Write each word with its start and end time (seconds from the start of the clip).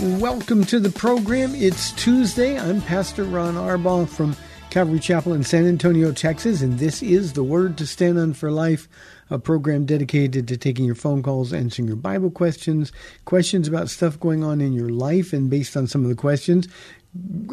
Welcome 0.00 0.64
to 0.64 0.80
the 0.80 0.88
program. 0.88 1.54
It's 1.54 1.92
Tuesday. 1.92 2.58
I'm 2.58 2.80
Pastor 2.80 3.22
Ron 3.22 3.56
Arbaugh 3.56 4.08
from 4.08 4.34
Calvary 4.70 4.98
Chapel 4.98 5.34
in 5.34 5.44
San 5.44 5.66
Antonio, 5.66 6.10
Texas, 6.10 6.62
and 6.62 6.78
this 6.78 7.02
is 7.02 7.34
the 7.34 7.44
Word 7.44 7.76
to 7.76 7.86
Stand 7.86 8.18
on 8.18 8.32
for 8.32 8.50
Life, 8.50 8.88
a 9.28 9.38
program 9.38 9.84
dedicated 9.84 10.48
to 10.48 10.56
taking 10.56 10.86
your 10.86 10.94
phone 10.94 11.22
calls, 11.22 11.52
answering 11.52 11.86
your 11.86 11.98
Bible 11.98 12.30
questions, 12.30 12.92
questions 13.26 13.68
about 13.68 13.90
stuff 13.90 14.18
going 14.18 14.42
on 14.42 14.62
in 14.62 14.72
your 14.72 14.88
life, 14.88 15.34
and 15.34 15.50
based 15.50 15.76
on 15.76 15.86
some 15.86 16.02
of 16.02 16.08
the 16.08 16.16
questions, 16.16 16.66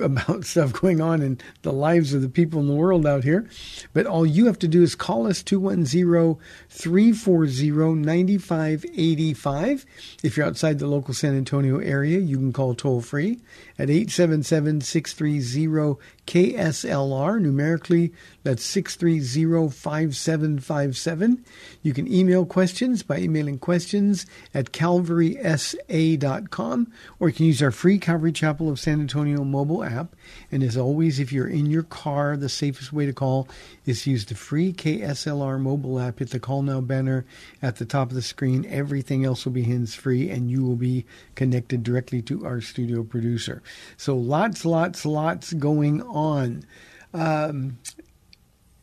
about 0.01 0.45
stuff 0.45 0.73
going 0.73 1.01
on 1.01 1.21
in 1.21 1.39
the 1.63 1.73
lives 1.73 2.13
of 2.13 2.21
the 2.21 2.29
people 2.29 2.59
in 2.59 2.67
the 2.67 2.75
world 2.75 3.05
out 3.05 3.23
here. 3.23 3.49
But 3.93 4.05
all 4.05 4.25
you 4.25 4.45
have 4.45 4.59
to 4.59 4.67
do 4.67 4.83
is 4.83 4.95
call 4.95 5.27
us 5.27 5.41
210 5.43 6.37
340 6.69 7.95
9585. 7.95 9.85
If 10.23 10.37
you're 10.37 10.45
outside 10.45 10.79
the 10.79 10.87
local 10.87 11.13
San 11.13 11.35
Antonio 11.35 11.79
area, 11.79 12.19
you 12.19 12.37
can 12.37 12.53
call 12.53 12.75
toll 12.75 13.01
free 13.01 13.39
at 13.79 13.89
877 13.89 14.81
630 14.81 15.97
KSLR. 16.27 17.41
Numerically, 17.41 18.13
that's 18.43 18.63
630 18.63 19.69
5757. 19.69 21.43
You 21.81 21.93
can 21.93 22.13
email 22.13 22.45
questions 22.45 23.01
by 23.01 23.19
emailing 23.19 23.59
questions 23.59 24.25
at 24.53 24.71
calvarysa.com, 24.71 26.91
or 27.19 27.29
you 27.29 27.33
can 27.33 27.45
use 27.45 27.63
our 27.63 27.71
free 27.71 27.97
Calvary 27.97 28.33
Chapel 28.33 28.69
of 28.69 28.79
San 28.79 28.99
Antonio 28.99 29.43
mobile 29.43 29.83
app. 29.83 30.15
And 30.51 30.61
as 30.61 30.77
always, 30.77 31.19
if 31.19 31.31
you're 31.31 31.47
in 31.47 31.65
your 31.67 31.83
car, 31.83 32.37
the 32.37 32.49
safest 32.49 32.93
way 32.93 33.05
to 33.05 33.13
call 33.13 33.47
is 33.87 34.05
use 34.05 34.25
the 34.25 34.35
free 34.35 34.73
KSLR 34.73 35.59
mobile 35.59 35.99
app. 35.99 36.19
Hit 36.19 36.31
the 36.31 36.39
call 36.39 36.61
now 36.61 36.81
banner 36.81 37.25
at 37.61 37.77
the 37.77 37.85
top 37.85 38.09
of 38.09 38.15
the 38.15 38.21
screen. 38.21 38.65
Everything 38.69 39.23
else 39.23 39.45
will 39.45 39.53
be 39.53 39.63
hands 39.63 39.95
free, 39.95 40.29
and 40.29 40.51
you 40.51 40.63
will 40.63 40.75
be 40.75 41.05
connected 41.35 41.83
directly 41.83 42.21
to 42.23 42.45
our 42.45 42.59
studio 42.59 43.01
producer. 43.01 43.63
So 43.95 44.15
lots, 44.15 44.65
lots, 44.65 45.05
lots 45.05 45.53
going 45.53 46.01
on. 46.01 46.65
Um, 47.13 47.79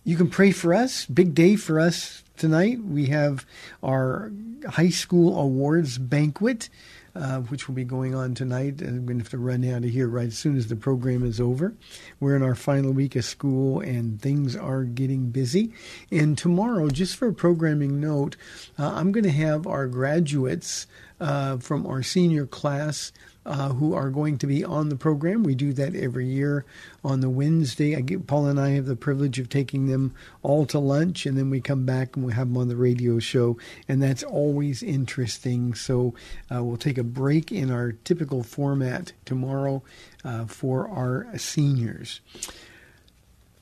you 0.05 0.17
can 0.17 0.31
pray 0.31 0.51
for 0.51 0.75
us. 0.75 1.05
Big 1.05 1.35
day 1.35 1.57
for 1.57 1.79
us 1.79 2.25
tonight. 2.37 2.83
We 2.83 3.07
have 3.07 3.47
our 3.83 4.33
high 4.69 4.89
school 4.89 5.39
awards 5.39 5.99
banquet, 5.99 6.71
uh, 7.15 7.41
which 7.41 7.69
will 7.69 7.75
be 7.75 7.85
going 7.85 8.15
on 8.15 8.35
tonight. 8.35 8.81
I'm 8.81 9.07
going 9.07 9.19
to 9.19 9.25
have 9.25 9.31
to 9.31 9.39
run 9.39 9.65
out 9.65 9.85
of 9.85 9.91
here 9.91 10.09
right 10.09 10.27
as 10.27 10.39
soon 10.39 10.57
as 10.57 10.69
the 10.69 10.77
program 10.77 11.25
is 11.25 11.41
over. 11.41 11.75
We're 12.21 12.37
in 12.37 12.43
our 12.43 12.55
final 12.55 12.93
week 12.93 13.17
of 13.17 13.25
school 13.25 13.81
and 13.81 14.21
things 14.21 14.57
are 14.57 14.85
getting 14.85 15.31
busy. 15.31 15.73
And 16.11 16.37
tomorrow, 16.37 16.89
just 16.89 17.17
for 17.17 17.29
a 17.29 17.33
programming 17.33 18.01
note, 18.01 18.37
uh, 18.79 18.93
I'm 18.95 19.13
going 19.13 19.25
to 19.25 19.31
have 19.31 19.67
our 19.67 19.87
graduates 19.87 20.87
uh, 21.21 21.59
from 21.59 21.87
our 21.87 22.03
senior 22.03 22.47
class 22.47 23.13
uh, 23.47 23.71
who 23.71 23.95
are 23.95 24.11
going 24.11 24.39
to 24.39 24.47
be 24.47 24.65
on 24.65 24.89
the 24.89 24.97
program. 24.97 25.43
We 25.43 25.55
do 25.55 25.73
that 25.75 25.95
every 25.95 26.27
year 26.27 26.65
on 27.05 27.21
the 27.21 27.29
Wednesday. 27.29 27.97
I 27.97 28.01
get, 28.01 28.27
Paul 28.27 28.47
and 28.47 28.61
I 28.61 28.71
have 28.71 28.87
the 28.87 28.97
privilege 28.97 29.39
of 29.39 29.49
taking 29.49 29.87
them 29.87 30.15
all 30.43 30.67
to 30.67 30.79
lunch, 30.79 31.27
and 31.27 31.37
then 31.37 31.51
we 31.51 31.61
come 31.61 31.85
back 31.85 32.17
and 32.17 32.25
we 32.25 32.33
have 32.33 32.49
them 32.49 32.57
on 32.57 32.69
the 32.69 32.77
radio 32.77 33.19
show, 33.19 33.59
and 33.89 34.03
that's 34.03 34.23
always 34.23 34.83
interesting. 34.83 35.75
So 35.75 36.15
uh, 36.55 36.65
we'll 36.65 36.77
take 36.77 36.99
a 36.99 37.05
break 37.05 37.53
in 37.53 37.71
our 37.71 37.93
typical 37.93 38.43
format 38.43 39.13
tomorrow 39.25 39.83
uh, 40.25 40.47
for 40.47 40.89
our 40.89 41.27
seniors. 41.37 42.21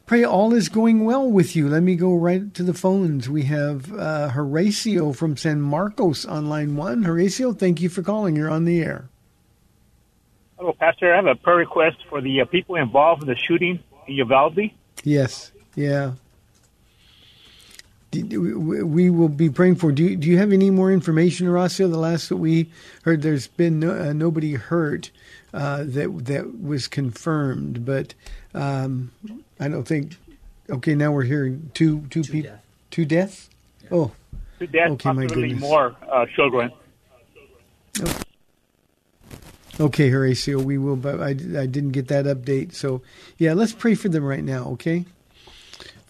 Pray 0.05 0.25
all 0.25 0.53
is 0.53 0.69
going 0.69 1.05
well 1.05 1.31
with 1.31 1.57
you. 1.57 1.69
Let 1.69 1.83
me 1.83 1.97
go 1.97 2.15
right 2.15 2.53
to 2.55 2.63
the 2.63 2.75
phones. 2.75 3.31
We 3.31 3.45
have 3.45 3.91
uh, 3.93 4.31
Horacio 4.35 5.15
from 5.17 5.37
San 5.37 5.63
Marcos 5.63 6.27
on 6.27 6.49
line 6.49 6.77
one. 6.77 7.05
Horacio, 7.05 7.59
thank 7.59 7.81
you 7.81 7.89
for 7.89 8.03
calling. 8.03 8.37
You're 8.37 8.51
on 8.51 8.65
the 8.65 8.83
air. 8.83 9.09
Hello, 10.63 10.73
Pastor. 10.79 11.13
I 11.13 11.17
have 11.17 11.27
a 11.27 11.35
prayer 11.35 11.57
request 11.57 11.97
for 12.09 12.21
the 12.21 12.41
uh, 12.41 12.45
people 12.45 12.77
involved 12.77 13.23
in 13.23 13.29
the 13.29 13.35
shooting 13.35 13.81
in 14.07 14.15
Uvalde. 14.15 14.71
Yes, 15.03 15.51
yeah. 15.75 16.13
D- 18.13 18.23
d- 18.23 18.37
We 18.39 18.81
we 18.85 19.11
will 19.11 19.29
be 19.29 19.51
praying 19.51 19.75
for. 19.75 19.91
Do 19.91 20.05
you, 20.05 20.15
do 20.15 20.29
you 20.29 20.39
have 20.39 20.53
any 20.53 20.71
more 20.71 20.93
information, 20.93 21.49
Horacio? 21.49 21.91
The 21.91 21.99
last 21.99 22.29
that 22.29 22.37
we 22.37 22.71
heard, 23.03 23.23
there's 23.23 23.49
been 23.49 23.81
no, 23.81 23.91
uh, 23.91 24.13
nobody 24.13 24.55
hurt 24.55 25.11
uh, 25.53 25.79
that 25.85 26.27
that 26.27 26.63
was 26.63 26.87
confirmed, 26.87 27.85
but 27.85 28.15
um, 28.55 29.11
I 29.59 29.67
don't 29.67 29.83
think. 29.83 30.15
Okay, 30.71 30.95
now 30.95 31.11
we're 31.11 31.25
hearing 31.25 31.73
two 31.75 32.03
two 32.09 32.23
people, 32.23 32.57
two 32.93 33.05
deaths. 33.05 33.51
Oh, 33.91 34.13
To 34.61 34.67
death, 34.69 34.91
Okay, 34.93 35.11
my 35.13 35.27
goodness. 35.27 35.59
more 35.61 35.97
uh, 36.09 36.25
children. 36.37 36.71
Okay, 38.01 38.22
Horacio, 39.79 40.63
we 40.63 40.79
will, 40.79 40.97
but 40.97 41.21
I, 41.21 41.31
I 41.31 41.67
didn't 41.67 41.91
get 41.93 42.09
that 42.09 42.27
update. 42.27 42.75
So, 42.75 43.03
yeah, 43.39 43.55
let's 43.55 43.73
pray 43.73 43.95
for 43.95 44.09
them 44.09 44.25
right 44.25 44.45
now, 44.45 44.65
okay? 44.71 45.05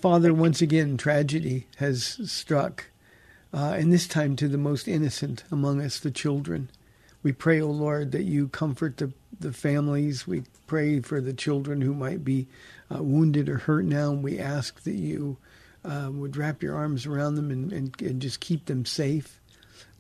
Father, 0.00 0.34
once 0.34 0.60
again, 0.60 0.96
tragedy 0.96 1.66
has 1.76 2.18
struck, 2.24 2.86
uh, 3.54 3.74
and 3.76 3.92
this 3.92 4.08
time 4.08 4.34
to 4.36 4.48
the 4.48 4.58
most 4.58 4.88
innocent 4.88 5.44
among 5.50 5.80
us, 5.80 6.00
the 6.00 6.10
children. 6.10 6.68
We 7.22 7.32
pray, 7.32 7.60
O 7.60 7.68
Lord, 7.68 8.10
that 8.12 8.24
you 8.24 8.48
comfort 8.48 8.96
the, 8.96 9.12
the 9.38 9.52
families. 9.52 10.26
We 10.26 10.42
pray 10.66 11.00
for 11.00 11.20
the 11.20 11.32
children 11.32 11.80
who 11.80 11.94
might 11.94 12.24
be 12.24 12.48
uh, 12.92 13.02
wounded 13.02 13.48
or 13.48 13.58
hurt 13.58 13.84
now, 13.84 14.10
and 14.10 14.24
we 14.24 14.40
ask 14.40 14.82
that 14.82 14.94
you 14.94 15.36
uh, 15.84 16.10
would 16.12 16.36
wrap 16.36 16.62
your 16.62 16.74
arms 16.74 17.06
around 17.06 17.36
them 17.36 17.52
and, 17.52 17.72
and, 17.72 18.02
and 18.02 18.20
just 18.20 18.40
keep 18.40 18.66
them 18.66 18.84
safe. 18.84 19.38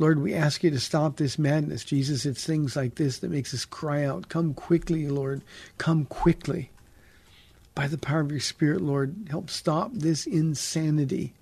Lord, 0.02 0.18
we 0.18 0.34
ask 0.34 0.64
you 0.64 0.70
to 0.72 0.80
stop 0.80 1.16
this 1.16 1.38
madness. 1.38 1.84
Jesus, 1.84 2.26
it's 2.26 2.44
things 2.44 2.74
like 2.74 2.96
this 2.96 3.20
that 3.20 3.30
makes 3.30 3.54
us 3.54 3.64
cry 3.64 4.04
out, 4.04 4.28
Come 4.28 4.52
quickly, 4.52 5.06
Lord. 5.06 5.42
Come 5.78 6.06
quickly. 6.06 6.72
By 7.76 7.86
the 7.86 7.98
power 7.98 8.18
of 8.18 8.32
your 8.32 8.40
Spirit, 8.40 8.80
Lord, 8.80 9.28
help 9.30 9.48
stop 9.48 9.92
this 9.94 10.26
insanity. 10.26 11.34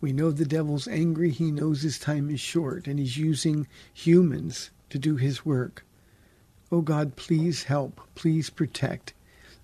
We 0.00 0.12
know 0.12 0.32
the 0.32 0.44
devil's 0.44 0.88
angry. 0.88 1.30
He 1.30 1.52
knows 1.52 1.82
his 1.82 2.00
time 2.00 2.30
is 2.30 2.40
short, 2.40 2.88
and 2.88 2.98
he's 2.98 3.16
using 3.16 3.68
humans 3.92 4.72
to 4.90 4.98
do 4.98 5.14
his 5.14 5.46
work. 5.46 5.86
Oh 6.72 6.80
God, 6.80 7.14
please 7.14 7.62
help. 7.62 8.00
Please 8.16 8.50
protect 8.50 9.14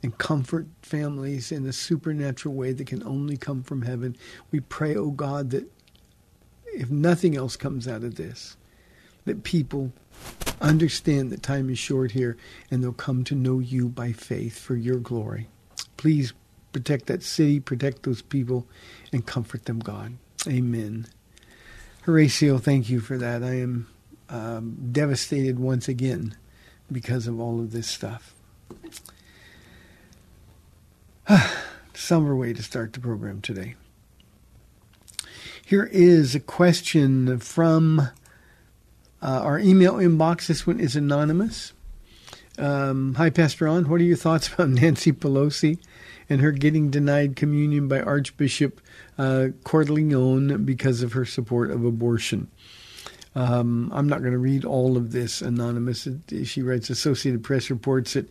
and 0.05 0.17
comfort 0.19 0.69
families 0.83 1.51
in 1.51 1.67
a 1.67 1.73
supernatural 1.73 2.55
way 2.55 2.71
that 2.71 2.87
can 2.87 3.03
only 3.03 3.37
come 3.37 3.65
from 3.65 3.83
heaven. 3.83 4.17
We 4.53 4.61
pray, 4.61 4.95
oh 4.95 5.11
God, 5.11 5.51
that 5.51 5.69
if 6.75 6.91
nothing 6.91 7.37
else 7.37 7.57
comes 7.57 7.87
out 7.87 8.05
of 8.05 8.17
this, 8.17 8.57
that 9.25 9.45
people 9.45 9.93
understand 10.61 11.31
that 11.31 11.43
time 11.43 11.71
is 11.71 11.79
short 11.79 12.13
here 12.13 12.37
and 12.71 12.83
they'll 12.83 12.93
come 12.93 13.25
to 13.25 13.35
know 13.35 13.59
you 13.59 13.89
by 13.89 14.13
faith 14.13 14.59
for 14.59 14.77
your 14.77 14.99
glory. 14.99 15.49
Please 15.97 16.33
protect 16.73 17.07
that 17.07 17.23
city, 17.23 17.61
protect 17.61 18.03
those 18.03 18.23
people, 18.23 18.67
and 19.13 19.27
comfort 19.27 19.65
them, 19.65 19.79
God. 19.79 20.17
Amen. 20.47 21.07
Horacio, 22.07 22.61
thank 22.61 22.89
you 22.89 23.01
for 23.01 23.19
that. 23.19 23.43
I 23.43 23.61
am 23.61 23.89
um, 24.29 24.89
devastated 24.93 25.59
once 25.59 25.89
again 25.89 26.37
because 26.91 27.27
of 27.27 27.39
all 27.41 27.61
of 27.61 27.73
this 27.73 27.87
stuff. 27.87 28.35
Summer 31.95 32.35
way 32.35 32.53
to 32.53 32.63
start 32.63 32.93
the 32.93 33.01
program 33.01 33.41
today. 33.41 33.75
Here 35.71 35.89
is 35.93 36.35
a 36.35 36.41
question 36.41 37.39
from 37.39 38.01
uh, 38.01 38.09
our 39.23 39.61
email 39.61 39.99
inbox. 39.99 40.49
This 40.49 40.67
one 40.67 40.81
is 40.81 40.97
anonymous. 40.97 41.75
Um, 42.59 43.15
Hi, 43.15 43.31
Pastor 43.31 43.67
Ron. 43.67 43.89
What 43.89 44.01
are 44.01 44.05
your 44.05 44.17
thoughts 44.17 44.53
about 44.53 44.69
Nancy 44.71 45.13
Pelosi 45.13 45.79
and 46.29 46.41
her 46.41 46.51
getting 46.51 46.91
denied 46.91 47.37
communion 47.37 47.87
by 47.87 48.01
Archbishop 48.01 48.81
uh, 49.17 49.51
because 50.65 51.03
of 51.05 51.13
her 51.13 51.25
support 51.25 51.71
of 51.71 51.85
abortion? 51.85 52.49
Um, 53.37 53.93
I'm 53.95 54.09
not 54.09 54.23
going 54.23 54.33
to 54.33 54.39
read 54.39 54.65
all 54.65 54.97
of 54.97 55.13
this 55.13 55.41
anonymous. 55.41 56.09
She 56.47 56.63
writes 56.63 56.91
Associated 56.91 57.45
Press 57.45 57.71
reports 57.71 58.15
that 58.15 58.29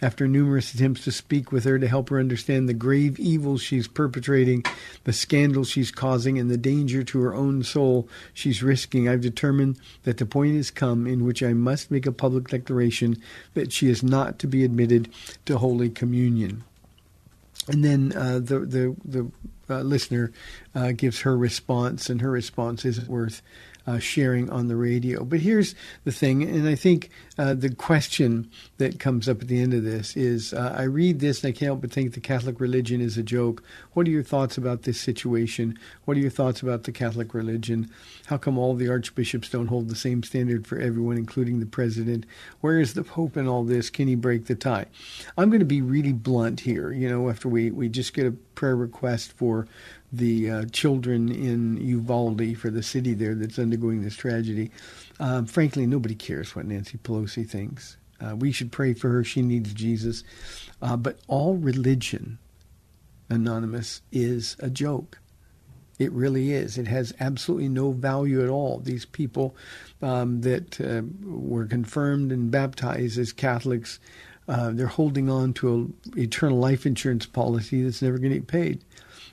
after 0.00 0.28
numerous 0.28 0.72
attempts 0.74 1.04
to 1.04 1.12
speak 1.12 1.50
with 1.50 1.64
her 1.64 1.78
to 1.78 1.88
help 1.88 2.08
her 2.08 2.20
understand 2.20 2.68
the 2.68 2.74
grave 2.74 3.18
evils 3.18 3.62
she's 3.62 3.88
perpetrating, 3.88 4.64
the 5.04 5.12
scandal 5.12 5.64
she's 5.64 5.90
causing, 5.90 6.38
and 6.38 6.50
the 6.50 6.56
danger 6.56 7.02
to 7.02 7.20
her 7.20 7.34
own 7.34 7.62
soul 7.62 8.08
she's 8.32 8.62
risking, 8.62 9.08
I've 9.08 9.20
determined 9.20 9.78
that 10.04 10.18
the 10.18 10.26
point 10.26 10.56
has 10.56 10.70
come 10.70 11.06
in 11.06 11.24
which 11.24 11.42
I 11.42 11.52
must 11.52 11.90
make 11.90 12.06
a 12.06 12.12
public 12.12 12.48
declaration 12.48 13.20
that 13.54 13.72
she 13.72 13.88
is 13.88 14.02
not 14.02 14.38
to 14.40 14.46
be 14.46 14.64
admitted 14.64 15.08
to 15.46 15.58
Holy 15.58 15.90
Communion. 15.90 16.64
And 17.66 17.84
then 17.84 18.12
uh, 18.16 18.38
the 18.38 18.60
the 18.60 18.96
the 19.04 19.30
uh, 19.68 19.82
listener 19.82 20.32
uh, 20.74 20.92
gives 20.92 21.20
her 21.20 21.36
response, 21.36 22.08
and 22.08 22.22
her 22.22 22.30
response 22.30 22.84
isn't 22.84 23.08
worth 23.08 23.42
uh, 23.88 23.98
sharing 23.98 24.50
on 24.50 24.68
the 24.68 24.76
radio. 24.76 25.24
But 25.24 25.40
here's 25.40 25.74
the 26.04 26.12
thing, 26.12 26.42
and 26.42 26.68
I 26.68 26.74
think 26.74 27.08
uh, 27.38 27.54
the 27.54 27.74
question 27.74 28.50
that 28.76 29.00
comes 29.00 29.28
up 29.28 29.40
at 29.40 29.48
the 29.48 29.60
end 29.60 29.72
of 29.72 29.82
this 29.82 30.14
is 30.14 30.52
uh, 30.52 30.74
I 30.76 30.82
read 30.82 31.20
this 31.20 31.42
and 31.42 31.48
I 31.48 31.52
can't 31.52 31.68
help 31.68 31.80
but 31.80 31.90
think 31.90 32.12
the 32.12 32.20
Catholic 32.20 32.60
religion 32.60 33.00
is 33.00 33.16
a 33.16 33.22
joke. 33.22 33.62
What 33.94 34.06
are 34.06 34.10
your 34.10 34.22
thoughts 34.22 34.58
about 34.58 34.82
this 34.82 35.00
situation? 35.00 35.78
What 36.04 36.18
are 36.18 36.20
your 36.20 36.30
thoughts 36.30 36.60
about 36.60 36.84
the 36.84 36.92
Catholic 36.92 37.32
religion? 37.32 37.90
How 38.26 38.36
come 38.36 38.58
all 38.58 38.74
the 38.74 38.90
archbishops 38.90 39.48
don't 39.48 39.68
hold 39.68 39.88
the 39.88 39.96
same 39.96 40.22
standard 40.22 40.66
for 40.66 40.78
everyone, 40.78 41.16
including 41.16 41.60
the 41.60 41.66
president? 41.66 42.26
Where 42.60 42.80
is 42.80 42.92
the 42.92 43.04
Pope 43.04 43.38
in 43.38 43.48
all 43.48 43.64
this? 43.64 43.88
Can 43.88 44.06
he 44.06 44.16
break 44.16 44.46
the 44.46 44.54
tie? 44.54 44.86
I'm 45.38 45.48
going 45.48 45.60
to 45.60 45.64
be 45.64 45.80
really 45.80 46.12
blunt 46.12 46.60
here, 46.60 46.92
you 46.92 47.08
know, 47.08 47.30
after 47.30 47.48
we, 47.48 47.70
we 47.70 47.88
just 47.88 48.12
get 48.12 48.26
a 48.26 48.32
prayer 48.32 48.76
request 48.76 49.32
for 49.32 49.66
the 50.12 50.50
uh, 50.50 50.64
children 50.72 51.30
in 51.30 51.76
Uvalde 51.76 52.56
for 52.56 52.70
the 52.70 52.82
city 52.82 53.14
there 53.14 53.34
that's 53.34 53.58
undergoing 53.58 54.02
this 54.02 54.16
tragedy. 54.16 54.70
Um, 55.20 55.46
frankly, 55.46 55.86
nobody 55.86 56.14
cares 56.14 56.54
what 56.54 56.66
Nancy 56.66 56.98
Pelosi 56.98 57.48
thinks. 57.48 57.96
Uh, 58.20 58.34
we 58.36 58.50
should 58.50 58.72
pray 58.72 58.94
for 58.94 59.10
her. 59.10 59.22
She 59.22 59.42
needs 59.42 59.72
Jesus. 59.72 60.24
Uh, 60.80 60.96
but 60.96 61.18
all 61.28 61.54
religion, 61.56 62.38
Anonymous, 63.28 64.02
is 64.10 64.56
a 64.60 64.70
joke. 64.70 65.18
It 65.98 66.12
really 66.12 66.52
is. 66.52 66.78
It 66.78 66.86
has 66.86 67.12
absolutely 67.18 67.68
no 67.68 67.90
value 67.90 68.42
at 68.42 68.48
all. 68.48 68.78
These 68.78 69.04
people 69.04 69.56
um, 70.00 70.42
that 70.42 70.80
uh, 70.80 71.02
were 71.24 71.66
confirmed 71.66 72.30
and 72.30 72.50
baptized 72.50 73.18
as 73.18 73.32
Catholics, 73.32 73.98
uh, 74.46 74.70
they're 74.72 74.86
holding 74.86 75.28
on 75.28 75.52
to 75.54 75.74
an 75.74 75.94
eternal 76.16 76.58
life 76.58 76.86
insurance 76.86 77.26
policy 77.26 77.82
that's 77.82 78.00
never 78.00 78.18
going 78.18 78.30
to 78.30 78.38
get 78.38 78.46
paid. 78.46 78.84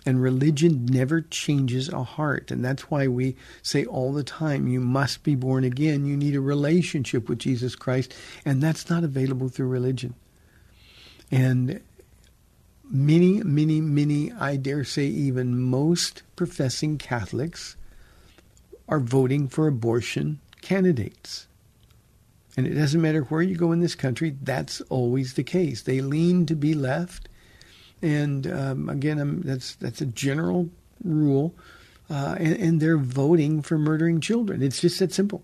And 0.05 0.21
religion 0.21 0.85
never 0.85 1.21
changes 1.21 1.89
a 1.89 2.03
heart. 2.03 2.51
And 2.51 2.63
that's 2.63 2.91
why 2.91 3.07
we 3.07 3.35
say 3.63 3.85
all 3.85 4.13
the 4.13 4.23
time, 4.23 4.67
you 4.67 4.79
must 4.79 5.23
be 5.23 5.33
born 5.33 5.63
again. 5.63 6.05
You 6.05 6.15
need 6.15 6.35
a 6.35 6.41
relationship 6.41 7.27
with 7.27 7.39
Jesus 7.39 7.75
Christ. 7.75 8.13
And 8.45 8.61
that's 8.61 8.89
not 8.89 9.03
available 9.03 9.49
through 9.49 9.67
religion. 9.67 10.13
And 11.31 11.81
many, 12.83 13.41
many, 13.41 13.81
many, 13.81 14.31
I 14.31 14.57
dare 14.57 14.83
say 14.83 15.05
even 15.05 15.59
most 15.59 16.21
professing 16.35 16.99
Catholics 16.99 17.75
are 18.87 18.99
voting 18.99 19.47
for 19.47 19.67
abortion 19.67 20.39
candidates. 20.61 21.47
And 22.57 22.65
it 22.65 22.75
doesn't 22.75 23.01
matter 23.01 23.23
where 23.23 23.41
you 23.41 23.55
go 23.55 23.71
in 23.71 23.81
this 23.81 23.95
country, 23.95 24.35
that's 24.41 24.81
always 24.81 25.33
the 25.33 25.43
case. 25.43 25.81
They 25.81 26.01
lean 26.01 26.45
to 26.45 26.55
be 26.55 26.73
left 26.73 27.27
and 28.01 28.47
um, 28.47 28.89
again, 28.89 29.19
I'm, 29.19 29.41
that's 29.41 29.75
that's 29.75 30.01
a 30.01 30.05
general 30.05 30.69
rule, 31.03 31.53
uh, 32.09 32.35
and, 32.39 32.55
and 32.55 32.79
they're 32.79 32.97
voting 32.97 33.61
for 33.61 33.77
murdering 33.77 34.21
children. 34.21 34.61
It's 34.61 34.81
just 34.81 34.99
that 34.99 35.13
simple. 35.13 35.43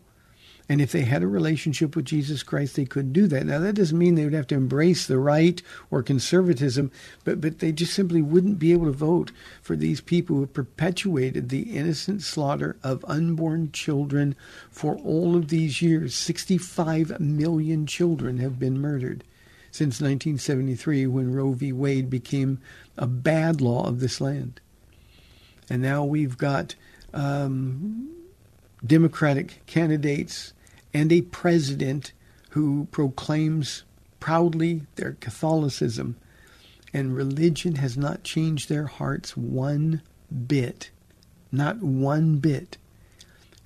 And 0.71 0.79
if 0.79 0.93
they 0.93 1.01
had 1.01 1.21
a 1.21 1.27
relationship 1.27 1.97
with 1.97 2.05
Jesus 2.05 2.43
Christ, 2.43 2.77
they 2.77 2.85
could 2.85 3.11
do 3.11 3.27
that. 3.27 3.45
Now, 3.45 3.59
that 3.59 3.75
doesn't 3.75 3.97
mean 3.97 4.15
they 4.15 4.23
would 4.23 4.33
have 4.33 4.47
to 4.47 4.55
embrace 4.55 5.05
the 5.05 5.19
right 5.19 5.61
or 5.89 6.01
conservatism, 6.01 6.91
but, 7.25 7.41
but 7.41 7.59
they 7.59 7.73
just 7.73 7.93
simply 7.93 8.21
wouldn't 8.21 8.57
be 8.57 8.71
able 8.71 8.85
to 8.85 8.93
vote 8.93 9.33
for 9.61 9.75
these 9.75 9.99
people 9.99 10.37
who 10.37 10.43
have 10.43 10.53
perpetuated 10.53 11.49
the 11.49 11.75
innocent 11.75 12.21
slaughter 12.21 12.77
of 12.83 13.03
unborn 13.05 13.73
children 13.73 14.33
for 14.69 14.95
all 14.99 15.35
of 15.35 15.49
these 15.49 15.81
years. 15.81 16.15
65 16.15 17.19
million 17.19 17.85
children 17.85 18.37
have 18.37 18.57
been 18.57 18.79
murdered 18.79 19.25
since 19.71 20.01
1973 20.01 21.07
when 21.07 21.33
Roe 21.33 21.53
v. 21.53 21.71
Wade 21.71 22.09
became 22.09 22.59
a 22.97 23.07
bad 23.07 23.61
law 23.61 23.87
of 23.87 23.99
this 23.99 24.19
land. 24.19 24.59
And 25.69 25.81
now 25.81 26.03
we've 26.03 26.37
got 26.37 26.75
um, 27.13 28.09
Democratic 28.85 29.65
candidates 29.65 30.53
and 30.93 31.11
a 31.11 31.21
president 31.21 32.11
who 32.49 32.87
proclaims 32.91 33.83
proudly 34.19 34.83
their 34.95 35.13
Catholicism. 35.13 36.17
And 36.93 37.15
religion 37.15 37.75
has 37.75 37.97
not 37.97 38.23
changed 38.23 38.67
their 38.67 38.87
hearts 38.87 39.37
one 39.37 40.01
bit. 40.47 40.91
Not 41.51 41.81
one 41.81 42.37
bit. 42.37 42.77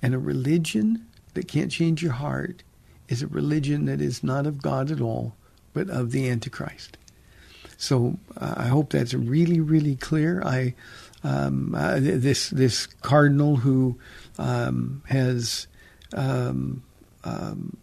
And 0.01 0.13
a 0.13 0.19
religion 0.19 1.07
that 1.33 1.47
can't 1.47 1.71
change 1.71 2.03
your 2.03 2.13
heart 2.13 2.63
is 3.07 3.21
a 3.21 3.27
religion 3.27 3.85
that 3.85 4.01
is 4.01 4.23
not 4.23 4.45
of 4.45 4.61
God 4.61 4.91
at 4.91 5.01
all, 5.01 5.35
but 5.75 5.89
of 5.89 6.11
the 6.11 6.27
Antichrist. 6.27 6.97
So 7.77 8.17
uh, 8.37 8.55
I 8.57 8.67
hope 8.67 8.91
that's 8.91 9.13
really, 9.13 9.59
really 9.59 9.95
clear. 9.95 10.41
I 10.43 10.73
um, 11.23 11.75
uh, 11.75 11.99
this 11.99 12.49
this 12.49 12.87
cardinal 12.87 13.57
who 13.57 13.99
um, 14.39 15.03
has 15.07 15.67
um, 16.13 16.83
um 17.23 17.77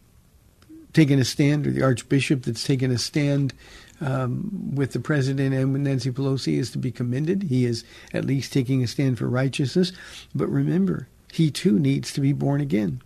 taken 0.93 1.19
a 1.19 1.25
stand, 1.25 1.67
or 1.67 1.71
the 1.71 1.83
archbishop 1.83 2.43
that's 2.43 2.65
taken 2.65 2.91
a 2.91 2.99
stand 2.99 3.55
um, 4.01 4.75
with 4.75 4.93
the 4.93 5.01
president 5.01 5.55
and 5.55 5.73
with 5.73 5.83
Nancy 5.83 6.11
Pelosi, 6.11 6.59
is 6.59 6.71
to 6.73 6.79
be 6.79 6.91
commended. 6.91 7.45
He 7.45 7.65
is 7.65 7.85
at 8.13 8.25
least 8.25 8.53
taking 8.53 8.83
a 8.83 8.87
stand 8.87 9.19
for 9.19 9.29
righteousness. 9.29 9.93
But 10.35 10.49
remember, 10.49 11.09
he 11.33 11.51
too 11.51 11.79
needs 11.79 12.13
to 12.15 12.21
be 12.21 12.33
born 12.33 12.61
again. 12.61 13.03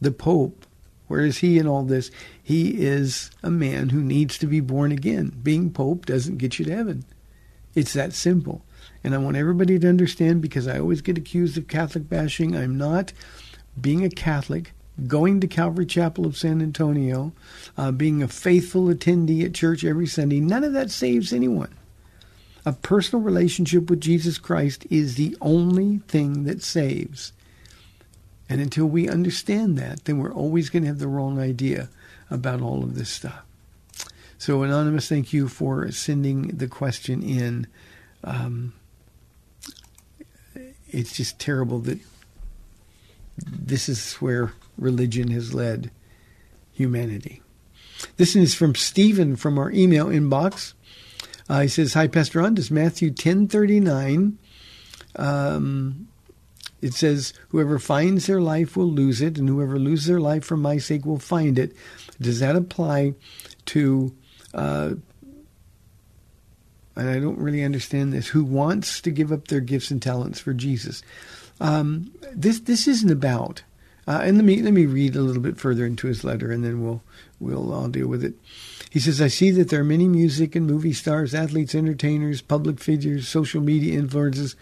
The 0.00 0.12
Pope 0.12 0.66
where 1.08 1.24
is 1.24 1.38
he 1.38 1.58
in 1.58 1.66
all 1.66 1.82
this? 1.82 2.10
He 2.48 2.82
is 2.82 3.30
a 3.42 3.50
man 3.50 3.90
who 3.90 4.00
needs 4.00 4.38
to 4.38 4.46
be 4.46 4.60
born 4.60 4.90
again. 4.90 5.38
Being 5.42 5.70
Pope 5.70 6.06
doesn't 6.06 6.38
get 6.38 6.58
you 6.58 6.64
to 6.64 6.74
heaven. 6.74 7.04
It's 7.74 7.92
that 7.92 8.14
simple. 8.14 8.64
And 9.04 9.14
I 9.14 9.18
want 9.18 9.36
everybody 9.36 9.78
to 9.78 9.86
understand 9.86 10.40
because 10.40 10.66
I 10.66 10.78
always 10.78 11.02
get 11.02 11.18
accused 11.18 11.58
of 11.58 11.68
Catholic 11.68 12.08
bashing. 12.08 12.56
I'm 12.56 12.78
not. 12.78 13.12
Being 13.78 14.02
a 14.02 14.08
Catholic, 14.08 14.72
going 15.06 15.40
to 15.42 15.46
Calvary 15.46 15.84
Chapel 15.84 16.24
of 16.24 16.38
San 16.38 16.62
Antonio, 16.62 17.34
uh, 17.76 17.92
being 17.92 18.22
a 18.22 18.28
faithful 18.28 18.86
attendee 18.86 19.44
at 19.44 19.52
church 19.52 19.84
every 19.84 20.06
Sunday, 20.06 20.40
none 20.40 20.64
of 20.64 20.72
that 20.72 20.90
saves 20.90 21.34
anyone. 21.34 21.74
A 22.64 22.72
personal 22.72 23.22
relationship 23.22 23.90
with 23.90 24.00
Jesus 24.00 24.38
Christ 24.38 24.86
is 24.88 25.16
the 25.16 25.36
only 25.42 25.98
thing 26.08 26.44
that 26.44 26.62
saves. 26.62 27.34
And 28.48 28.62
until 28.62 28.86
we 28.86 29.06
understand 29.06 29.76
that, 29.76 30.06
then 30.06 30.16
we're 30.16 30.32
always 30.32 30.70
going 30.70 30.84
to 30.84 30.88
have 30.88 30.98
the 30.98 31.08
wrong 31.08 31.38
idea 31.38 31.90
about 32.30 32.60
all 32.60 32.82
of 32.82 32.94
this 32.94 33.10
stuff. 33.10 33.42
So, 34.38 34.62
Anonymous, 34.62 35.08
thank 35.08 35.32
you 35.32 35.48
for 35.48 35.90
sending 35.90 36.48
the 36.48 36.68
question 36.68 37.22
in. 37.22 37.66
Um, 38.22 38.72
it's 40.90 41.12
just 41.16 41.38
terrible 41.38 41.80
that 41.80 41.98
this 43.36 43.88
is 43.88 44.14
where 44.14 44.52
religion 44.76 45.30
has 45.30 45.54
led 45.54 45.90
humanity. 46.72 47.42
This 48.16 48.36
is 48.36 48.54
from 48.54 48.74
Stephen 48.74 49.36
from 49.36 49.58
our 49.58 49.70
email 49.72 50.06
inbox. 50.06 50.74
Uh, 51.48 51.62
he 51.62 51.68
says, 51.68 51.94
"Hi, 51.94 52.06
Pastor 52.06 52.40
Ron. 52.40 52.54
Does 52.54 52.70
Matthew 52.70 53.10
ten 53.10 53.48
thirty 53.48 53.80
nine 53.80 54.38
um, 55.16 56.08
It 56.80 56.94
says, 56.94 57.32
Whoever 57.48 57.78
finds 57.78 58.26
their 58.26 58.40
life 58.40 58.76
will 58.76 58.90
lose 58.90 59.20
it, 59.20 59.36
and 59.36 59.48
whoever 59.48 59.78
loses 59.78 60.06
their 60.06 60.20
life 60.20 60.44
for 60.44 60.56
my 60.56 60.78
sake 60.78 61.04
will 61.04 61.18
find 61.18 61.58
it. 61.58 61.74
Does 62.20 62.40
that 62.40 62.56
apply 62.56 63.14
to, 63.66 64.14
uh, 64.54 64.94
and 66.96 67.08
I 67.08 67.20
don't 67.20 67.38
really 67.38 67.62
understand 67.62 68.12
this, 68.12 68.28
who 68.28 68.44
wants 68.44 69.00
to 69.02 69.10
give 69.10 69.30
up 69.30 69.48
their 69.48 69.60
gifts 69.60 69.90
and 69.90 70.02
talents 70.02 70.40
for 70.40 70.52
Jesus? 70.52 71.02
Um, 71.60 72.12
this 72.32 72.60
this 72.60 72.86
isn't 72.88 73.10
about. 73.10 73.62
Uh, 74.06 74.22
and 74.24 74.38
let 74.38 74.44
me 74.44 74.62
let 74.62 74.72
me 74.72 74.86
read 74.86 75.14
a 75.14 75.20
little 75.20 75.42
bit 75.42 75.58
further 75.58 75.84
into 75.84 76.06
his 76.06 76.24
letter, 76.24 76.50
and 76.50 76.64
then 76.64 76.82
we'll 76.82 77.02
we'll 77.40 77.72
all 77.72 77.88
deal 77.88 78.08
with 78.08 78.24
it. 78.24 78.34
He 78.90 79.00
says, 79.00 79.20
I 79.20 79.28
see 79.28 79.50
that 79.50 79.68
there 79.68 79.80
are 79.80 79.84
many 79.84 80.08
music 80.08 80.56
and 80.56 80.66
movie 80.66 80.94
stars, 80.94 81.34
athletes, 81.34 81.74
entertainers, 81.74 82.40
public 82.40 82.80
figures, 82.80 83.28
social 83.28 83.60
media 83.60 84.00
influencers 84.00 84.54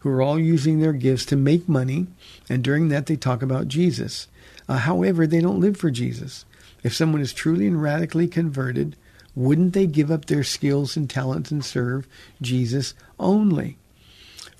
who 0.00 0.10
are 0.10 0.22
all 0.22 0.38
using 0.38 0.78
their 0.78 0.92
gifts 0.92 1.26
to 1.26 1.36
make 1.36 1.68
money, 1.68 2.06
and 2.48 2.62
during 2.62 2.88
that 2.88 3.06
they 3.06 3.16
talk 3.16 3.42
about 3.42 3.66
Jesus. 3.66 4.28
Uh, 4.68 4.76
however, 4.76 5.26
they 5.26 5.40
don't 5.40 5.60
live 5.60 5.76
for 5.76 5.90
Jesus. 5.90 6.44
If 6.82 6.94
someone 6.94 7.20
is 7.20 7.32
truly 7.32 7.66
and 7.66 7.80
radically 7.80 8.28
converted, 8.28 8.96
wouldn't 9.34 9.72
they 9.72 9.86
give 9.86 10.10
up 10.10 10.26
their 10.26 10.44
skills 10.44 10.96
and 10.96 11.08
talents 11.08 11.50
and 11.50 11.64
serve 11.64 12.06
Jesus 12.40 12.94
only? 13.18 13.78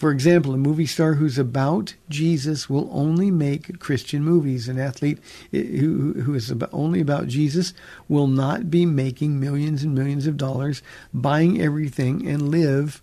For 0.03 0.11
example, 0.11 0.53
a 0.53 0.59
movie 0.59 0.87
star 0.87 1.15
who's 1.15 1.39
about 1.39 1.95
Jesus 2.09 2.69
will 2.69 2.89
only 2.91 3.31
make 3.31 3.79
Christian 3.79 4.25
movies. 4.25 4.69
An 4.69 4.77
athlete 4.77 5.21
who, 5.53 6.15
who 6.25 6.35
is 6.35 6.51
about, 6.51 6.71
only 6.73 7.01
about 7.01 7.29
Jesus 7.29 7.73
will 8.09 8.27
not 8.27 8.69
be 8.69 8.85
making 8.85 9.39
millions 9.39 9.85
and 9.85 9.95
millions 9.95 10.27
of 10.27 10.37
dollars, 10.37 10.83
buying 11.15 11.61
everything, 11.61 12.27
and 12.27 12.51
live 12.51 13.01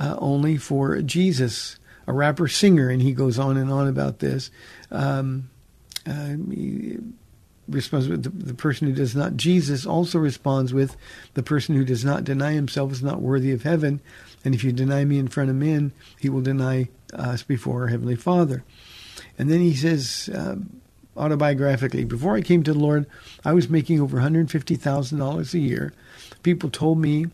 uh, 0.00 0.16
only 0.18 0.56
for 0.56 1.00
Jesus. 1.00 1.78
A 2.08 2.12
rapper 2.12 2.48
singer, 2.48 2.88
and 2.88 3.02
he 3.02 3.12
goes 3.12 3.38
on 3.38 3.56
and 3.56 3.70
on 3.70 3.86
about 3.86 4.18
this. 4.18 4.50
Um, 4.90 5.48
uh, 6.08 6.34
responds 7.68 8.08
with 8.08 8.22
the, 8.22 8.30
the, 8.30 8.54
person 8.54 8.86
who 8.86 8.94
does 8.94 9.14
not. 9.14 9.36
Jesus 9.36 9.86
also 9.86 10.18
responds 10.18 10.72
with 10.72 10.96
the 11.34 11.42
person 11.42 11.74
who 11.74 11.84
does 11.84 12.04
not 12.04 12.24
deny 12.24 12.52
himself 12.52 12.92
is 12.92 13.02
not 13.02 13.20
worthy 13.20 13.52
of 13.52 13.62
heaven. 13.62 14.00
And 14.44 14.54
if 14.54 14.62
you 14.62 14.72
deny 14.72 15.04
me 15.04 15.18
in 15.18 15.28
front 15.28 15.50
of 15.50 15.56
men, 15.56 15.92
he 16.18 16.28
will 16.28 16.42
deny 16.42 16.88
us 17.12 17.42
before 17.42 17.82
our 17.82 17.88
Heavenly 17.88 18.16
Father. 18.16 18.64
And 19.38 19.50
then 19.50 19.60
he 19.60 19.74
says, 19.74 20.30
uh, 20.32 20.56
autobiographically, 21.16 22.06
before 22.06 22.36
I 22.36 22.42
came 22.42 22.62
to 22.62 22.72
the 22.72 22.78
Lord, 22.78 23.06
I 23.44 23.52
was 23.52 23.68
making 23.68 24.00
over 24.00 24.18
$150,000 24.18 25.54
a 25.54 25.58
year. 25.58 25.92
People 26.42 26.70
told 26.70 26.98
me, 26.98 27.26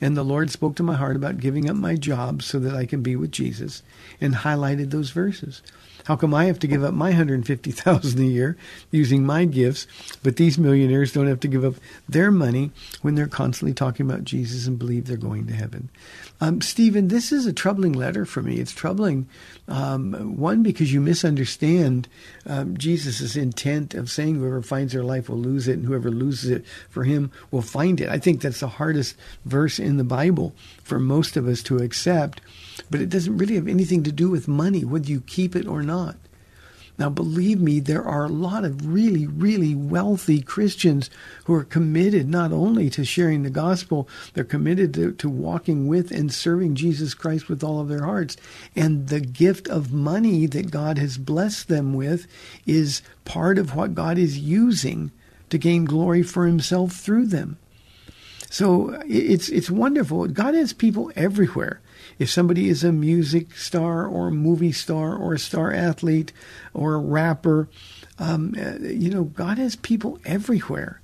and 0.00 0.16
the 0.16 0.22
Lord 0.22 0.50
spoke 0.50 0.76
to 0.76 0.82
my 0.82 0.94
heart 0.94 1.16
about 1.16 1.38
giving 1.38 1.68
up 1.68 1.76
my 1.76 1.96
job 1.96 2.42
so 2.42 2.58
that 2.58 2.74
I 2.74 2.86
can 2.86 3.02
be 3.02 3.16
with 3.16 3.32
Jesus, 3.32 3.82
and 4.20 4.34
highlighted 4.34 4.90
those 4.90 5.10
verses. 5.10 5.62
How 6.08 6.16
come 6.16 6.32
I 6.32 6.46
have 6.46 6.58
to 6.60 6.66
give 6.66 6.82
up 6.82 6.94
my 6.94 7.10
150,000 7.10 8.18
a 8.18 8.24
year 8.24 8.56
using 8.90 9.26
my 9.26 9.44
gifts, 9.44 9.86
but 10.22 10.36
these 10.36 10.56
millionaires 10.56 11.12
don't 11.12 11.26
have 11.26 11.40
to 11.40 11.48
give 11.48 11.66
up 11.66 11.74
their 12.08 12.30
money 12.30 12.70
when 13.02 13.14
they're 13.14 13.26
constantly 13.26 13.74
talking 13.74 14.08
about 14.08 14.24
Jesus 14.24 14.66
and 14.66 14.78
believe 14.78 15.06
they're 15.06 15.18
going 15.18 15.46
to 15.48 15.52
heaven? 15.52 15.90
Um, 16.40 16.60
Stephen, 16.60 17.08
this 17.08 17.32
is 17.32 17.46
a 17.46 17.52
troubling 17.52 17.92
letter 17.92 18.24
for 18.24 18.42
me. 18.42 18.60
It's 18.60 18.72
troubling, 18.72 19.28
um, 19.66 20.36
one, 20.36 20.62
because 20.62 20.92
you 20.92 21.00
misunderstand 21.00 22.08
um, 22.46 22.76
Jesus' 22.76 23.34
intent 23.34 23.94
of 23.94 24.10
saying 24.10 24.36
whoever 24.36 24.62
finds 24.62 24.92
their 24.92 25.02
life 25.02 25.28
will 25.28 25.38
lose 25.38 25.66
it, 25.66 25.78
and 25.78 25.86
whoever 25.86 26.10
loses 26.10 26.50
it 26.50 26.64
for 26.88 27.04
him 27.04 27.32
will 27.50 27.62
find 27.62 28.00
it. 28.00 28.08
I 28.08 28.18
think 28.18 28.40
that's 28.40 28.60
the 28.60 28.68
hardest 28.68 29.16
verse 29.44 29.78
in 29.78 29.96
the 29.96 30.04
Bible 30.04 30.54
for 30.84 31.00
most 31.00 31.36
of 31.36 31.48
us 31.48 31.62
to 31.64 31.78
accept 31.78 32.40
but 32.90 33.00
it 33.00 33.10
doesn't 33.10 33.36
really 33.36 33.56
have 33.56 33.68
anything 33.68 34.02
to 34.04 34.12
do 34.12 34.30
with 34.30 34.48
money, 34.48 34.84
whether 34.84 35.08
you 35.08 35.20
keep 35.20 35.56
it 35.56 35.66
or 35.66 35.82
not. 35.82 36.16
Now, 36.98 37.08
believe 37.08 37.60
me, 37.60 37.78
there 37.78 38.04
are 38.04 38.24
a 38.24 38.28
lot 38.28 38.64
of 38.64 38.92
really, 38.92 39.26
really 39.26 39.74
wealthy 39.74 40.42
Christians 40.42 41.10
who 41.44 41.54
are 41.54 41.64
committed 41.64 42.28
not 42.28 42.52
only 42.52 42.90
to 42.90 43.04
sharing 43.04 43.44
the 43.44 43.50
gospel, 43.50 44.08
they're 44.34 44.42
committed 44.42 44.94
to, 44.94 45.12
to, 45.12 45.28
walking 45.28 45.86
with 45.86 46.10
and 46.10 46.32
serving 46.32 46.74
Jesus 46.74 47.14
Christ 47.14 47.48
with 47.48 47.62
all 47.62 47.80
of 47.80 47.88
their 47.88 48.04
hearts. 48.04 48.36
And 48.74 49.08
the 49.08 49.20
gift 49.20 49.68
of 49.68 49.92
money 49.92 50.46
that 50.46 50.72
God 50.72 50.98
has 50.98 51.18
blessed 51.18 51.68
them 51.68 51.94
with 51.94 52.26
is 52.66 53.02
part 53.24 53.58
of 53.58 53.76
what 53.76 53.94
God 53.94 54.18
is 54.18 54.38
using 54.38 55.12
to 55.50 55.58
gain 55.58 55.84
glory 55.84 56.24
for 56.24 56.46
himself 56.46 56.92
through 56.92 57.26
them. 57.26 57.58
So 58.50 59.00
it's 59.06 59.48
it's 59.50 59.70
wonderful. 59.70 60.26
God 60.28 60.54
has 60.54 60.72
people 60.72 61.12
everywhere. 61.14 61.80
If 62.18 62.30
somebody 62.30 62.68
is 62.68 62.82
a 62.82 62.92
music 62.92 63.56
star 63.56 64.06
or 64.06 64.28
a 64.28 64.32
movie 64.32 64.72
star 64.72 65.14
or 65.16 65.34
a 65.34 65.38
star 65.38 65.72
athlete 65.72 66.32
or 66.74 66.94
a 66.94 66.98
rapper, 66.98 67.68
um, 68.18 68.54
uh, 68.58 68.78
you 68.80 69.10
know, 69.10 69.24
God 69.24 69.58
has 69.58 69.76
people 69.76 70.18
everywhere. 70.24 71.00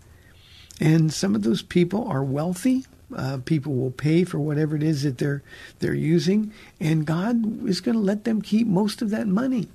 And 0.80 1.12
some 1.12 1.34
of 1.34 1.42
those 1.42 1.62
people 1.62 2.06
are 2.08 2.24
wealthy. 2.24 2.84
Uh, 3.14 3.38
people 3.44 3.74
will 3.74 3.92
pay 3.92 4.24
for 4.24 4.40
whatever 4.40 4.74
it 4.74 4.82
is 4.82 5.02
that 5.04 5.18
they're 5.18 5.42
they're 5.78 5.94
using, 5.94 6.52
and 6.80 7.06
God 7.06 7.64
is 7.68 7.80
going 7.80 7.94
to 7.94 8.00
let 8.02 8.24
them 8.24 8.42
keep 8.42 8.66
most 8.66 9.02
of 9.02 9.10
that 9.10 9.28
money. 9.28 9.68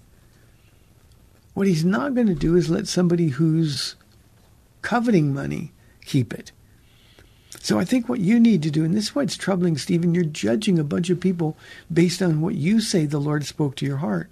What 1.54 1.68
He's 1.68 1.86
not 1.86 2.16
going 2.16 2.28
to 2.28 2.36
do 2.36 2.56
is 2.56 2.70
let 2.70 2.88
somebody 2.88 3.30
who's 3.30 3.96
coveting 4.82 5.34
money 5.34 5.72
keep 6.04 6.34
it. 6.34 6.52
So 7.60 7.78
I 7.78 7.86
think 7.86 8.08
what 8.08 8.20
you 8.20 8.40
need 8.40 8.64
to 8.64 8.72
do, 8.72 8.84
and 8.84 8.94
this 8.94 9.06
is 9.06 9.16
why 9.16 9.24
it's 9.24 9.38
troubling, 9.38 9.78
Stephen, 9.78 10.16
you're 10.16 10.24
judging 10.24 10.80
a 10.80 10.84
bunch 10.84 11.10
of 11.10 11.20
people 11.20 11.58
based 11.92 12.22
on 12.22 12.42
what 12.42 12.56
you 12.56 12.80
say 12.82 13.06
the 13.06 13.20
Lord 13.20 13.46
spoke 13.46 13.76
to 13.78 13.86
your 13.86 13.98
heart. 13.98 14.30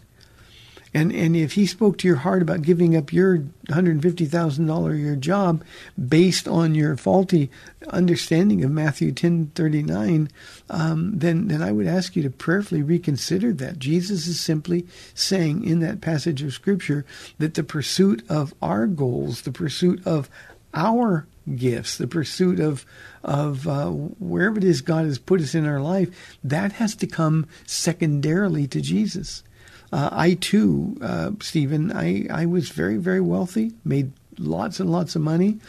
And 0.93 1.11
and 1.11 1.35
if 1.35 1.53
he 1.53 1.65
spoke 1.65 1.97
to 1.99 2.07
your 2.07 2.17
heart 2.17 2.41
about 2.41 2.61
giving 2.61 2.95
up 2.95 3.11
your 3.11 3.39
$150,000 3.69 4.93
a 4.93 4.97
year 4.97 5.15
job 5.15 5.63
based 6.07 6.47
on 6.47 6.75
your 6.75 6.95
faulty 6.95 7.51
understanding 7.89 8.63
of 8.63 8.71
Matthew 8.71 9.11
10:39, 9.11 10.29
um, 10.69 11.19
then 11.19 11.49
then 11.49 11.61
I 11.61 11.71
would 11.71 11.87
ask 11.87 12.15
you 12.15 12.23
to 12.23 12.29
prayerfully 12.29 12.81
reconsider 12.81 13.53
that. 13.53 13.79
Jesus 13.79 14.27
is 14.27 14.39
simply 14.39 14.87
saying 15.13 15.65
in 15.65 15.81
that 15.81 16.01
passage 16.01 16.41
of 16.41 16.53
scripture 16.53 17.05
that 17.37 17.55
the 17.55 17.63
pursuit 17.63 18.23
of 18.29 18.53
our 18.61 18.87
goals, 18.87 19.41
the 19.41 19.51
pursuit 19.51 20.01
of 20.05 20.29
our 20.73 21.27
gifts, 21.55 21.97
the 21.97 22.07
pursuit 22.07 22.59
of 22.59 22.85
of 23.23 23.67
uh, 23.67 23.89
wherever 23.89 24.57
it 24.57 24.63
is 24.63 24.81
God 24.81 25.05
has 25.05 25.19
put 25.19 25.41
us 25.41 25.53
in 25.53 25.65
our 25.65 25.81
life, 25.81 26.37
that 26.43 26.73
has 26.73 26.95
to 26.95 27.07
come 27.07 27.45
secondarily 27.65 28.67
to 28.67 28.81
Jesus. 28.81 29.43
Uh, 29.91 30.09
I 30.11 30.33
too, 30.35 30.97
uh, 31.01 31.31
Stephen, 31.41 31.91
I, 31.91 32.27
I 32.29 32.45
was 32.45 32.69
very, 32.69 32.97
very 32.97 33.21
wealthy, 33.21 33.73
made 33.83 34.11
lots 34.37 34.79
and 34.79 34.91
lots 34.91 35.15
of 35.15 35.21
money. 35.21 35.59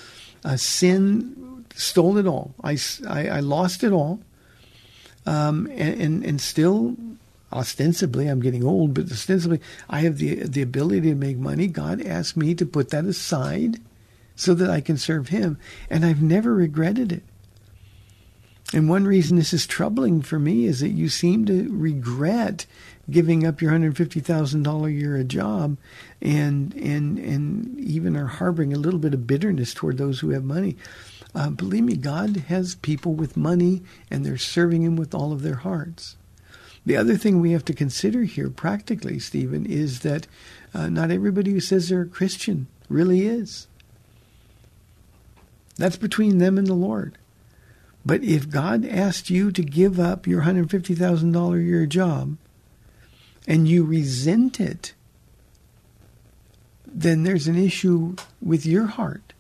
Uh, 0.44 0.56
sin 0.56 1.64
stole 1.74 2.18
it 2.18 2.26
all. 2.26 2.54
I, 2.62 2.78
I, 3.08 3.28
I 3.28 3.40
lost 3.40 3.82
it 3.82 3.92
all. 3.92 4.20
Um, 5.26 5.66
and, 5.72 6.00
and, 6.00 6.24
and 6.24 6.40
still, 6.40 6.96
ostensibly, 7.52 8.28
I'm 8.28 8.40
getting 8.40 8.64
old, 8.64 8.94
but 8.94 9.10
ostensibly, 9.10 9.60
I 9.88 10.00
have 10.00 10.18
the, 10.18 10.44
the 10.44 10.62
ability 10.62 11.02
to 11.02 11.14
make 11.14 11.36
money. 11.36 11.66
God 11.66 12.04
asked 12.04 12.36
me 12.36 12.54
to 12.54 12.66
put 12.66 12.90
that 12.90 13.04
aside 13.04 13.80
so 14.38 14.54
that 14.54 14.70
I 14.70 14.80
can 14.80 14.96
serve 14.96 15.28
Him. 15.28 15.58
And 15.90 16.06
I've 16.06 16.22
never 16.22 16.54
regretted 16.54 17.10
it. 17.12 17.24
And 18.72 18.88
one 18.88 19.04
reason 19.04 19.36
this 19.36 19.52
is 19.52 19.66
troubling 19.66 20.22
for 20.22 20.38
me 20.38 20.66
is 20.66 20.80
that 20.80 20.90
you 20.90 21.08
seem 21.08 21.44
to 21.46 21.68
regret 21.70 22.64
giving 23.10 23.44
up 23.44 23.60
your 23.60 23.72
$150,000 23.72 24.86
a 24.86 24.92
year 24.92 25.16
a 25.16 25.24
job 25.24 25.76
and, 26.22 26.72
and, 26.74 27.18
and 27.18 27.80
even 27.80 28.16
are 28.16 28.26
harboring 28.26 28.72
a 28.72 28.78
little 28.78 29.00
bit 29.00 29.14
of 29.14 29.26
bitterness 29.26 29.74
toward 29.74 29.98
those 29.98 30.20
who 30.20 30.30
have 30.30 30.44
money. 30.44 30.76
Uh, 31.34 31.50
believe 31.50 31.84
me, 31.84 31.96
God 31.96 32.36
has 32.48 32.76
people 32.76 33.14
with 33.14 33.36
money 33.36 33.82
and 34.10 34.24
they're 34.24 34.38
serving 34.38 34.82
Him 34.82 34.94
with 34.94 35.14
all 35.14 35.32
of 35.32 35.42
their 35.42 35.56
hearts. 35.56 36.16
The 36.86 36.96
other 36.96 37.16
thing 37.16 37.40
we 37.40 37.52
have 37.52 37.64
to 37.64 37.74
consider 37.74 38.22
here, 38.22 38.50
practically, 38.50 39.18
Stephen, 39.18 39.66
is 39.66 40.00
that 40.00 40.28
uh, 40.72 40.88
not 40.88 41.10
everybody 41.10 41.50
who 41.50 41.60
says 41.60 41.88
they're 41.88 42.02
a 42.02 42.06
Christian 42.06 42.68
really 42.88 43.26
is. 43.26 43.66
That's 45.78 45.96
between 45.96 46.38
them 46.38 46.58
and 46.58 46.66
the 46.66 46.74
Lord. 46.74 47.16
But 48.04 48.22
if 48.22 48.50
God 48.50 48.84
asked 48.84 49.30
you 49.30 49.52
to 49.52 49.62
give 49.62 49.98
up 49.98 50.26
your 50.26 50.42
$150,000 50.42 51.58
a 51.58 51.62
year 51.62 51.86
job 51.86 52.36
and 53.46 53.68
you 53.68 53.84
resent 53.84 54.60
it, 54.60 54.94
then 56.86 57.22
there's 57.22 57.46
an 57.46 57.56
issue 57.56 58.16
with 58.42 58.66
your 58.66 58.86
heart. 58.86 59.34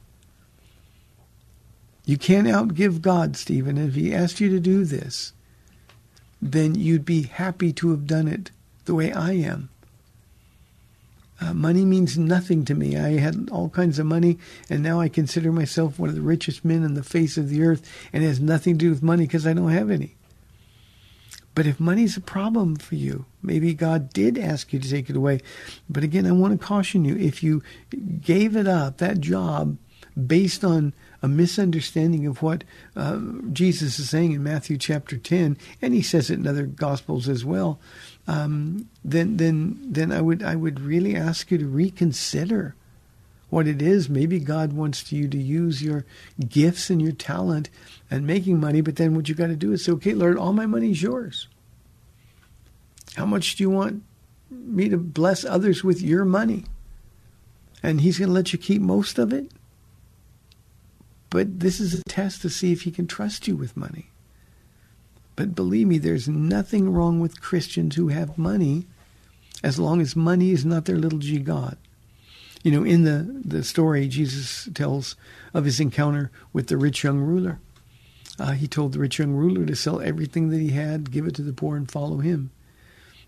You 2.04 2.16
can't 2.16 2.46
outgive 2.46 3.02
God, 3.02 3.36
Stephen. 3.36 3.76
If 3.76 3.94
He 3.94 4.14
asked 4.14 4.40
you 4.40 4.48
to 4.50 4.60
do 4.60 4.84
this, 4.84 5.32
then 6.40 6.74
you'd 6.74 7.04
be 7.04 7.22
happy 7.22 7.72
to 7.74 7.90
have 7.90 8.06
done 8.06 8.28
it 8.28 8.50
the 8.84 8.94
way 8.94 9.12
I 9.12 9.32
am. 9.32 9.70
Uh, 11.40 11.54
money 11.54 11.84
means 11.84 12.18
nothing 12.18 12.64
to 12.64 12.74
me. 12.74 12.96
I 12.96 13.18
had 13.18 13.48
all 13.50 13.68
kinds 13.68 13.98
of 13.98 14.06
money, 14.06 14.38
and 14.68 14.82
now 14.82 15.00
I 15.00 15.08
consider 15.08 15.52
myself 15.52 15.98
one 15.98 16.08
of 16.08 16.16
the 16.16 16.20
richest 16.20 16.64
men 16.64 16.84
on 16.84 16.94
the 16.94 17.04
face 17.04 17.36
of 17.36 17.48
the 17.48 17.62
earth, 17.62 17.88
and 18.12 18.24
it 18.24 18.26
has 18.26 18.40
nothing 18.40 18.74
to 18.74 18.86
do 18.86 18.90
with 18.90 19.02
money 19.02 19.24
because 19.24 19.46
I 19.46 19.52
don't 19.52 19.70
have 19.70 19.90
any. 19.90 20.16
But 21.54 21.66
if 21.66 21.80
money's 21.80 22.16
a 22.16 22.20
problem 22.20 22.76
for 22.76 22.94
you, 22.94 23.24
maybe 23.42 23.74
God 23.74 24.12
did 24.12 24.38
ask 24.38 24.72
you 24.72 24.78
to 24.78 24.88
take 24.88 25.10
it 25.10 25.16
away. 25.16 25.40
But 25.88 26.04
again, 26.04 26.26
I 26.26 26.32
want 26.32 26.60
to 26.60 26.66
caution 26.66 27.04
you 27.04 27.16
if 27.16 27.42
you 27.42 27.62
gave 28.20 28.56
it 28.56 28.68
up, 28.68 28.98
that 28.98 29.20
job, 29.20 29.76
based 30.26 30.64
on 30.64 30.92
a 31.22 31.28
misunderstanding 31.28 32.26
of 32.26 32.42
what 32.42 32.64
uh, 32.96 33.18
Jesus 33.52 33.98
is 33.98 34.10
saying 34.10 34.32
in 34.32 34.42
Matthew 34.42 34.76
chapter 34.78 35.16
10, 35.16 35.56
and 35.82 35.94
he 35.94 36.02
says 36.02 36.30
it 36.30 36.38
in 36.38 36.46
other 36.46 36.66
gospels 36.66 37.28
as 37.28 37.44
well, 37.44 37.80
um, 38.26 38.88
then 39.04 39.36
then 39.36 39.78
then 39.82 40.12
I 40.12 40.20
would 40.20 40.42
I 40.42 40.54
would 40.54 40.80
really 40.80 41.16
ask 41.16 41.50
you 41.50 41.58
to 41.58 41.66
reconsider 41.66 42.74
what 43.50 43.66
it 43.66 43.80
is. 43.80 44.08
Maybe 44.08 44.38
God 44.38 44.72
wants 44.72 45.10
you 45.10 45.28
to 45.28 45.38
use 45.38 45.82
your 45.82 46.04
gifts 46.48 46.90
and 46.90 47.00
your 47.00 47.12
talent 47.12 47.70
and 48.10 48.26
making 48.26 48.60
money, 48.60 48.80
but 48.80 48.96
then 48.96 49.14
what 49.14 49.28
you 49.28 49.34
got 49.34 49.46
to 49.48 49.56
do 49.56 49.72
is 49.72 49.84
say, 49.84 49.92
okay, 49.92 50.12
Lord, 50.12 50.38
all 50.38 50.52
my 50.52 50.66
money 50.66 50.90
is 50.90 51.02
yours. 51.02 51.48
How 53.16 53.26
much 53.26 53.56
do 53.56 53.64
you 53.64 53.70
want 53.70 54.02
me 54.50 54.88
to 54.88 54.96
bless 54.96 55.44
others 55.44 55.82
with 55.82 56.00
your 56.00 56.24
money? 56.24 56.64
And 57.82 58.00
He's 58.00 58.18
going 58.18 58.28
to 58.28 58.34
let 58.34 58.52
you 58.52 58.58
keep 58.58 58.82
most 58.82 59.18
of 59.18 59.32
it. 59.32 59.50
But 61.30 61.60
this 61.60 61.80
is 61.80 61.94
a 61.94 62.02
test 62.04 62.42
to 62.42 62.50
see 62.50 62.72
if 62.72 62.82
He 62.82 62.90
can 62.90 63.06
trust 63.06 63.46
you 63.46 63.56
with 63.56 63.76
money. 63.76 64.10
But 65.36 65.54
believe 65.54 65.86
me, 65.86 65.98
there's 65.98 66.28
nothing 66.28 66.92
wrong 66.92 67.20
with 67.20 67.40
Christians 67.40 67.94
who 67.94 68.08
have 68.08 68.38
money 68.38 68.86
as 69.62 69.78
long 69.78 70.00
as 70.00 70.16
money 70.16 70.50
is 70.50 70.64
not 70.64 70.84
their 70.84 70.96
little 70.96 71.18
g 71.18 71.38
God. 71.38 71.76
You 72.62 72.72
know, 72.72 72.84
in 72.84 73.04
the, 73.04 73.40
the 73.44 73.62
story, 73.62 74.08
Jesus 74.08 74.68
tells 74.74 75.14
of 75.54 75.64
his 75.64 75.78
encounter 75.78 76.30
with 76.52 76.66
the 76.66 76.76
rich 76.76 77.04
young 77.04 77.20
ruler. 77.20 77.60
Uh, 78.38 78.52
he 78.52 78.66
told 78.66 78.92
the 78.92 78.98
rich 78.98 79.18
young 79.18 79.32
ruler 79.32 79.64
to 79.66 79.76
sell 79.76 80.00
everything 80.00 80.48
that 80.50 80.60
he 80.60 80.70
had, 80.70 81.10
give 81.10 81.26
it 81.26 81.34
to 81.36 81.42
the 81.42 81.52
poor, 81.52 81.76
and 81.76 81.90
follow 81.90 82.18
him. 82.18 82.50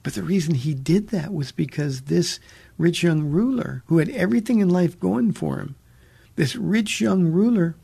But 0.02 0.14
the 0.14 0.22
reason 0.22 0.54
he 0.54 0.74
did 0.74 1.08
that 1.08 1.32
was 1.32 1.52
because 1.52 2.02
this 2.02 2.40
rich 2.78 3.02
young 3.02 3.24
ruler, 3.30 3.82
who 3.86 3.98
had 3.98 4.08
everything 4.10 4.60
in 4.60 4.68
life 4.68 4.98
going 4.98 5.32
for 5.32 5.58
him, 5.58 5.74
this 6.36 6.56
rich 6.56 7.00
young 7.00 7.26
ruler, 7.26 7.74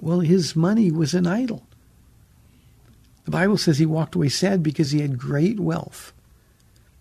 well, 0.00 0.20
his 0.20 0.56
money 0.56 0.90
was 0.90 1.14
an 1.14 1.26
idol. 1.26 1.62
The 3.24 3.30
Bible 3.30 3.56
says 3.56 3.78
he 3.78 3.86
walked 3.86 4.14
away 4.14 4.28
sad 4.28 4.62
because 4.62 4.90
he 4.90 5.00
had 5.00 5.18
great 5.18 5.60
wealth 5.60 6.12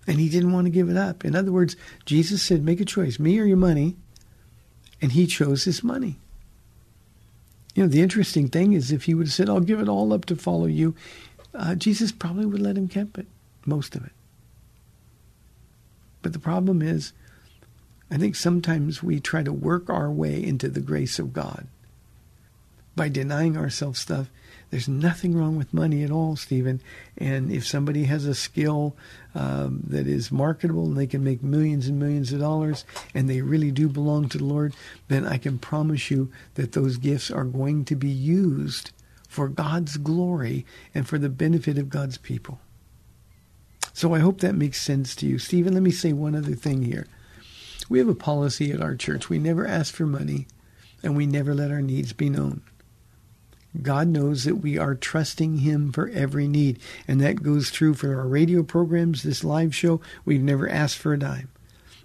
and 0.08 0.20
he 0.20 0.30
didn't 0.30 0.52
want 0.52 0.66
to 0.66 0.72
give 0.72 0.90
it 0.90 0.98
up. 0.98 1.26
In 1.26 1.36
other 1.36 1.52
words, 1.52 1.76
Jesus 2.06 2.42
said, 2.42 2.64
Make 2.64 2.80
a 2.80 2.86
choice, 2.86 3.20
me 3.20 3.40
or 3.40 3.46
your 3.46 3.58
money. 3.58 3.96
And 5.02 5.14
he 5.14 5.26
chose 5.26 5.64
his 5.64 5.84
money. 5.84 6.20
You 7.74 7.84
know, 7.84 7.90
the 7.90 8.02
interesting 8.02 8.50
thing 8.50 8.74
is 8.74 8.92
if 8.92 9.06
he 9.06 9.16
would 9.16 9.28
have 9.28 9.34
said, 9.34 9.50
I'll 9.50 9.62
give 9.62 9.80
it 9.80 9.90
all 9.90 10.14
up 10.14 10.26
to 10.26 10.36
follow 10.36 10.68
you, 10.68 10.96
uh, 11.56 11.76
Jesus 11.76 12.12
probably 12.12 12.46
would 12.46 12.62
let 12.62 12.78
him 12.78 12.88
keep 12.88 13.18
it, 13.18 13.26
most 13.66 13.96
of 13.96 14.06
it. 14.06 14.12
But 16.22 16.34
the 16.34 16.40
problem 16.40 16.82
is, 16.84 17.14
I 18.12 18.18
think 18.18 18.36
sometimes 18.36 19.02
we 19.02 19.20
try 19.20 19.42
to 19.42 19.54
work 19.54 19.90
our 19.90 20.12
way 20.12 20.44
into 20.44 20.68
the 20.70 20.82
grace 20.82 21.18
of 21.18 21.34
God 21.34 21.68
by 22.96 23.10
denying 23.10 23.58
ourselves 23.58 24.00
stuff 24.00 24.28
there's 24.72 24.88
nothing 24.88 25.36
wrong 25.36 25.58
with 25.58 25.74
money 25.74 26.02
at 26.02 26.12
all, 26.12 26.38
Stephen. 26.38 26.82
And 27.18 27.52
if 27.52 27.68
somebody 27.68 28.06
has 28.06 28.26
a 28.26 28.34
skill 28.34 28.96
um, 29.36 29.82
that 29.88 30.08
is 30.08 30.32
marketable 30.32 30.86
and 30.86 30.98
they 30.98 31.08
can 31.08 31.26
make 31.26 31.44
millions 31.44 31.88
and 31.88 32.00
millions 32.00 32.32
of 32.32 32.40
dollars 32.40 32.86
and 33.14 33.30
they 33.30 33.42
really 33.42 33.72
do 33.72 33.90
belong 33.90 34.30
to 34.30 34.38
the 34.38 34.46
Lord, 34.46 34.74
then 35.10 35.28
I 35.28 35.38
can 35.38 35.60
promise 35.60 36.10
you 36.10 36.32
that 36.56 36.72
those 36.72 36.96
gifts 36.96 37.30
are 37.30 37.44
going 37.44 37.84
to 37.86 37.96
be 37.98 38.10
used 38.10 38.92
for 39.28 39.50
God's 39.50 39.98
glory 39.98 40.66
and 40.96 41.08
for 41.08 41.18
the 41.18 41.30
benefit 41.30 41.78
of 41.78 41.90
God's 41.90 42.18
people. 42.18 42.60
So 43.94 44.16
I 44.16 44.20
hope 44.20 44.40
that 44.40 44.56
makes 44.56 44.82
sense 44.82 45.16
to 45.18 45.28
you. 45.28 45.38
Stephen, 45.38 45.74
let 45.74 45.84
me 45.84 45.92
say 45.92 46.14
one 46.14 46.34
other 46.34 46.56
thing 46.56 46.84
here. 46.84 47.08
We 47.90 48.00
have 48.00 48.08
a 48.08 48.16
policy 48.16 48.72
at 48.72 48.82
our 48.82 48.96
church. 48.96 49.28
We 49.28 49.38
never 49.38 49.68
ask 49.68 49.94
for 49.94 50.06
money 50.06 50.48
and 51.04 51.18
we 51.18 51.26
never 51.26 51.54
let 51.54 51.72
our 51.72 51.82
needs 51.82 52.14
be 52.14 52.30
known. 52.30 52.62
God 53.80 54.08
knows 54.08 54.44
that 54.44 54.56
we 54.56 54.78
are 54.78 54.96
trusting 54.96 55.60
Him 55.60 55.92
for 55.92 56.10
every 56.10 56.48
need. 56.48 56.80
And 57.08 57.22
that 57.22 57.44
goes 57.44 57.70
through 57.70 57.96
for 57.96 58.18
our 58.18 58.28
radio 58.28 58.64
programs, 58.64 59.24
this 59.24 59.44
live 59.44 59.74
show. 59.74 60.02
We've 60.26 60.42
never 60.42 60.68
asked 60.70 60.98
for 60.98 61.14
a 61.14 61.20
dime. 61.20 61.50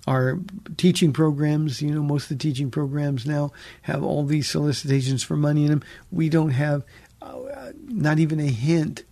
Our 0.07 0.38
teaching 0.77 1.12
programs, 1.12 1.83
you 1.83 1.90
know, 1.90 2.03
most 2.03 2.31
of 2.31 2.38
the 2.38 2.43
teaching 2.43 2.71
programs 2.71 3.27
now 3.27 3.51
have 3.83 4.05
all 4.05 4.25
these 4.25 4.49
solicitations 4.49 5.25
for 5.25 5.37
money 5.37 5.64
in 5.64 5.71
them. 5.71 5.83
We 6.12 6.29
don't 6.29 6.51
have 6.51 6.85
uh, 7.21 7.73
not 7.88 8.21
even 8.21 8.38
a 8.38 8.45
hint 8.45 9.03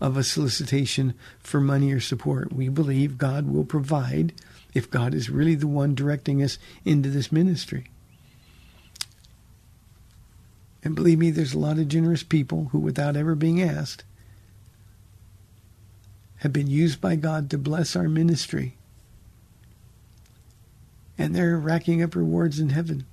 of 0.00 0.16
a 0.16 0.22
solicitation 0.22 1.14
for 1.40 1.60
money 1.60 1.92
or 1.92 1.98
support. 1.98 2.52
We 2.52 2.68
believe 2.68 3.18
God 3.18 3.48
will 3.48 3.64
provide 3.64 4.32
if 4.74 4.88
God 4.88 5.12
is 5.12 5.28
really 5.28 5.56
the 5.56 5.66
one 5.66 5.96
directing 5.96 6.40
us 6.40 6.58
into 6.84 7.10
this 7.10 7.32
ministry. 7.32 7.90
And 10.82 10.94
believe 10.94 11.18
me, 11.18 11.30
there's 11.30 11.54
a 11.54 11.58
lot 11.58 11.78
of 11.78 11.88
generous 11.88 12.22
people 12.22 12.68
who, 12.70 12.78
without 12.78 13.16
ever 13.16 13.34
being 13.34 13.60
asked, 13.60 14.04
have 16.36 16.52
been 16.52 16.68
used 16.68 17.00
by 17.00 17.16
God 17.16 17.50
to 17.50 17.58
bless 17.58 17.96
our 17.96 18.08
ministry. 18.08 18.76
And 21.16 21.34
they're 21.34 21.56
racking 21.56 22.00
up 22.02 22.14
rewards 22.14 22.60
in 22.60 22.68
heaven. 22.68 23.04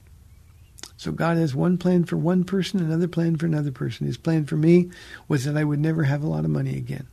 So 0.98 1.12
God 1.12 1.38
has 1.38 1.56
one 1.56 1.78
plan 1.78 2.06
for 2.06 2.18
one 2.18 2.44
person, 2.44 2.80
another 2.80 3.08
plan 3.08 3.36
for 3.36 3.48
another 3.48 3.72
person. 3.72 4.06
His 4.06 4.18
plan 4.18 4.46
for 4.46 4.56
me 4.56 4.92
was 5.28 5.46
that 5.46 5.58
I 5.58 5.64
would 5.64 5.80
never 5.80 6.04
have 6.04 6.24
a 6.24 6.28
lot 6.28 6.46
of 6.46 6.52
money 6.52 6.78
again. 6.78 7.08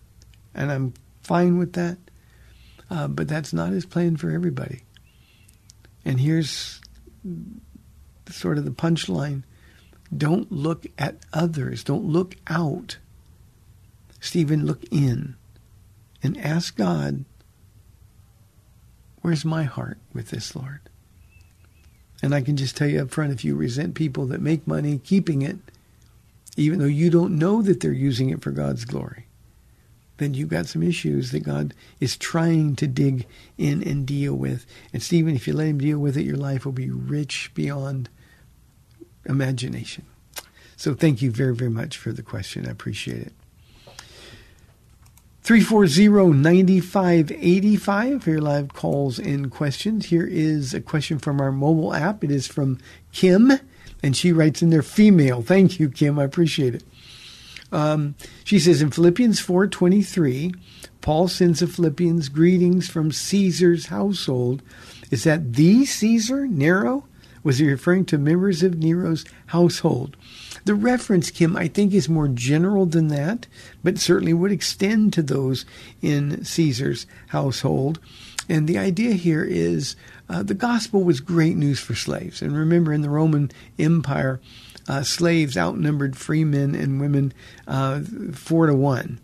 And 0.54 0.70
I'm 0.70 0.94
fine 1.22 1.58
with 1.58 1.72
that. 1.74 1.96
Uh, 2.90 3.08
but 3.08 3.26
that's 3.26 3.54
not 3.54 3.72
his 3.72 3.86
plan 3.86 4.16
for 4.18 4.30
everybody. 4.30 4.82
And 6.04 6.20
here's 6.20 6.80
sort 8.28 8.58
of 8.58 8.64
the 8.64 8.70
punchline 8.70 9.44
don't 10.16 10.50
look 10.52 10.86
at 10.98 11.16
others. 11.32 11.84
Don't 11.84 12.04
look 12.04 12.36
out. 12.48 12.98
Stephen, 14.20 14.66
look 14.66 14.84
in 14.90 15.36
and 16.22 16.38
ask 16.38 16.76
God, 16.76 17.24
where's 19.20 19.44
my 19.44 19.64
heart 19.64 19.98
with 20.12 20.30
this, 20.30 20.54
Lord? 20.54 20.80
And 22.22 22.34
I 22.34 22.40
can 22.40 22.56
just 22.56 22.76
tell 22.76 22.88
you 22.88 23.02
up 23.02 23.10
front, 23.10 23.32
if 23.32 23.44
you 23.44 23.56
resent 23.56 23.94
people 23.94 24.26
that 24.26 24.40
make 24.40 24.66
money 24.66 24.98
keeping 24.98 25.42
it, 25.42 25.56
even 26.56 26.78
though 26.78 26.84
you 26.84 27.10
don't 27.10 27.38
know 27.38 27.62
that 27.62 27.80
they're 27.80 27.92
using 27.92 28.30
it 28.30 28.42
for 28.42 28.52
God's 28.52 28.84
glory, 28.84 29.26
then 30.18 30.34
you've 30.34 30.50
got 30.50 30.66
some 30.66 30.82
issues 30.82 31.32
that 31.32 31.40
God 31.40 31.74
is 31.98 32.16
trying 32.16 32.76
to 32.76 32.86
dig 32.86 33.26
in 33.58 33.82
and 33.82 34.06
deal 34.06 34.34
with. 34.34 34.66
And 34.92 35.02
Stephen, 35.02 35.34
if 35.34 35.48
you 35.48 35.54
let 35.54 35.66
him 35.66 35.78
deal 35.78 35.98
with 35.98 36.16
it, 36.16 36.24
your 36.24 36.36
life 36.36 36.64
will 36.64 36.72
be 36.72 36.90
rich 36.90 37.50
beyond 37.54 38.08
imagination. 39.24 40.04
So 40.76 40.94
thank 40.94 41.22
you 41.22 41.30
very, 41.30 41.54
very 41.54 41.70
much 41.70 41.96
for 41.96 42.12
the 42.12 42.22
question. 42.22 42.66
I 42.66 42.70
appreciate 42.70 43.22
it. 43.22 43.32
340-9585 45.44 48.22
for 48.22 48.30
your 48.30 48.40
live 48.40 48.72
calls 48.74 49.18
and 49.18 49.50
questions. 49.50 50.06
Here 50.06 50.26
is 50.26 50.72
a 50.72 50.80
question 50.80 51.18
from 51.18 51.40
our 51.40 51.50
mobile 51.50 51.92
app. 51.94 52.22
It 52.22 52.30
is 52.30 52.46
from 52.46 52.78
Kim, 53.12 53.50
and 54.04 54.16
she 54.16 54.30
writes 54.32 54.62
in 54.62 54.70
there, 54.70 54.82
female. 54.82 55.42
Thank 55.42 55.80
you, 55.80 55.90
Kim. 55.90 56.20
I 56.20 56.24
appreciate 56.24 56.76
it. 56.76 56.84
Um, 57.72 58.14
she 58.44 58.60
says 58.60 58.82
in 58.82 58.92
Philippians 58.92 59.44
4.23, 59.44 60.54
Paul 61.00 61.26
sends 61.26 61.58
the 61.60 61.66
Philippians 61.66 62.28
greetings 62.28 62.88
from 62.88 63.10
Caesar's 63.10 63.86
household. 63.86 64.62
Is 65.10 65.24
that 65.24 65.54
the 65.54 65.86
Caesar, 65.86 66.46
Nero? 66.46 67.06
Was 67.42 67.58
he 67.58 67.68
referring 67.68 68.04
to 68.06 68.18
members 68.18 68.62
of 68.62 68.78
Nero's 68.78 69.24
household? 69.46 70.16
The 70.64 70.74
reference, 70.74 71.30
Kim, 71.30 71.56
I 71.56 71.68
think 71.68 71.92
is 71.92 72.08
more 72.08 72.28
general 72.28 72.86
than 72.86 73.08
that, 73.08 73.46
but 73.82 73.98
certainly 73.98 74.32
would 74.32 74.52
extend 74.52 75.12
to 75.14 75.22
those 75.22 75.64
in 76.00 76.44
Caesar's 76.44 77.06
household. 77.28 77.98
And 78.48 78.68
the 78.68 78.78
idea 78.78 79.12
here 79.14 79.44
is 79.44 79.96
uh, 80.28 80.42
the 80.42 80.54
gospel 80.54 81.02
was 81.02 81.20
great 81.20 81.56
news 81.56 81.80
for 81.80 81.94
slaves. 81.94 82.42
And 82.42 82.56
remember, 82.56 82.92
in 82.92 83.02
the 83.02 83.10
Roman 83.10 83.50
Empire, 83.78 84.40
uh, 84.88 85.02
slaves 85.02 85.56
outnumbered 85.56 86.16
free 86.16 86.44
men 86.44 86.74
and 86.74 87.00
women 87.00 87.32
uh, 87.66 88.00
four 88.32 88.66
to 88.66 88.74
one. 88.74 89.20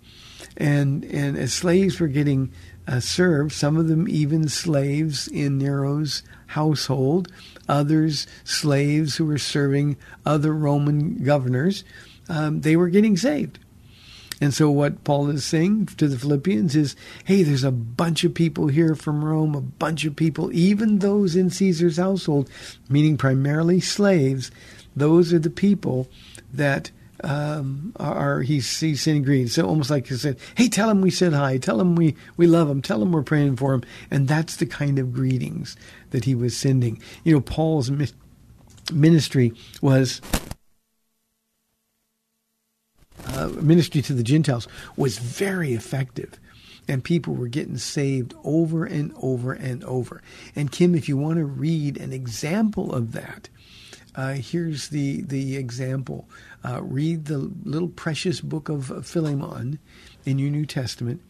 And, 0.56 1.04
and 1.04 1.36
as 1.36 1.52
slaves 1.52 2.00
were 2.00 2.08
getting 2.08 2.52
uh, 2.86 3.00
served, 3.00 3.52
some 3.52 3.76
of 3.76 3.88
them 3.88 4.08
even 4.08 4.48
slaves 4.48 5.28
in 5.28 5.58
Nero's 5.58 6.22
household, 6.48 7.30
others 7.68 8.26
slaves 8.44 9.16
who 9.16 9.26
were 9.26 9.38
serving 9.38 9.96
other 10.24 10.52
Roman 10.52 11.22
governors, 11.22 11.84
um, 12.28 12.60
they 12.62 12.76
were 12.76 12.88
getting 12.88 13.16
saved. 13.16 13.58
And 14.40 14.54
so, 14.54 14.70
what 14.70 15.02
Paul 15.02 15.30
is 15.30 15.44
saying 15.44 15.86
to 15.96 16.06
the 16.06 16.18
Philippians 16.18 16.76
is 16.76 16.94
hey, 17.24 17.42
there's 17.42 17.64
a 17.64 17.72
bunch 17.72 18.22
of 18.22 18.34
people 18.34 18.68
here 18.68 18.94
from 18.94 19.24
Rome, 19.24 19.54
a 19.54 19.60
bunch 19.60 20.04
of 20.04 20.14
people, 20.14 20.52
even 20.52 21.00
those 21.00 21.34
in 21.34 21.50
Caesar's 21.50 21.96
household, 21.96 22.48
meaning 22.88 23.16
primarily 23.16 23.80
slaves. 23.80 24.50
Those 24.94 25.32
are 25.32 25.38
the 25.38 25.50
people 25.50 26.08
that 26.52 26.90
um, 27.24 27.92
are 27.96 28.42
he's 28.42 28.78
he's 28.78 29.02
sending 29.02 29.22
greetings. 29.22 29.54
So 29.54 29.66
almost 29.66 29.90
like 29.90 30.06
he 30.06 30.14
said, 30.16 30.38
"Hey, 30.56 30.68
tell 30.68 30.90
him 30.90 31.00
we 31.00 31.10
said 31.10 31.32
hi. 31.32 31.58
Tell 31.58 31.80
him 31.80 31.96
we 31.96 32.16
we 32.36 32.46
love 32.46 32.68
him. 32.70 32.82
Tell 32.82 33.02
him 33.02 33.12
we're 33.12 33.22
praying 33.22 33.56
for 33.56 33.74
him." 33.74 33.82
And 34.10 34.28
that's 34.28 34.56
the 34.56 34.66
kind 34.66 34.98
of 34.98 35.12
greetings 35.12 35.76
that 36.10 36.24
he 36.24 36.34
was 36.34 36.56
sending. 36.56 37.00
You 37.24 37.34
know, 37.34 37.40
Paul's 37.40 37.90
mi- 37.90 38.08
ministry 38.92 39.52
was 39.82 40.20
uh, 43.26 43.48
ministry 43.60 44.02
to 44.02 44.14
the 44.14 44.22
Gentiles 44.22 44.68
was 44.96 45.18
very 45.18 45.74
effective. 45.74 46.38
And 46.90 47.04
people 47.04 47.34
were 47.34 47.48
getting 47.48 47.76
saved 47.76 48.34
over 48.44 48.86
and 48.86 49.12
over 49.20 49.52
and 49.52 49.84
over. 49.84 50.22
And 50.56 50.72
Kim, 50.72 50.94
if 50.94 51.06
you 51.06 51.18
want 51.18 51.36
to 51.36 51.44
read 51.44 51.98
an 51.98 52.14
example 52.14 52.94
of 52.94 53.12
that, 53.12 53.50
uh, 54.18 54.32
here's 54.32 54.88
the 54.88 55.22
the 55.22 55.56
example. 55.56 56.28
Uh, 56.64 56.82
read 56.82 57.26
the 57.26 57.38
little 57.64 57.88
precious 57.88 58.40
book 58.40 58.68
of 58.68 59.06
Philemon 59.06 59.78
in 60.24 60.40
your 60.40 60.50
New 60.50 60.66
Testament. 60.66 61.22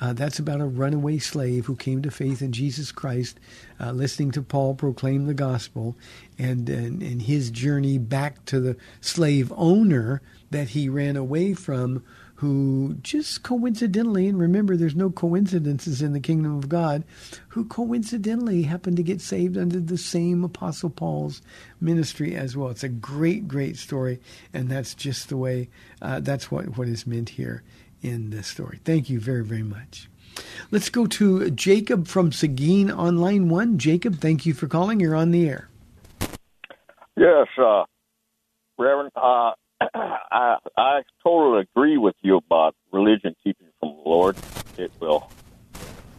Uh, 0.00 0.14
that's 0.14 0.38
about 0.38 0.62
a 0.62 0.64
runaway 0.64 1.18
slave 1.18 1.66
who 1.66 1.76
came 1.76 2.00
to 2.00 2.10
faith 2.10 2.40
in 2.40 2.52
Jesus 2.52 2.90
Christ, 2.90 3.38
uh, 3.78 3.92
listening 3.92 4.30
to 4.30 4.40
Paul 4.40 4.74
proclaim 4.74 5.26
the 5.26 5.34
gospel, 5.34 5.98
and, 6.38 6.66
and 6.70 7.02
and 7.02 7.20
his 7.20 7.50
journey 7.50 7.98
back 7.98 8.42
to 8.46 8.58
the 8.58 8.76
slave 9.02 9.52
owner 9.54 10.22
that 10.50 10.70
he 10.70 10.88
ran 10.88 11.18
away 11.18 11.52
from, 11.52 12.02
who 12.40 12.96
just 13.02 13.42
coincidentally, 13.42 14.26
and 14.26 14.38
remember 14.38 14.74
there's 14.74 14.96
no 14.96 15.10
coincidences 15.10 16.00
in 16.00 16.14
the 16.14 16.20
kingdom 16.20 16.56
of 16.56 16.70
God, 16.70 17.04
who 17.48 17.66
coincidentally 17.66 18.62
happened 18.62 18.96
to 18.96 19.02
get 19.02 19.20
saved 19.20 19.58
under 19.58 19.78
the 19.78 19.98
same 19.98 20.42
Apostle 20.42 20.88
Paul's 20.88 21.42
ministry 21.82 22.34
as 22.34 22.56
well. 22.56 22.70
It's 22.70 22.82
a 22.82 22.88
great, 22.88 23.46
great 23.46 23.76
story, 23.76 24.20
and 24.54 24.70
that's 24.70 24.94
just 24.94 25.28
the 25.28 25.36
way, 25.36 25.68
uh, 26.00 26.20
that's 26.20 26.50
what, 26.50 26.78
what 26.78 26.88
is 26.88 27.06
meant 27.06 27.28
here 27.28 27.62
in 28.00 28.30
this 28.30 28.46
story. 28.46 28.80
Thank 28.86 29.10
you 29.10 29.20
very, 29.20 29.44
very 29.44 29.62
much. 29.62 30.08
Let's 30.70 30.88
go 30.88 31.06
to 31.08 31.50
Jacob 31.50 32.06
from 32.06 32.32
Seguin 32.32 32.90
on 32.90 33.18
line 33.18 33.50
one. 33.50 33.76
Jacob, 33.76 34.18
thank 34.18 34.46
you 34.46 34.54
for 34.54 34.66
calling. 34.66 34.98
You're 34.98 35.14
on 35.14 35.30
the 35.30 35.46
air. 35.46 35.68
Yes, 37.18 37.48
uh, 37.58 37.84
Reverend. 38.78 39.10
Uh, 39.14 39.50
I 39.94 40.56
I 40.76 41.02
totally 41.22 41.62
agree 41.62 41.96
with 41.98 42.16
you 42.22 42.36
about 42.36 42.74
religion 42.92 43.34
keeping 43.42 43.68
from 43.80 43.96
the 43.96 44.08
Lord. 44.08 44.36
It 44.76 44.92
will, 45.00 45.30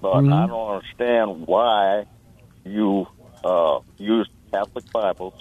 but 0.02 0.24
Mhm. 0.24 0.34
I 0.34 0.48
don't 0.48 0.70
understand 0.76 1.48
why 1.48 2.06
you 2.64 3.08
uh, 3.44 3.80
use 3.98 4.30
Catholic 4.52 4.86
Bibles, 4.92 5.34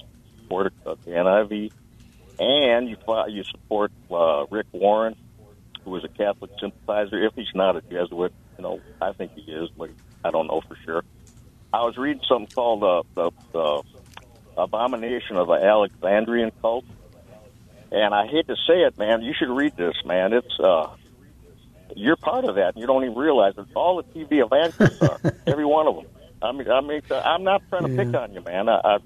support 0.43 0.73
uh, 0.87 0.97
the 1.05 1.13
NIV, 1.13 1.71
and 2.39 2.89
you 2.89 2.97
you 3.29 3.45
support 3.45 3.93
uh, 4.11 4.45
Rick 4.51 4.67
Warren, 4.73 5.17
who 5.85 5.97
is 5.97 6.05
a 6.05 6.09
Catholic 6.09 6.51
sympathizer. 6.61 7.23
If 7.25 7.35
he's 7.35 7.55
not 7.55 7.77
a 7.77 7.83
Jesuit, 7.91 8.33
you 8.59 8.63
know, 8.63 8.81
I 9.01 9.13
think 9.13 9.33
he 9.35 9.43
is, 9.53 9.71
but 9.77 9.91
I 10.25 10.31
don't 10.31 10.47
know 10.47 10.61
for 10.67 10.77
sure. 10.85 11.03
I 11.73 11.83
was 11.85 11.97
reading 11.97 12.23
something 12.29 12.49
called 12.55 12.83
uh, 12.83 13.03
the, 13.15 13.31
the 13.53 13.83
Abomination 14.57 15.37
of 15.37 15.47
the 15.47 15.55
Alexandrian 15.55 16.51
Cult. 16.61 16.85
And 17.93 18.15
I 18.15 18.27
hate 18.27 18.47
to 18.47 18.57
say 18.67 18.83
it, 18.83 18.97
man. 18.99 19.23
You 19.23 19.33
should 19.37 19.49
read 19.55 19.73
this, 19.77 19.95
man. 20.05 20.33
It's 20.33 20.61
uh, 20.63 20.89
you're 21.97 22.17
part 22.17 22.45
of 22.45 22.55
that. 22.55 22.75
and 22.75 22.77
You 22.81 22.87
don't 22.87 23.03
even 23.05 23.17
realize 23.17 23.55
it. 23.59 23.67
All 23.75 23.97
the 24.03 24.05
TV 24.19 24.45
evangelists 24.45 25.03
are, 25.03 25.19
every 25.47 25.65
one 25.65 25.89
of 25.89 25.97
them. 25.97 26.05
I 26.43 26.53
mean, 26.53 26.71
I 26.71 26.81
mean, 26.81 27.01
uh, 27.11 27.17
I'm 27.17 27.43
not 27.43 27.63
trying 27.69 27.83
to 27.83 27.89
pick 28.05 28.15
on 28.15 28.33
you, 28.33 28.43
man. 28.47 28.69
I, 28.69 28.81
I, 28.85 28.97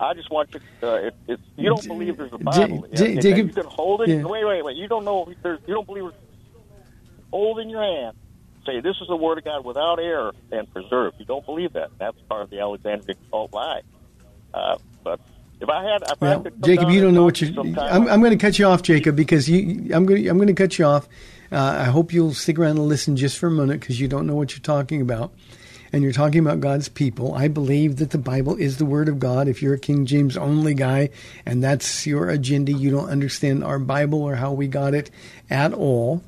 I 0.00 0.14
just 0.14 0.30
want 0.30 0.48
you. 0.52 0.60
Uh, 0.82 0.96
if, 1.06 1.14
if 1.28 1.40
you 1.56 1.68
don't 1.68 1.86
believe 1.86 2.16
there's 2.16 2.32
a 2.32 2.38
Bible, 2.38 2.84
and 2.84 3.22
Jacob- 3.22 3.46
you 3.46 3.52
can 3.54 3.66
hold 3.66 4.02
it. 4.02 4.08
yeah. 4.08 4.24
Wait, 4.24 4.44
wait, 4.44 4.64
wait. 4.64 4.76
You 4.76 4.88
don't 4.88 5.04
know. 5.04 5.26
if 5.30 5.36
There's, 5.42 5.60
you 5.66 5.74
don't 5.74 5.86
believe. 5.86 6.04
it's- 6.04 6.18
Hold 7.30 7.60
in 7.60 7.70
your 7.70 7.82
hand. 7.82 8.16
Say 8.66 8.80
this 8.80 8.96
is 9.00 9.08
the 9.08 9.16
word 9.16 9.38
of 9.38 9.44
God 9.44 9.64
without 9.64 9.98
error 9.98 10.32
and 10.50 10.70
preserved. 10.70 11.16
You 11.18 11.24
don't 11.24 11.44
believe 11.46 11.72
that. 11.72 11.90
That's 11.98 12.16
part 12.28 12.42
of 12.42 12.50
the 12.50 12.60
Alexandrian 12.60 13.18
cult 13.30 13.52
lie. 13.54 13.80
Uh, 14.52 14.76
but 15.02 15.18
if 15.62 15.68
I 15.68 15.82
had, 15.82 16.02
if 16.02 16.10
I 16.10 16.14
Well, 16.20 16.40
could 16.42 16.62
Jacob, 16.64 16.90
you 16.90 17.00
don't 17.00 17.14
know 17.14 17.24
what 17.24 17.40
you're. 17.40 17.50
I'm, 17.78 18.08
I'm 18.08 18.20
going 18.20 18.36
to 18.36 18.36
cut 18.36 18.58
you 18.58 18.66
off, 18.66 18.82
Jacob, 18.82 19.16
because 19.16 19.48
you. 19.48 19.90
I'm 19.94 20.04
going. 20.06 20.28
I'm 20.28 20.36
going 20.36 20.48
to 20.48 20.54
cut 20.54 20.78
you 20.78 20.84
off. 20.84 21.08
Uh, 21.50 21.58
I 21.58 21.84
hope 21.84 22.12
you'll 22.12 22.34
stick 22.34 22.58
around 22.58 22.78
and 22.78 22.88
listen 22.88 23.16
just 23.16 23.38
for 23.38 23.46
a 23.46 23.50
minute 23.50 23.80
because 23.80 24.00
you 24.00 24.08
don't 24.08 24.26
know 24.26 24.34
what 24.34 24.52
you're 24.52 24.60
talking 24.62 25.00
about, 25.02 25.32
and 25.92 26.02
you're 26.02 26.12
talking 26.12 26.40
about 26.40 26.60
God's 26.60 26.88
people. 26.88 27.34
I 27.34 27.48
believe 27.48 27.96
that 27.96 28.10
the 28.10 28.18
Bible 28.18 28.56
is 28.56 28.78
the 28.78 28.86
Word 28.86 29.08
of 29.08 29.18
God. 29.18 29.48
If 29.48 29.60
you're 29.62 29.74
a 29.74 29.78
King 29.78 30.06
James 30.06 30.36
only 30.36 30.72
guy 30.74 31.10
and 31.44 31.62
that's 31.62 32.06
your 32.06 32.30
agenda, 32.30 32.72
you 32.72 32.90
don't 32.90 33.10
understand 33.10 33.62
our 33.62 33.78
Bible 33.78 34.22
or 34.22 34.36
how 34.36 34.52
we 34.52 34.66
got 34.66 34.94
it 34.94 35.10
at 35.50 35.74
all. 35.74 36.22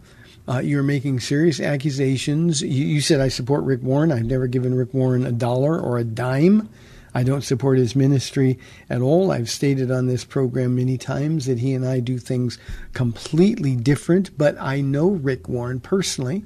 Uh, 0.47 0.59
you're 0.59 0.83
making 0.83 1.21
serious 1.21 1.59
accusations. 1.59 2.61
You, 2.61 2.85
you 2.85 3.01
said 3.01 3.21
I 3.21 3.29
support 3.29 3.65
Rick 3.65 3.83
Warren. 3.83 4.13
I've 4.13 4.27
never 4.27 4.47
given 4.47 4.75
Rick 4.75 4.93
Warren 4.93 5.25
a 5.25 5.33
dollar 5.33 5.81
or 5.81 5.97
a 5.97 6.05
dime. 6.05 6.69
I 7.15 7.23
don't 7.23 7.45
support 7.45 7.79
his 7.79 7.95
ministry 7.95 8.59
at 8.91 9.01
all. 9.01 9.31
I've 9.31 9.49
stated 9.49 9.91
on 9.91 10.07
this 10.07 10.25
program 10.25 10.75
many 10.75 10.99
times 10.99 11.47
that 11.47 11.61
he 11.61 11.73
and 11.73 11.87
I 11.87 12.01
do 12.01 12.19
things 12.19 12.59
completely 12.93 13.77
different, 13.77 14.37
but 14.37 14.57
I 14.61 14.81
know 14.81 15.09
Rick 15.09 15.49
Warren 15.49 15.81
personally. 15.81 16.43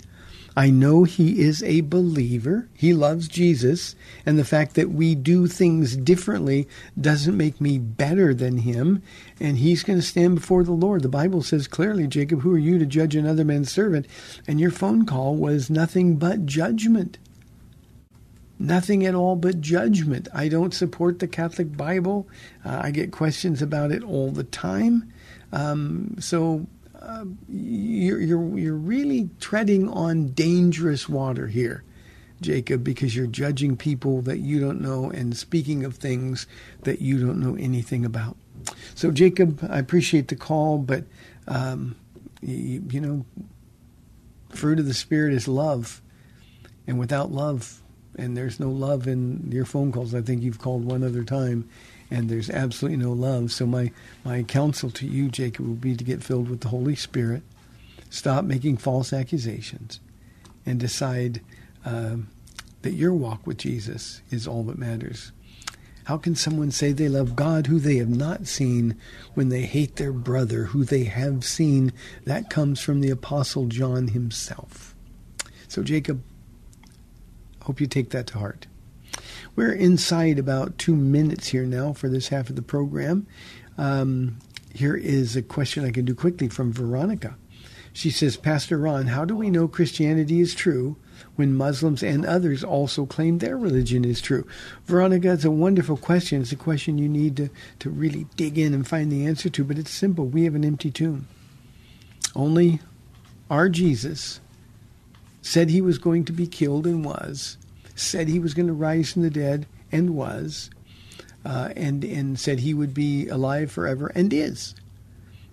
I 0.59 0.71
know 0.71 1.05
he 1.05 1.41
is 1.41 1.63
a 1.63 1.83
believer. 1.83 2.69
He 2.75 2.93
loves 2.93 3.29
Jesus. 3.29 3.95
And 4.27 4.37
the 4.37 4.45
fact 4.45 4.75
that 4.75 4.91
we 4.91 5.15
do 5.15 5.47
things 5.47 5.97
differently 5.97 6.67
doesn't 7.01 7.37
make 7.37 7.61
me 7.61 7.79
better 7.79 8.35
than 8.35 8.57
him. 8.59 9.01
And 9.39 9.59
he's 9.59 9.85
going 9.85 10.01
to 10.01 10.05
stand 10.05 10.35
before 10.35 10.65
the 10.65 10.73
Lord. 10.73 11.03
The 11.03 11.09
Bible 11.09 11.43
says 11.45 11.69
clearly, 11.69 12.09
Jacob, 12.09 12.41
who 12.41 12.53
are 12.53 12.59
you 12.59 12.77
to 12.81 12.87
judge 12.87 13.15
another 13.15 13.45
man's 13.45 13.71
servant? 13.71 14.09
And 14.49 14.59
your 14.59 14.73
phone 14.73 15.07
call 15.07 15.37
was 15.37 15.71
nothing 15.71 16.17
but 16.17 16.45
judgment. 16.45 17.19
Nothing 18.59 19.07
at 19.07 19.14
all 19.14 19.37
but 19.37 19.61
judgment. 19.61 20.29
I 20.35 20.49
don't 20.49 20.75
support 20.75 21.21
the 21.21 21.29
Catholic 21.29 21.77
Bible. 21.77 22.29
Uh, 22.64 22.81
I 22.83 22.90
get 22.90 23.12
questions 23.12 23.62
about 23.62 23.92
it 23.92 24.03
all 24.03 24.31
the 24.31 24.44
time. 24.44 25.12
Um, 25.53 26.16
so 26.18 26.66
uh, 27.01 27.25
you're, 27.49 28.21
you're 28.21 28.59
you're 28.59 28.75
really 28.75 29.31
treading 29.40 29.88
on 29.88 30.33
dangerous 30.33 31.09
water 31.09 31.47
here, 31.47 31.85
Jacob, 32.40 32.83
because 32.83 33.14
you're 33.14 33.29
judging 33.29 33.77
people 33.77 34.23
that 34.23 34.38
you 34.38 34.61
don't 34.61 34.81
know 34.81 35.11
and 35.11 35.37
speaking 35.37 35.85
of 35.85 35.94
things 35.94 36.47
that 36.83 37.01
you 37.01 37.25
don't 37.25 37.38
know 37.38 37.55
anything 37.55 38.05
about. 38.05 38.37
So, 38.94 39.12
Jacob, 39.12 39.66
I 39.71 39.79
appreciate 39.79 40.29
the 40.29 40.37
call, 40.37 40.79
but 40.79 41.05
um, 41.47 41.94
you, 42.40 42.83
you 42.90 43.01
know, 43.01 43.25
fruit 44.51 44.81
of 44.81 44.87
the 44.87 44.94
spirit 44.94 45.33
is 45.33 45.47
love, 45.47 46.03
and 46.87 46.99
without 46.99 47.31
love, 47.31 47.81
and 48.19 48.37
there's 48.37 48.61
no 48.61 48.69
love 48.69 49.07
in 49.07 49.51
your 49.51 49.65
phone 49.65 49.93
calls. 49.93 50.15
I 50.15 50.21
think 50.21 50.43
you've 50.43 50.59
called 50.59 50.85
one 50.85 51.03
other 51.03 51.25
time 51.25 51.69
and 52.11 52.29
there's 52.29 52.51
absolutely 52.51 52.97
no 52.99 53.13
love. 53.13 53.53
So 53.53 53.67
my 53.67 53.93
my 54.25 54.43
counsel 54.43 54.91
to 54.91 55.07
you, 55.07 55.29
Jacob, 55.29 55.67
would 55.67 55.81
be 55.81 55.97
to 55.97 56.05
get 56.05 56.23
filled 56.23 56.49
with 56.49 56.61
the 56.61 56.69
Holy 56.69 56.97
Spirit, 56.97 57.43
stop 58.11 58.45
making 58.45 58.79
false 58.79 59.13
accusations, 59.13 60.01
and 60.67 60.81
decide 60.81 61.41
um, 61.85 62.29
that 62.83 62.93
your 62.93 63.13
walk 63.13 63.47
with 63.47 63.59
Jesus 63.59 64.23
is 64.31 64.47
all 64.47 64.63
that 64.65 64.79
matters. 64.79 65.33
How 66.05 66.17
can 66.17 66.35
someone 66.35 66.71
say 66.71 66.93
they 66.93 67.09
love 67.09 67.37
God 67.37 67.67
who 67.67 67.79
they 67.79 67.97
have 67.97 68.09
not 68.09 68.47
seen 68.47 68.97
when 69.35 69.51
they 69.51 69.63
hate 69.63 69.97
their 69.97 70.13
brother 70.13 70.65
who 70.65 70.85
they 70.85 71.05
have 71.05 71.45
seen? 71.45 71.93
That 72.25 72.49
comes 72.49 72.81
from 72.81 73.03
the 73.03 73.11
Apostle 73.11 73.67
John 73.67 74.09
himself. 74.09 74.95
So, 75.69 75.83
Jacob, 75.83 76.23
hope 77.69 77.83
you 77.83 77.87
take 77.87 78.09
that 78.09 78.27
to 78.27 78.39
heart. 78.39 78.67
We're 79.55 79.75
inside 79.75 80.39
about 80.39 80.79
two 80.79 80.97
minutes 80.97 81.49
here 81.49 81.67
now 81.67 81.93
for 81.93 82.09
this 82.09 82.29
half 82.29 82.49
of 82.49 82.57
the 82.57 82.63
program. 82.63 83.27
Um, 83.77 84.39
here 84.73 84.97
is 84.97 85.37
a 85.37 85.43
question 85.43 85.85
I 85.85 85.91
can 85.91 86.07
do 86.07 86.15
quickly 86.15 86.49
from 86.49 86.73
Veronica. 86.73 87.37
She 87.93 88.11
says, 88.11 88.39
Pastor 88.39 88.79
Ron, 88.79 89.09
how 89.09 89.27
do 89.27 89.37
we 89.37 89.51
know 89.51 89.69
Christianity 89.69 90.41
is 90.41 90.55
true 90.55 90.97
when 91.37 91.55
Muslims 91.55 92.03
and 92.03 92.25
others 92.25 92.65
also 92.65 93.05
claim 93.05 93.37
their 93.37 93.59
religion 93.59 94.03
is 94.03 94.23
true? 94.23 94.47
Veronica, 94.87 95.35
it's 95.35 95.45
a 95.45 95.51
wonderful 95.51 95.99
question. 95.99 96.41
It's 96.41 96.53
a 96.53 96.57
question 96.57 96.97
you 96.97 97.09
need 97.09 97.37
to, 97.37 97.51
to 97.81 97.91
really 97.91 98.27
dig 98.37 98.57
in 98.57 98.73
and 98.73 98.89
find 98.89 99.13
the 99.13 99.27
answer 99.27 99.51
to, 99.51 99.63
but 99.63 99.79
it's 99.79 99.91
simple. 99.91 100.25
We 100.25 100.45
have 100.45 100.55
an 100.55 100.65
empty 100.65 100.91
tomb. 100.91 101.29
Only 102.35 102.81
our 103.51 103.69
Jesus 103.69 104.41
said 105.43 105.71
he 105.71 105.81
was 105.81 105.99
going 105.99 106.25
to 106.25 106.33
be 106.33 106.47
killed 106.47 106.87
and 106.87 107.05
was, 107.05 107.58
said 107.99 108.29
he 108.29 108.39
was 108.39 108.55
going 108.55 108.69
to 108.69 108.73
rise 108.73 109.13
from 109.13 109.23
the 109.23 109.31
dead 109.31 109.67
and 109.91 110.15
was, 110.15 110.71
uh, 111.45 111.71
and 111.77 112.05
and 112.05 112.39
said 112.39 112.61
he 112.61 112.75
would 112.75 112.95
be 112.95 113.29
alive 113.29 113.71
forever 113.71 114.13
and 114.15 114.33
is. 114.33 114.75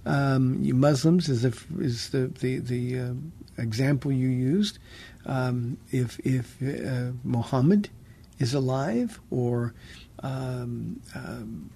Um, 0.05 0.59
you 0.61 0.75
Muslims 0.75 1.29
is, 1.29 1.43
a, 1.43 1.53
is 1.79 2.09
the 2.09 2.27
the, 2.27 2.59
the 2.59 2.99
uh, 2.99 3.13
example 3.57 4.11
you 4.11 4.29
used. 4.29 4.77
Um, 5.25 5.77
if 5.91 6.19
if 6.19 6.61
uh, 6.61 7.11
Muhammad 7.23 7.89
is 8.37 8.53
alive 8.53 9.19
or 9.31 9.73
um, 10.21 11.01
um, 11.15 11.69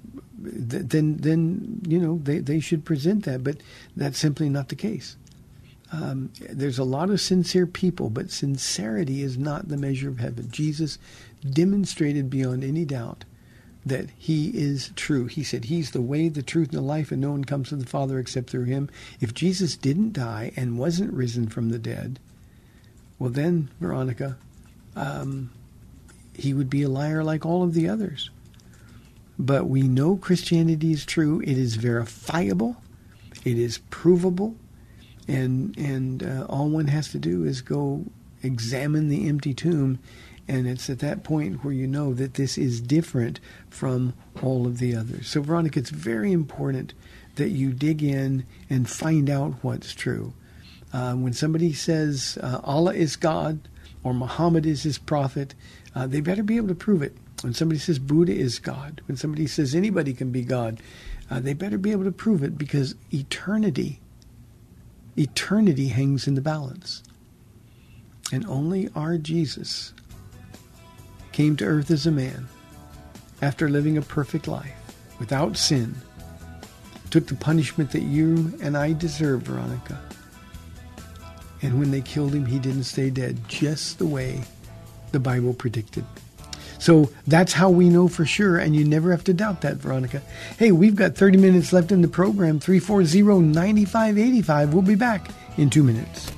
th- 0.44 0.84
then 0.86 1.18
then 1.18 1.82
you 1.88 2.00
know 2.00 2.20
they, 2.22 2.40
they 2.40 2.60
should 2.60 2.86
present 2.86 3.26
that. 3.26 3.44
But 3.44 3.58
that's 3.96 4.20
simply 4.20 4.50
not 4.50 4.70
the 4.70 4.76
case. 4.76 5.18
Um, 5.92 6.32
there's 6.40 6.78
a 6.78 6.84
lot 6.84 7.10
of 7.10 7.20
sincere 7.20 7.66
people, 7.66 8.10
but 8.10 8.30
sincerity 8.30 9.24
is 9.24 9.38
not 9.38 9.70
the 9.70 9.78
measure 9.78 10.10
of 10.10 10.20
heaven. 10.20 10.50
Jesus 10.52 11.00
demonstrated 11.50 12.30
beyond 12.30 12.64
any 12.64 12.86
doubt 12.86 13.26
that 13.86 14.10
he 14.18 14.50
is 14.50 14.92
true. 14.96 15.26
He 15.26 15.44
said 15.44 15.66
he's 15.66 15.92
the 15.92 16.02
way, 16.02 16.30
the 16.30 16.44
truth, 16.44 16.70
and 16.70 16.78
the 16.78 16.82
life, 16.82 17.12
and 17.12 17.22
no 17.22 17.32
one 17.32 17.46
comes 17.46 17.70
to 17.70 17.76
the 17.76 17.86
Father 17.86 18.20
except 18.20 18.50
through 18.50 18.66
him. 18.66 18.90
If 19.20 19.34
Jesus 19.34 19.76
didn't 19.76 20.14
die 20.14 20.52
and 20.56 20.78
wasn't 20.78 21.14
risen 21.14 21.48
from 21.48 21.70
the 21.70 21.80
dead, 21.80 22.20
well, 23.18 23.32
then, 23.32 23.70
Veronica, 23.80 24.38
um, 24.96 25.50
he 26.34 26.54
would 26.54 26.70
be 26.70 26.84
a 26.84 26.90
liar 26.90 27.24
like 27.24 27.46
all 27.46 27.64
of 27.64 27.74
the 27.74 27.90
others. 27.90 28.30
But 29.38 29.68
we 29.68 29.84
know 29.84 30.18
Christianity 30.18 30.92
is 30.92 31.06
true. 31.06 31.42
It 31.42 31.58
is 31.58 31.76
verifiable. 31.76 32.78
It 33.44 33.58
is 33.58 33.80
provable 33.90 34.56
and 35.30 35.78
and 35.78 36.24
uh, 36.24 36.46
all 36.50 36.70
one 36.70 36.88
has 36.88 37.10
to 37.10 37.20
do 37.20 37.46
is 37.46 37.62
go 37.62 38.04
examine 38.42 39.10
the 39.10 39.28
empty 39.28 39.54
tomb 39.54 40.00
and 40.48 40.68
it's 40.68 40.90
at 40.90 41.00
that 41.00 41.24
point 41.24 41.64
where 41.64 41.74
you 41.74 41.86
know 41.86 42.14
that 42.16 42.34
this 42.34 42.58
is 42.58 42.82
different 42.82 43.40
from 43.70 44.14
all 44.42 44.66
of 44.66 44.80
the 44.80 44.96
others. 44.96 45.28
So 45.28 45.42
veronica 45.42 45.80
it's 45.80 45.92
very 45.92 46.32
important 46.32 46.94
that 47.36 47.50
you 47.50 47.72
dig 47.72 48.02
in 48.02 48.46
and 48.70 48.90
find 48.90 49.30
out 49.30 49.54
what's 49.62 49.94
true. 49.94 50.34
Uh, 50.92 51.14
when 51.14 51.34
somebody 51.34 51.72
says 51.72 52.40
uh, 52.42 52.60
allah 52.64 52.96
is 52.96 53.16
god 53.16 53.60
or 54.04 54.12
muhammad 54.12 54.66
is 54.66 54.82
his 54.82 54.98
prophet 54.98 55.54
uh, 55.94 56.08
they 56.08 56.20
better 56.20 56.42
be 56.42 56.58
able 56.58 56.68
to 56.68 56.76
prove 56.76 57.04
it. 57.04 57.16
When 57.42 57.54
somebody 57.54 57.78
says 57.78 58.00
buddha 58.00 58.34
is 58.34 58.58
god 58.58 59.02
when 59.06 59.16
somebody 59.16 59.46
says 59.46 59.76
anybody 59.76 60.14
can 60.14 60.32
be 60.32 60.42
god 60.42 60.82
uh, 61.30 61.40
they 61.40 61.54
better 61.54 61.78
be 61.78 61.92
able 61.92 62.06
to 62.06 62.12
prove 62.12 62.42
it 62.42 62.58
because 62.58 62.96
eternity 63.14 64.00
Eternity 65.18 65.88
hangs 65.88 66.28
in 66.28 66.36
the 66.36 66.42
balance. 66.42 67.04
And 68.32 68.46
only 68.46 68.90
our 68.96 69.18
Jesus 69.18 69.94
came 71.32 71.56
to 71.58 71.66
earth 71.66 71.90
as 71.92 72.06
a 72.06 72.12
man 72.12 72.48
after 73.42 73.70
living 73.70 73.98
a 73.98 74.02
perfect 74.02 74.48
life 74.48 74.76
without 75.20 75.58
sin, 75.58 75.96
took 77.10 77.28
the 77.28 77.36
punishment 77.36 77.92
that 77.92 78.04
you 78.04 78.58
and 78.62 78.78
I 78.78 78.94
deserve, 78.94 79.44
Veronica. 79.44 80.00
And 81.62 81.80
when 81.80 81.92
they 81.92 82.02
killed 82.02 82.34
him, 82.34 82.46
he 82.46 82.60
didn't 82.60 82.84
stay 82.84 83.10
dead, 83.10 83.38
just 83.48 84.00
the 84.00 84.06
way 84.06 84.44
the 85.12 85.20
Bible 85.20 85.54
predicted. 85.54 86.06
So 86.80 87.12
that's 87.28 87.54
how 87.54 87.70
we 87.70 87.90
know 87.90 88.08
for 88.08 88.26
sure, 88.26 88.58
and 88.58 88.76
you 88.76 88.86
never 88.86 89.12
have 89.12 89.24
to 89.26 89.34
doubt 89.34 89.62
that, 89.62 89.76
Veronica. 89.76 90.22
Hey, 90.58 90.72
we've 90.72 90.96
got 90.96 91.16
30 91.16 91.38
minutes 91.38 91.72
left 91.74 91.92
in 91.92 92.02
the 92.02 92.08
program, 92.08 92.60
340 92.60 93.42
9585. 93.42 94.74
We'll 94.74 94.82
be 94.82 94.96
back 94.96 95.30
in 95.58 95.70
two 95.70 95.84
minutes. 95.84 96.32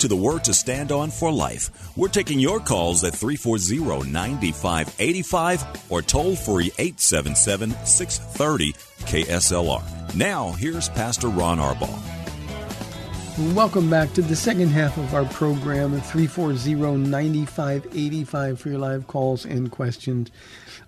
To 0.00 0.08
the 0.08 0.16
Word 0.16 0.44
to 0.44 0.54
Stand 0.54 0.92
On 0.92 1.10
for 1.10 1.30
Life. 1.30 1.94
We're 1.96 2.08
taking 2.08 2.40
your 2.40 2.58
calls 2.58 3.04
at 3.04 3.14
340 3.14 4.10
9585 4.10 5.90
or 5.90 6.02
toll 6.02 6.34
free 6.34 6.72
877 6.78 7.70
630 7.84 8.72
KSLR. 9.00 10.14
Now, 10.14 10.52
here's 10.52 10.88
Pastor 10.88 11.28
Ron 11.28 11.58
Arbaugh. 11.58 11.98
Welcome 13.54 13.88
back 13.88 14.12
to 14.14 14.22
the 14.22 14.34
second 14.36 14.68
half 14.68 14.96
of 14.98 15.14
our 15.14 15.24
program 15.24 15.96
at 15.96 16.02
340-9585 16.02 18.58
for 18.58 18.68
your 18.68 18.78
live 18.78 19.06
calls 19.06 19.46
and 19.46 19.70
questions. 19.70 20.30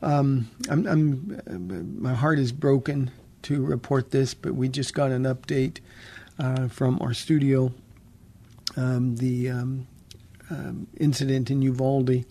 Um, 0.02 0.50
I'm, 0.68 0.86
I'm, 0.86 2.02
my 2.02 2.14
heart 2.14 2.38
is 2.38 2.52
broken 2.52 3.10
to 3.42 3.64
report 3.64 4.10
this, 4.10 4.34
but 4.34 4.54
we 4.54 4.68
just 4.68 4.92
got 4.92 5.10
an 5.10 5.22
update 5.22 5.78
uh, 6.38 6.68
from 6.68 7.00
our 7.00 7.14
studio 7.14 7.72
um, 8.76 9.16
the 9.16 9.50
um, 9.50 9.86
um, 10.50 10.86
incident 10.96 11.50
in 11.50 11.62
Uvalde. 11.62 12.24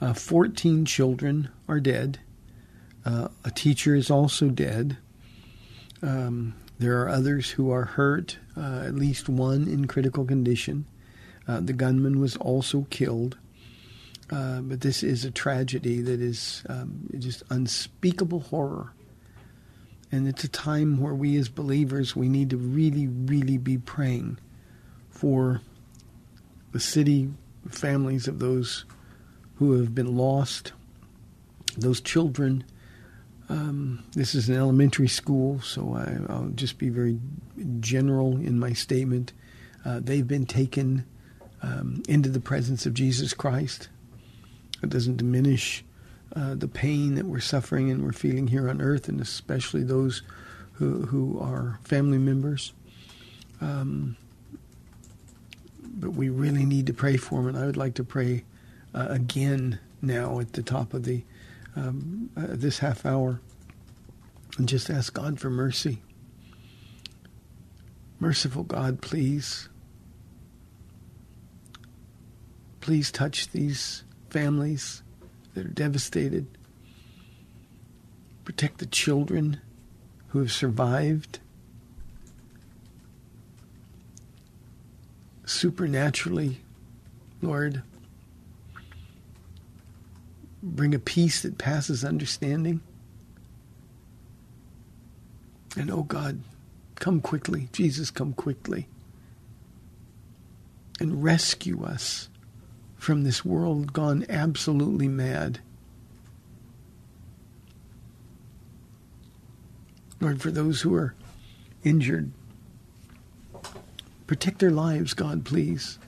Uh, 0.00 0.12
14 0.12 0.84
children 0.84 1.48
are 1.68 1.80
dead. 1.80 2.20
Uh, 3.04 3.28
a 3.44 3.50
teacher 3.50 3.94
is 3.94 4.10
also 4.10 4.48
dead. 4.48 4.96
Um, 6.02 6.54
there 6.78 7.02
are 7.02 7.08
others 7.08 7.50
who 7.50 7.70
are 7.70 7.84
hurt, 7.84 8.38
uh, 8.56 8.84
at 8.86 8.94
least 8.94 9.28
one 9.28 9.66
in 9.66 9.86
critical 9.86 10.24
condition. 10.24 10.86
Uh, 11.46 11.60
the 11.60 11.72
gunman 11.72 12.20
was 12.20 12.36
also 12.36 12.86
killed. 12.90 13.36
Uh, 14.30 14.60
but 14.60 14.82
this 14.82 15.02
is 15.02 15.24
a 15.24 15.30
tragedy 15.30 16.02
that 16.02 16.20
is 16.20 16.62
um, 16.68 17.08
just 17.18 17.42
unspeakable 17.50 18.40
horror. 18.40 18.92
And 20.12 20.28
it's 20.28 20.44
a 20.44 20.48
time 20.48 21.00
where 21.00 21.14
we 21.14 21.36
as 21.36 21.48
believers, 21.48 22.14
we 22.14 22.28
need 22.28 22.50
to 22.50 22.56
really, 22.56 23.08
really 23.08 23.58
be 23.58 23.78
praying 23.78 24.38
for 25.10 25.60
the 26.72 26.80
city 26.80 27.30
families 27.68 28.28
of 28.28 28.38
those 28.38 28.84
who 29.56 29.72
have 29.80 29.94
been 29.94 30.16
lost, 30.16 30.72
those 31.76 32.00
children. 32.00 32.64
Um, 33.48 34.04
this 34.12 34.34
is 34.34 34.48
an 34.48 34.56
elementary 34.56 35.08
school, 35.08 35.60
so 35.60 35.94
I, 35.94 36.32
will 36.32 36.50
just 36.50 36.78
be 36.78 36.88
very 36.90 37.18
general 37.80 38.36
in 38.36 38.58
my 38.58 38.72
statement. 38.72 39.32
Uh, 39.84 40.00
they've 40.02 40.26
been 40.26 40.46
taken 40.46 41.04
um, 41.62 42.02
into 42.08 42.28
the 42.28 42.40
presence 42.40 42.86
of 42.86 42.94
Jesus 42.94 43.34
Christ. 43.34 43.88
It 44.82 44.90
doesn't 44.90 45.16
diminish 45.16 45.84
uh, 46.36 46.54
the 46.54 46.68
pain 46.68 47.14
that 47.14 47.24
we're 47.24 47.40
suffering 47.40 47.90
and 47.90 48.04
we're 48.04 48.12
feeling 48.12 48.48
here 48.48 48.68
on 48.68 48.80
earth, 48.80 49.08
and 49.08 49.20
especially 49.20 49.82
those 49.82 50.22
who, 50.72 51.06
who 51.06 51.40
are 51.40 51.80
family 51.84 52.18
members. 52.18 52.72
Um, 53.60 54.16
but 55.94 56.10
we 56.10 56.28
really 56.28 56.64
need 56.64 56.86
to 56.86 56.92
pray 56.92 57.16
for 57.16 57.40
him. 57.40 57.48
And 57.48 57.58
I 57.58 57.66
would 57.66 57.76
like 57.76 57.94
to 57.94 58.04
pray 58.04 58.44
uh, 58.94 59.06
again 59.08 59.78
now 60.00 60.40
at 60.40 60.52
the 60.52 60.62
top 60.62 60.94
of 60.94 61.04
the 61.04 61.24
um, 61.76 62.30
uh, 62.36 62.46
this 62.50 62.78
half 62.78 63.06
hour, 63.06 63.40
and 64.56 64.68
just 64.68 64.90
ask 64.90 65.12
God 65.12 65.38
for 65.38 65.50
mercy. 65.50 66.02
Merciful 68.20 68.64
God, 68.64 69.00
please, 69.00 69.68
please 72.80 73.12
touch 73.12 73.48
these 73.50 74.02
families 74.30 75.02
that 75.54 75.66
are 75.66 75.70
devastated. 75.70 76.46
Protect 78.44 78.78
the 78.78 78.86
children 78.86 79.60
who 80.28 80.40
have 80.40 80.50
survived 80.50 81.38
supernaturally, 85.58 86.60
Lord. 87.42 87.82
Bring 90.62 90.94
a 90.94 91.00
peace 91.00 91.42
that 91.42 91.58
passes 91.58 92.04
understanding. 92.04 92.80
And 95.76 95.90
oh 95.90 96.04
God, 96.04 96.40
come 96.94 97.20
quickly. 97.20 97.68
Jesus, 97.72 98.10
come 98.10 98.32
quickly. 98.32 98.86
And 101.00 101.22
rescue 101.22 101.84
us 101.84 102.28
from 102.96 103.24
this 103.24 103.44
world 103.44 103.92
gone 103.92 104.26
absolutely 104.28 105.08
mad. 105.08 105.60
Lord, 110.20 110.40
for 110.40 110.50
those 110.50 110.80
who 110.82 110.94
are 110.94 111.14
injured, 111.84 112.30
Protect 114.28 114.58
their 114.58 114.70
lives, 114.70 115.14
God, 115.14 115.46
please. 115.46 115.98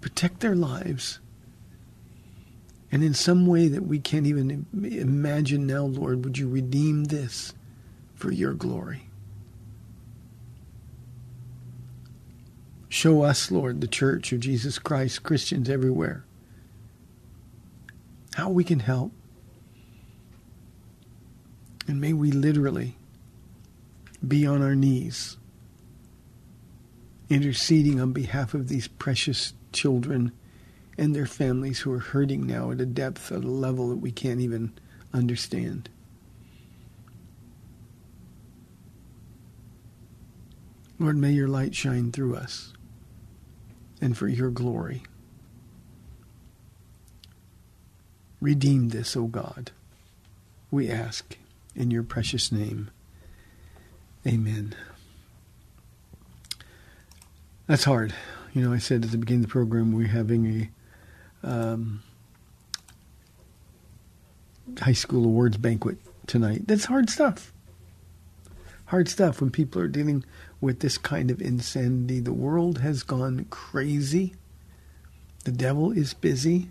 Protect 0.00 0.40
their 0.40 0.56
lives. 0.56 1.20
And 2.90 3.04
in 3.04 3.14
some 3.14 3.46
way 3.46 3.68
that 3.68 3.86
we 3.86 4.00
can't 4.00 4.26
even 4.26 4.66
imagine 4.74 5.64
now, 5.64 5.84
Lord, 5.84 6.24
would 6.24 6.36
you 6.36 6.48
redeem 6.48 7.04
this 7.04 7.54
for 8.16 8.32
your 8.32 8.52
glory? 8.52 9.08
Show 12.88 13.22
us, 13.22 13.52
Lord, 13.52 13.80
the 13.80 13.86
church 13.86 14.32
of 14.32 14.40
Jesus 14.40 14.80
Christ, 14.80 15.22
Christians 15.22 15.70
everywhere, 15.70 16.24
how 18.34 18.50
we 18.50 18.64
can 18.64 18.80
help. 18.80 19.12
And 21.86 22.00
may 22.00 22.12
we 22.12 22.32
literally 22.32 22.96
be 24.26 24.44
on 24.44 24.62
our 24.62 24.74
knees 24.74 25.36
interceding 27.28 28.00
on 28.00 28.12
behalf 28.12 28.54
of 28.54 28.68
these 28.68 28.88
precious 28.88 29.54
children 29.72 30.32
and 30.96 31.14
their 31.14 31.26
families 31.26 31.80
who 31.80 31.92
are 31.92 31.98
hurting 31.98 32.46
now 32.46 32.70
at 32.70 32.80
a 32.80 32.86
depth, 32.86 33.32
at 33.32 33.44
a 33.44 33.48
level 33.48 33.88
that 33.88 33.96
we 33.96 34.12
can't 34.12 34.40
even 34.40 34.72
understand. 35.12 35.88
Lord, 40.98 41.16
may 41.16 41.32
your 41.32 41.48
light 41.48 41.74
shine 41.74 42.12
through 42.12 42.36
us 42.36 42.72
and 44.00 44.16
for 44.16 44.28
your 44.28 44.50
glory. 44.50 45.02
Redeem 48.40 48.90
this, 48.90 49.16
O 49.16 49.24
God. 49.24 49.70
We 50.70 50.90
ask 50.90 51.36
in 51.74 51.90
your 51.90 52.02
precious 52.02 52.52
name. 52.52 52.90
Amen. 54.26 54.74
That's 57.66 57.84
hard. 57.84 58.14
You 58.52 58.62
know, 58.62 58.72
I 58.72 58.78
said 58.78 59.04
at 59.04 59.10
the 59.10 59.18
beginning 59.18 59.44
of 59.44 59.48
the 59.48 59.52
program 59.52 59.92
we're 59.92 60.06
having 60.06 60.70
a 61.42 61.48
um, 61.48 62.02
high 64.80 64.92
school 64.92 65.24
awards 65.24 65.56
banquet 65.56 65.96
tonight. 66.26 66.66
That's 66.66 66.84
hard 66.84 67.08
stuff. 67.08 67.52
Hard 68.86 69.08
stuff 69.08 69.40
when 69.40 69.50
people 69.50 69.80
are 69.80 69.88
dealing 69.88 70.24
with 70.60 70.80
this 70.80 70.98
kind 70.98 71.30
of 71.30 71.40
insanity. 71.40 72.20
The 72.20 72.34
world 72.34 72.78
has 72.78 73.02
gone 73.02 73.46
crazy. 73.48 74.34
The 75.44 75.52
devil 75.52 75.90
is 75.90 76.12
busy. 76.12 76.68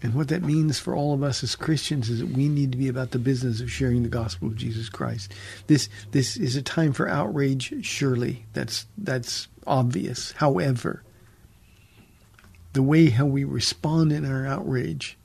And 0.00 0.14
what 0.14 0.28
that 0.28 0.42
means 0.42 0.78
for 0.78 0.94
all 0.94 1.12
of 1.12 1.24
us 1.24 1.42
as 1.42 1.56
Christians 1.56 2.08
is 2.08 2.20
that 2.20 2.28
we 2.28 2.48
need 2.48 2.70
to 2.70 2.78
be 2.78 2.88
about 2.88 3.10
the 3.10 3.18
business 3.18 3.60
of 3.60 3.70
sharing 3.70 4.04
the 4.04 4.08
gospel 4.08 4.48
of 4.48 4.56
Jesus 4.56 4.88
Christ. 4.88 5.32
This 5.66 5.88
this 6.12 6.36
is 6.36 6.54
a 6.54 6.62
time 6.62 6.92
for 6.92 7.08
outrage, 7.08 7.84
surely. 7.84 8.46
That's 8.52 8.86
that's 8.96 9.48
obvious. 9.66 10.32
However, 10.32 11.02
the 12.74 12.82
way 12.82 13.10
how 13.10 13.26
we 13.26 13.42
respond 13.42 14.12
in 14.12 14.24
our 14.24 14.46
outrage 14.46 15.18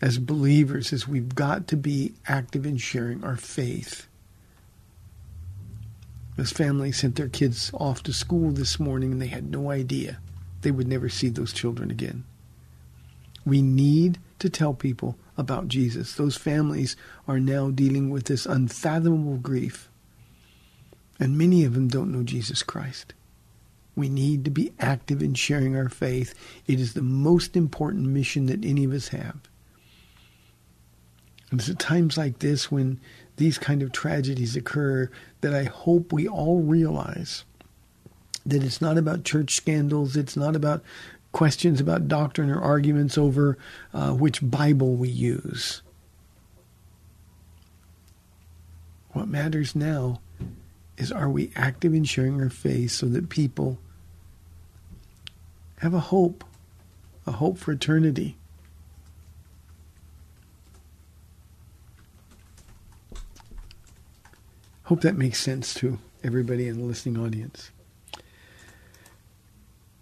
as 0.00 0.18
believers 0.18 0.92
is 0.92 1.06
we've 1.06 1.34
got 1.36 1.68
to 1.68 1.76
be 1.76 2.14
active 2.26 2.66
in 2.66 2.76
sharing 2.78 3.22
our 3.22 3.36
faith. 3.36 4.08
This 6.36 6.50
family 6.50 6.90
sent 6.90 7.14
their 7.14 7.28
kids 7.28 7.70
off 7.74 8.02
to 8.04 8.12
school 8.12 8.50
this 8.50 8.80
morning 8.80 9.12
and 9.12 9.22
they 9.22 9.28
had 9.28 9.48
no 9.48 9.70
idea 9.70 10.18
they 10.62 10.72
would 10.72 10.88
never 10.88 11.08
see 11.08 11.28
those 11.28 11.52
children 11.52 11.90
again. 11.90 12.24
We 13.44 13.62
need 13.62 14.18
to 14.38 14.50
tell 14.50 14.74
people 14.74 15.16
about 15.36 15.68
Jesus. 15.68 16.14
Those 16.14 16.36
families 16.36 16.96
are 17.26 17.40
now 17.40 17.70
dealing 17.70 18.10
with 18.10 18.24
this 18.24 18.46
unfathomable 18.46 19.38
grief, 19.38 19.88
and 21.18 21.38
many 21.38 21.64
of 21.64 21.74
them 21.74 21.88
don't 21.88 22.12
know 22.12 22.22
Jesus 22.22 22.62
Christ. 22.62 23.14
We 23.94 24.08
need 24.08 24.44
to 24.44 24.50
be 24.50 24.72
active 24.80 25.22
in 25.22 25.34
sharing 25.34 25.76
our 25.76 25.88
faith. 25.88 26.34
It 26.66 26.80
is 26.80 26.94
the 26.94 27.02
most 27.02 27.56
important 27.56 28.06
mission 28.06 28.46
that 28.46 28.64
any 28.64 28.84
of 28.84 28.92
us 28.92 29.08
have. 29.08 29.38
And 31.50 31.60
it's 31.60 31.68
at 31.68 31.78
times 31.78 32.16
like 32.16 32.38
this 32.38 32.72
when 32.72 32.98
these 33.36 33.58
kind 33.58 33.82
of 33.82 33.92
tragedies 33.92 34.56
occur 34.56 35.10
that 35.42 35.54
I 35.54 35.64
hope 35.64 36.12
we 36.12 36.26
all 36.26 36.60
realize 36.62 37.44
that 38.46 38.64
it's 38.64 38.80
not 38.80 38.98
about 38.98 39.24
church 39.24 39.54
scandals, 39.54 40.16
it's 40.16 40.36
not 40.36 40.56
about 40.56 40.82
questions 41.32 41.80
about 41.80 42.08
doctrine 42.08 42.50
or 42.50 42.60
arguments 42.60 43.18
over 43.18 43.58
uh, 43.92 44.12
which 44.12 44.38
Bible 44.48 44.94
we 44.94 45.08
use. 45.08 45.82
What 49.12 49.28
matters 49.28 49.74
now 49.74 50.20
is 50.96 51.10
are 51.10 51.28
we 51.28 51.50
active 51.56 51.94
in 51.94 52.04
sharing 52.04 52.40
our 52.40 52.50
faith 52.50 52.92
so 52.92 53.06
that 53.06 53.28
people 53.28 53.78
have 55.78 55.94
a 55.94 56.00
hope, 56.00 56.44
a 57.26 57.32
hope 57.32 57.58
for 57.58 57.72
eternity. 57.72 58.36
Hope 64.84 65.00
that 65.00 65.16
makes 65.16 65.40
sense 65.40 65.74
to 65.74 65.98
everybody 66.22 66.68
in 66.68 66.78
the 66.78 66.84
listening 66.84 67.18
audience. 67.18 67.70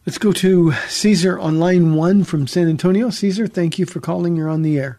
Let's 0.06 0.16
go 0.16 0.32
to 0.32 0.72
Caesar 0.88 1.38
on 1.38 1.58
line 1.58 1.94
one 1.94 2.24
from 2.24 2.46
San 2.46 2.68
Antonio. 2.68 3.10
Caesar, 3.10 3.46
thank 3.46 3.78
you 3.78 3.84
for 3.84 4.00
calling. 4.00 4.34
You're 4.34 4.48
on 4.48 4.62
the 4.62 4.78
air. 4.78 4.98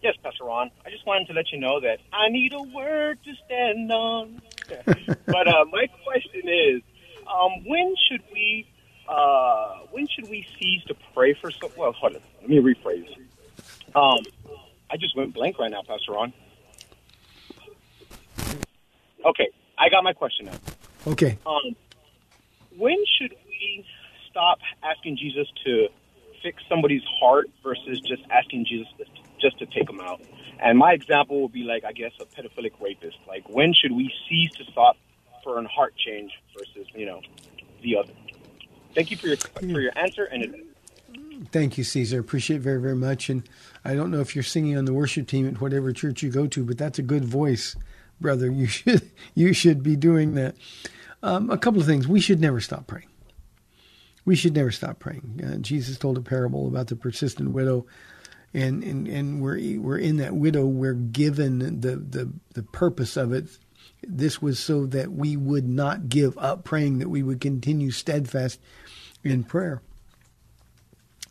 Yes, 0.00 0.14
Pastor 0.22 0.44
Ron. 0.44 0.70
I 0.86 0.90
just 0.90 1.04
wanted 1.06 1.26
to 1.26 1.32
let 1.32 1.50
you 1.52 1.58
know 1.58 1.80
that 1.80 1.98
I 2.12 2.28
need 2.28 2.52
a 2.52 2.62
word 2.62 3.18
to 3.24 3.32
stand 3.44 3.90
on. 3.90 4.40
but 5.26 5.48
uh, 5.48 5.64
my 5.70 5.88
question 6.04 6.42
is, 6.48 6.82
um, 7.26 7.64
when 7.66 7.94
should 8.08 8.22
we 8.32 8.66
uh, 9.08 9.80
when 9.90 10.06
should 10.06 10.28
we 10.28 10.46
cease 10.58 10.84
to 10.84 10.94
pray 11.12 11.34
for 11.34 11.50
some? 11.50 11.70
Well, 11.76 11.92
hold 11.92 12.14
on. 12.14 12.22
Let 12.40 12.50
me 12.50 12.58
rephrase. 12.58 13.08
Um, 13.94 14.18
I 14.90 14.96
just 14.96 15.16
went 15.16 15.34
blank 15.34 15.58
right 15.58 15.70
now, 15.70 15.82
Pastor 15.82 16.12
Ron. 16.12 16.32
Okay, 19.24 19.48
I 19.78 19.88
got 19.88 20.04
my 20.04 20.12
question 20.12 20.46
now. 20.46 20.58
Okay. 21.06 21.38
Um, 21.44 21.76
when 22.82 22.98
should 23.16 23.32
we 23.46 23.86
stop 24.28 24.58
asking 24.82 25.16
Jesus 25.16 25.46
to 25.64 25.86
fix 26.42 26.60
somebody's 26.68 27.04
heart 27.20 27.46
versus 27.62 28.00
just 28.00 28.22
asking 28.28 28.66
Jesus 28.68 28.88
to, 28.98 29.04
just 29.40 29.56
to 29.60 29.66
take 29.66 29.86
them 29.86 30.00
out? 30.00 30.20
And 30.60 30.76
my 30.76 30.92
example 30.92 31.42
would 31.42 31.52
be 31.52 31.62
like, 31.62 31.84
I 31.84 31.92
guess, 31.92 32.10
a 32.20 32.24
pedophilic 32.24 32.72
rapist. 32.80 33.18
Like, 33.28 33.48
when 33.48 33.72
should 33.72 33.92
we 33.92 34.12
cease 34.28 34.50
to 34.58 34.64
stop 34.72 34.96
for 35.44 35.58
a 35.58 35.68
heart 35.68 35.94
change 35.96 36.32
versus, 36.58 36.88
you 36.96 37.06
know, 37.06 37.20
the 37.84 37.98
other? 37.98 38.12
Thank 38.96 39.12
you 39.12 39.16
for 39.16 39.28
your 39.28 39.36
for 39.36 39.80
your 39.80 39.92
answer 39.96 40.24
and. 40.24 40.52
Thank 41.52 41.78
you, 41.78 41.84
Caesar. 41.84 42.20
Appreciate 42.20 42.56
it 42.56 42.62
very, 42.62 42.80
very 42.80 42.96
much. 42.96 43.30
And 43.30 43.48
I 43.84 43.94
don't 43.94 44.10
know 44.10 44.20
if 44.20 44.34
you're 44.34 44.42
singing 44.44 44.76
on 44.76 44.84
the 44.86 44.92
worship 44.92 45.28
team 45.28 45.46
at 45.46 45.60
whatever 45.60 45.92
church 45.92 46.22
you 46.22 46.30
go 46.30 46.46
to, 46.48 46.64
but 46.64 46.78
that's 46.78 46.98
a 46.98 47.02
good 47.02 47.24
voice, 47.24 47.76
brother. 48.20 48.50
You 48.50 48.66
should 48.78 49.08
you 49.36 49.52
should 49.52 49.84
be 49.84 49.94
doing 49.94 50.34
that. 50.34 50.56
Um, 51.22 51.50
a 51.50 51.58
couple 51.58 51.80
of 51.80 51.86
things. 51.86 52.08
We 52.08 52.20
should 52.20 52.40
never 52.40 52.60
stop 52.60 52.86
praying. 52.86 53.08
We 54.24 54.36
should 54.36 54.54
never 54.54 54.70
stop 54.70 54.98
praying. 54.98 55.40
Uh, 55.44 55.56
Jesus 55.56 55.98
told 55.98 56.16
a 56.16 56.20
parable 56.20 56.68
about 56.68 56.88
the 56.88 56.96
persistent 56.96 57.50
widow, 57.50 57.86
and, 58.54 58.82
and, 58.84 59.08
and 59.08 59.40
we're 59.40 59.80
we're 59.80 59.98
in 59.98 60.16
that 60.18 60.34
widow. 60.34 60.66
We're 60.66 60.94
given 60.94 61.80
the, 61.80 61.96
the 61.96 62.32
the 62.54 62.62
purpose 62.62 63.16
of 63.16 63.32
it. 63.32 63.46
This 64.02 64.42
was 64.42 64.58
so 64.58 64.86
that 64.86 65.12
we 65.12 65.36
would 65.36 65.68
not 65.68 66.08
give 66.08 66.36
up 66.38 66.64
praying, 66.64 66.98
that 66.98 67.08
we 67.08 67.22
would 67.22 67.40
continue 67.40 67.90
steadfast 67.90 68.60
in 69.24 69.44
prayer. 69.44 69.82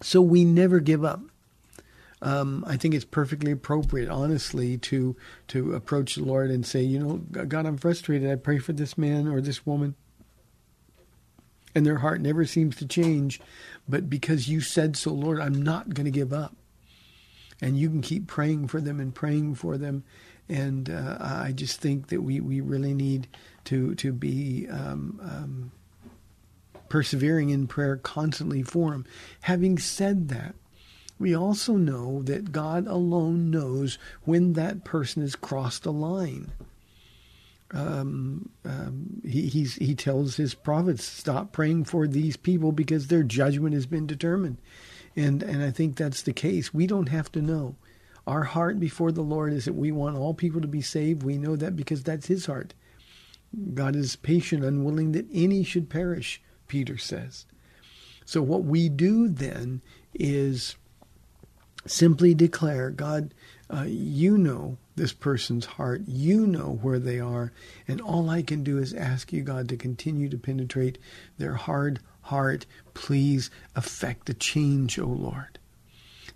So 0.01 0.21
we 0.21 0.45
never 0.45 0.79
give 0.79 1.05
up. 1.05 1.21
Um, 2.21 2.63
I 2.67 2.77
think 2.77 2.93
it's 2.93 3.05
perfectly 3.05 3.51
appropriate, 3.51 4.09
honestly, 4.09 4.77
to 4.79 5.15
to 5.47 5.73
approach 5.73 6.15
the 6.15 6.23
Lord 6.23 6.51
and 6.51 6.65
say, 6.65 6.81
you 6.81 6.99
know, 6.99 7.17
God, 7.17 7.65
I'm 7.65 7.77
frustrated. 7.77 8.29
I 8.29 8.35
pray 8.35 8.59
for 8.59 8.73
this 8.73 8.97
man 8.97 9.27
or 9.27 9.41
this 9.41 9.65
woman, 9.65 9.95
and 11.73 11.85
their 11.85 11.97
heart 11.97 12.21
never 12.21 12.45
seems 12.45 12.75
to 12.77 12.87
change, 12.87 13.41
but 13.89 14.09
because 14.09 14.47
you 14.47 14.61
said 14.61 14.95
so, 14.95 15.11
Lord, 15.11 15.39
I'm 15.39 15.61
not 15.61 15.93
going 15.93 16.05
to 16.05 16.11
give 16.11 16.31
up. 16.31 16.55
And 17.63 17.77
you 17.77 17.89
can 17.89 18.01
keep 18.01 18.25
praying 18.25 18.69
for 18.69 18.81
them 18.81 18.99
and 18.99 19.13
praying 19.13 19.53
for 19.53 19.77
them, 19.77 20.03
and 20.49 20.89
uh, 20.89 21.17
I 21.19 21.51
just 21.51 21.79
think 21.79 22.07
that 22.07 22.21
we 22.21 22.39
we 22.39 22.59
really 22.61 22.93
need 22.93 23.27
to 23.65 23.95
to 23.95 24.11
be. 24.11 24.67
Um, 24.69 25.19
um, 25.21 25.71
persevering 26.89 27.51
in 27.51 27.67
prayer 27.67 27.95
constantly 27.95 28.61
for 28.61 28.91
them. 28.91 29.05
Having 29.43 29.77
said 29.77 30.27
that, 30.27 30.53
we 31.21 31.35
also 31.35 31.73
know 31.73 32.23
that 32.23 32.51
God 32.51 32.87
alone 32.87 33.51
knows 33.51 33.97
when 34.23 34.53
that 34.53 34.83
person 34.83 35.21
has 35.21 35.35
crossed 35.35 35.85
a 35.85 35.91
line. 35.91 36.51
Um, 37.73 38.49
um, 38.65 39.21
he 39.23 39.47
he 39.47 39.95
tells 39.95 40.35
his 40.35 40.53
prophets 40.53 41.05
stop 41.05 41.53
praying 41.53 41.85
for 41.85 42.05
these 42.05 42.35
people 42.35 42.73
because 42.73 43.07
their 43.07 43.23
judgment 43.23 43.73
has 43.75 43.85
been 43.85 44.05
determined, 44.05 44.57
and 45.15 45.41
and 45.41 45.63
I 45.63 45.71
think 45.71 45.95
that's 45.95 46.23
the 46.23 46.33
case. 46.33 46.73
We 46.73 46.87
don't 46.87 47.09
have 47.09 47.31
to 47.33 47.41
know. 47.41 47.75
Our 48.27 48.43
heart 48.43 48.79
before 48.79 49.11
the 49.11 49.21
Lord 49.21 49.53
is 49.53 49.65
that 49.65 49.73
we 49.73 49.91
want 49.91 50.17
all 50.17 50.33
people 50.33 50.59
to 50.61 50.67
be 50.67 50.81
saved. 50.81 51.23
We 51.23 51.37
know 51.37 51.55
that 51.55 51.75
because 51.75 52.03
that's 52.03 52.27
His 52.27 52.47
heart. 52.47 52.73
God 53.73 53.95
is 53.95 54.15
patient, 54.15 54.65
unwilling 54.65 55.13
that 55.13 55.27
any 55.31 55.63
should 55.63 55.89
perish. 55.89 56.41
Peter 56.67 56.97
says. 56.97 57.45
So 58.25 58.41
what 58.41 58.63
we 58.63 58.87
do 58.89 59.27
then 59.27 59.81
is 60.13 60.75
simply 61.85 62.33
declare, 62.33 62.89
God, 62.89 63.33
uh, 63.69 63.85
you 63.87 64.37
know 64.37 64.77
this 64.95 65.13
person's 65.13 65.65
heart. 65.65 66.01
You 66.07 66.45
know 66.45 66.79
where 66.81 66.99
they 66.99 67.19
are. 67.19 67.51
And 67.87 68.01
all 68.01 68.29
I 68.29 68.41
can 68.41 68.63
do 68.63 68.77
is 68.77 68.93
ask 68.93 69.31
you, 69.31 69.41
God, 69.41 69.69
to 69.69 69.77
continue 69.77 70.29
to 70.29 70.37
penetrate 70.37 70.97
their 71.37 71.55
hard 71.55 71.99
heart. 72.21 72.65
Please 72.93 73.49
affect 73.75 74.29
a 74.29 74.33
change, 74.33 74.99
O 74.99 75.05
Lord. 75.05 75.59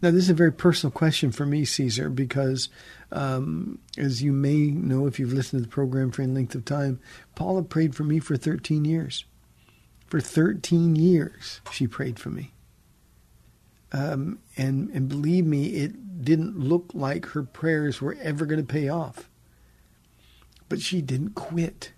Now, 0.02 0.12
this 0.12 0.24
is 0.24 0.30
a 0.30 0.36
very 0.36 0.52
personal 0.52 0.91
question 0.91 1.32
for 1.32 1.46
me, 1.46 1.64
Caesar, 1.64 2.10
because 2.10 2.70
um, 3.12 3.80
as 3.98 4.22
you 4.22 4.34
may 4.34 4.68
know 4.68 5.08
if 5.08 5.20
you've 5.20 5.34
listened 5.34 5.64
to 5.64 5.70
the 5.70 5.74
program 5.74 6.12
for 6.12 6.22
any 6.22 6.34
length 6.34 6.56
of 6.56 6.66
time, 6.66 7.00
Paula 7.36 7.64
prayed 7.64 7.96
for 7.96 8.04
me 8.04 8.20
for 8.20 8.36
13 8.36 8.84
years. 8.84 9.26
For 10.08 10.20
13 10.20 10.96
years, 10.96 11.62
she 11.72 11.88
prayed 11.88 12.20
for 12.20 12.30
me. 12.30 12.52
Um, 13.96 14.39
and, 14.58 14.89
and 14.89 15.08
believe 15.08 15.46
me, 15.46 15.68
it 15.68 16.22
didn't 16.22 16.60
look 16.60 16.91
like 16.93 17.28
her 17.28 17.43
prayers 17.43 18.02
were 18.02 18.18
ever 18.22 18.46
going 18.46 18.60
to 18.60 18.74
pay 18.74 18.89
off. 18.89 19.30
But 20.68 20.82
she 20.82 21.02
didn't 21.02 21.36
quit. 21.36 21.93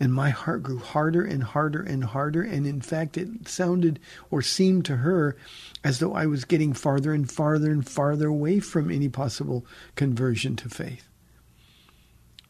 And 0.00 0.12
my 0.12 0.30
heart 0.30 0.64
grew 0.64 0.80
harder 0.80 1.24
and 1.24 1.44
harder 1.44 1.80
and 1.80 2.02
harder. 2.02 2.42
And 2.42 2.66
in 2.66 2.80
fact, 2.80 3.16
it 3.16 3.46
sounded 3.46 4.00
or 4.28 4.42
seemed 4.42 4.84
to 4.86 4.96
her 4.96 5.36
as 5.84 6.00
though 6.00 6.14
I 6.14 6.26
was 6.26 6.44
getting 6.44 6.72
farther 6.72 7.14
and 7.14 7.30
farther 7.30 7.70
and 7.70 7.88
farther 7.88 8.26
away 8.26 8.58
from 8.58 8.90
any 8.90 9.08
possible 9.08 9.64
conversion 9.94 10.56
to 10.56 10.68
faith. 10.68 11.08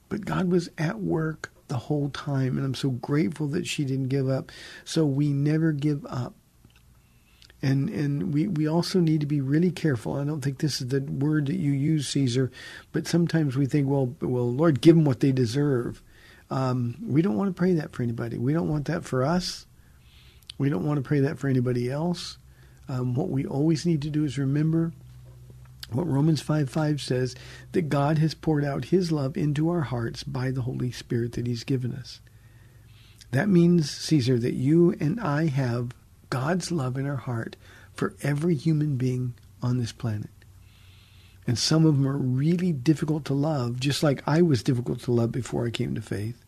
But 0.09 0.25
God 0.25 0.51
was 0.51 0.71
at 0.79 1.01
work 1.01 1.53
the 1.69 1.77
whole 1.77 2.09
time. 2.09 2.57
And 2.57 2.65
I'm 2.65 2.75
so 2.75 2.89
grateful 2.89 3.49
that 3.49 3.67
she 3.67 3.85
didn't 3.85 4.09
give 4.09 4.31
up. 4.31 4.51
So 4.87 5.05
we 5.05 5.35
never 5.35 5.73
give 5.73 6.07
up. 6.07 6.33
And 7.63 7.89
and 7.89 8.35
we, 8.35 8.49
we 8.49 8.69
also 8.69 9.01
need 9.01 9.21
to 9.21 9.27
be 9.27 9.41
really 9.41 9.71
careful. 9.71 10.15
I 10.15 10.25
don't 10.25 10.43
think 10.43 10.59
this 10.59 10.81
is 10.81 10.89
the 10.89 11.01
word 11.01 11.47
that 11.47 11.57
you 11.57 11.73
use, 11.73 12.09
Caesar, 12.09 12.51
but 12.93 13.07
sometimes 13.07 13.57
we 13.57 13.67
think, 13.67 13.89
well, 13.89 14.15
well, 14.21 14.53
Lord, 14.53 14.81
give 14.81 14.95
them 14.95 15.05
what 15.05 15.21
they 15.21 15.33
deserve. 15.33 16.03
Um, 16.51 16.97
we 17.03 17.23
don't 17.23 17.37
want 17.37 17.49
to 17.49 17.59
pray 17.59 17.73
that 17.75 17.93
for 17.93 18.03
anybody. 18.03 18.37
We 18.39 18.53
don't 18.53 18.69
want 18.69 18.87
that 18.87 19.05
for 19.05 19.25
us. 19.25 19.67
We 20.59 20.69
don't 20.69 20.85
want 20.85 20.99
to 20.99 21.03
pray 21.03 21.21
that 21.21 21.39
for 21.39 21.49
anybody 21.49 21.91
else. 21.91 22.39
Um, 22.89 23.15
what 23.15 23.31
we 23.31 23.47
always 23.47 23.85
need 23.85 24.03
to 24.03 24.11
do 24.11 24.25
is 24.25 24.39
remember 24.39 24.93
what 25.91 26.07
Romans 26.07 26.41
5 26.41 26.69
5 26.69 27.01
says 27.01 27.35
that 27.73 27.89
God 27.89 28.19
has 28.19 28.35
poured 28.35 28.65
out 28.65 28.87
his 28.87 29.13
love 29.13 29.37
into 29.37 29.69
our 29.69 29.83
hearts 29.83 30.23
by 30.23 30.51
the 30.51 30.63
Holy 30.63 30.91
Spirit 30.91 31.33
that 31.33 31.47
he's 31.47 31.65
given 31.65 31.93
us. 31.93 32.21
That 33.33 33.49
means, 33.49 33.91
Caesar, 33.91 34.39
that 34.39 34.55
you 34.55 34.95
and 35.01 35.21
I 35.21 35.47
have 35.47 35.91
God's 36.31 36.71
love 36.71 36.97
in 36.97 37.07
our 37.07 37.17
heart 37.17 37.57
for 37.95 38.15
every 38.23 38.55
human 38.55 38.97
being 38.97 39.35
on 39.63 39.79
this 39.79 39.93
planet. 39.93 40.31
And 41.47 41.59
some 41.59 41.87
of 41.87 41.97
them 41.97 42.09
are 42.09 42.19
really 42.19 42.73
difficult 42.73 43.25
to 43.27 43.35
love, 43.35 43.79
just 43.79 44.03
like 44.03 44.23
I 44.27 44.43
was 44.43 44.63
difficult 44.63 45.01
to 45.03 45.13
love 45.13 45.31
before 45.31 45.67
I 45.67 45.71
came 45.71 45.95
to 45.95 46.01
faith. 46.01 46.45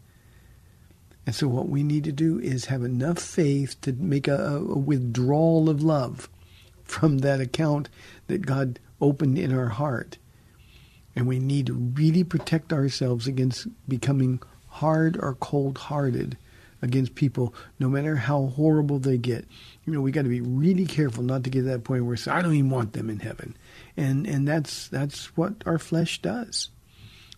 And 1.25 1.35
so, 1.35 1.47
what 1.47 1.69
we 1.69 1.83
need 1.83 2.05
to 2.05 2.13
do 2.13 2.41
is 2.41 2.65
have 2.65 2.83
enough 2.83 3.19
faith 3.19 3.81
to 3.83 3.93
make 3.93 4.27
a, 4.27 4.57
a 4.57 4.79
withdrawal 4.79 5.69
of 5.69 5.83
love 5.83 6.29
from 6.85 7.19
that 7.19 7.41
account 7.41 7.89
that 8.27 8.47
God 8.47 8.81
opened 9.01 9.39
in 9.39 9.57
our 9.57 9.69
heart. 9.69 10.19
And 11.15 11.27
we 11.27 11.39
need 11.39 11.67
to 11.67 11.75
really 11.75 12.25
protect 12.25 12.73
ourselves 12.73 13.27
against 13.27 13.69
becoming 13.89 14.41
hard 14.69 15.17
or 15.21 15.35
cold 15.35 15.79
hearted 15.79 16.37
against 16.81 17.15
people, 17.15 17.55
no 17.79 17.89
matter 17.89 18.17
how 18.17 18.47
horrible 18.47 18.99
they 18.99 19.19
get. 19.19 19.47
You 19.85 19.93
know, 19.93 20.01
we 20.01 20.13
got 20.13 20.23
to 20.23 20.29
be 20.29 20.41
really 20.41 20.87
careful 20.87 21.25
not 21.25 21.45
to 21.45 21.51
get 21.51 21.61
to 21.61 21.65
that 21.67 21.85
point 21.85 22.05
where 22.05 22.17
say, 22.17 22.31
I 22.31 22.43
don't 22.43 22.55
even 22.55 22.71
want 22.71 22.93
them 22.93 23.11
in 23.11 23.21
heaven 23.21 23.57
and 23.99 24.27
and 24.27 24.47
that's 24.47 24.89
that's 24.89 25.37
what 25.37 25.55
our 25.67 25.79
flesh 25.79 26.23
does. 26.23 26.71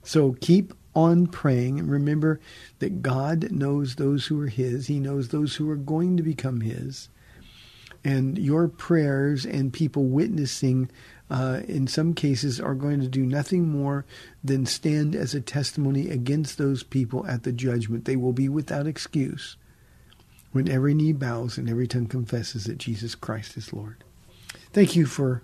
So 0.05 0.37
keep 0.41 0.75
on 0.95 1.27
praying 1.27 1.79
and 1.79 1.91
remember 1.91 2.39
that 2.81 3.03
God 3.03 3.51
knows 3.51 3.95
those 3.95 4.27
who 4.27 4.41
are 4.43 4.49
his. 4.49 4.87
He 4.87 5.01
knows 5.01 5.29
those 5.29 5.57
who 5.57 5.69
are 5.71 5.77
going 5.77 6.17
to 6.19 6.23
become 6.23 6.61
his. 6.61 7.09
And 8.05 8.39
your 8.39 8.69
prayers 8.69 9.45
and 9.45 9.73
people 9.73 10.05
witnessing 10.05 10.91
uh, 11.31 11.61
in 11.69 11.87
some 11.87 12.13
cases 12.13 12.61
are 12.61 12.75
going 12.75 13.01
to 13.01 13.09
do 13.09 13.25
nothing 13.25 13.69
more 13.69 14.05
than 14.43 14.67
stand 14.67 15.15
as 15.15 15.35
a 15.35 15.41
testimony 15.41 16.11
against 16.11 16.59
those 16.59 16.83
people 16.83 17.27
at 17.27 17.45
the 17.45 17.53
judgment. 17.53 18.05
They 18.05 18.17
will 18.17 18.33
be 18.33 18.49
without 18.49 18.87
excuse 18.87 19.57
when 20.53 20.69
every 20.69 20.95
knee 20.95 21.13
bows 21.13 21.57
and 21.57 21.71
every 21.71 21.87
tongue 21.87 22.07
confesses 22.07 22.65
that 22.65 22.79
Jesus 22.79 23.15
Christ 23.15 23.57
is 23.57 23.73
Lord. 23.73 24.03
Thank 24.73 24.97
you 24.97 25.07
for 25.07 25.43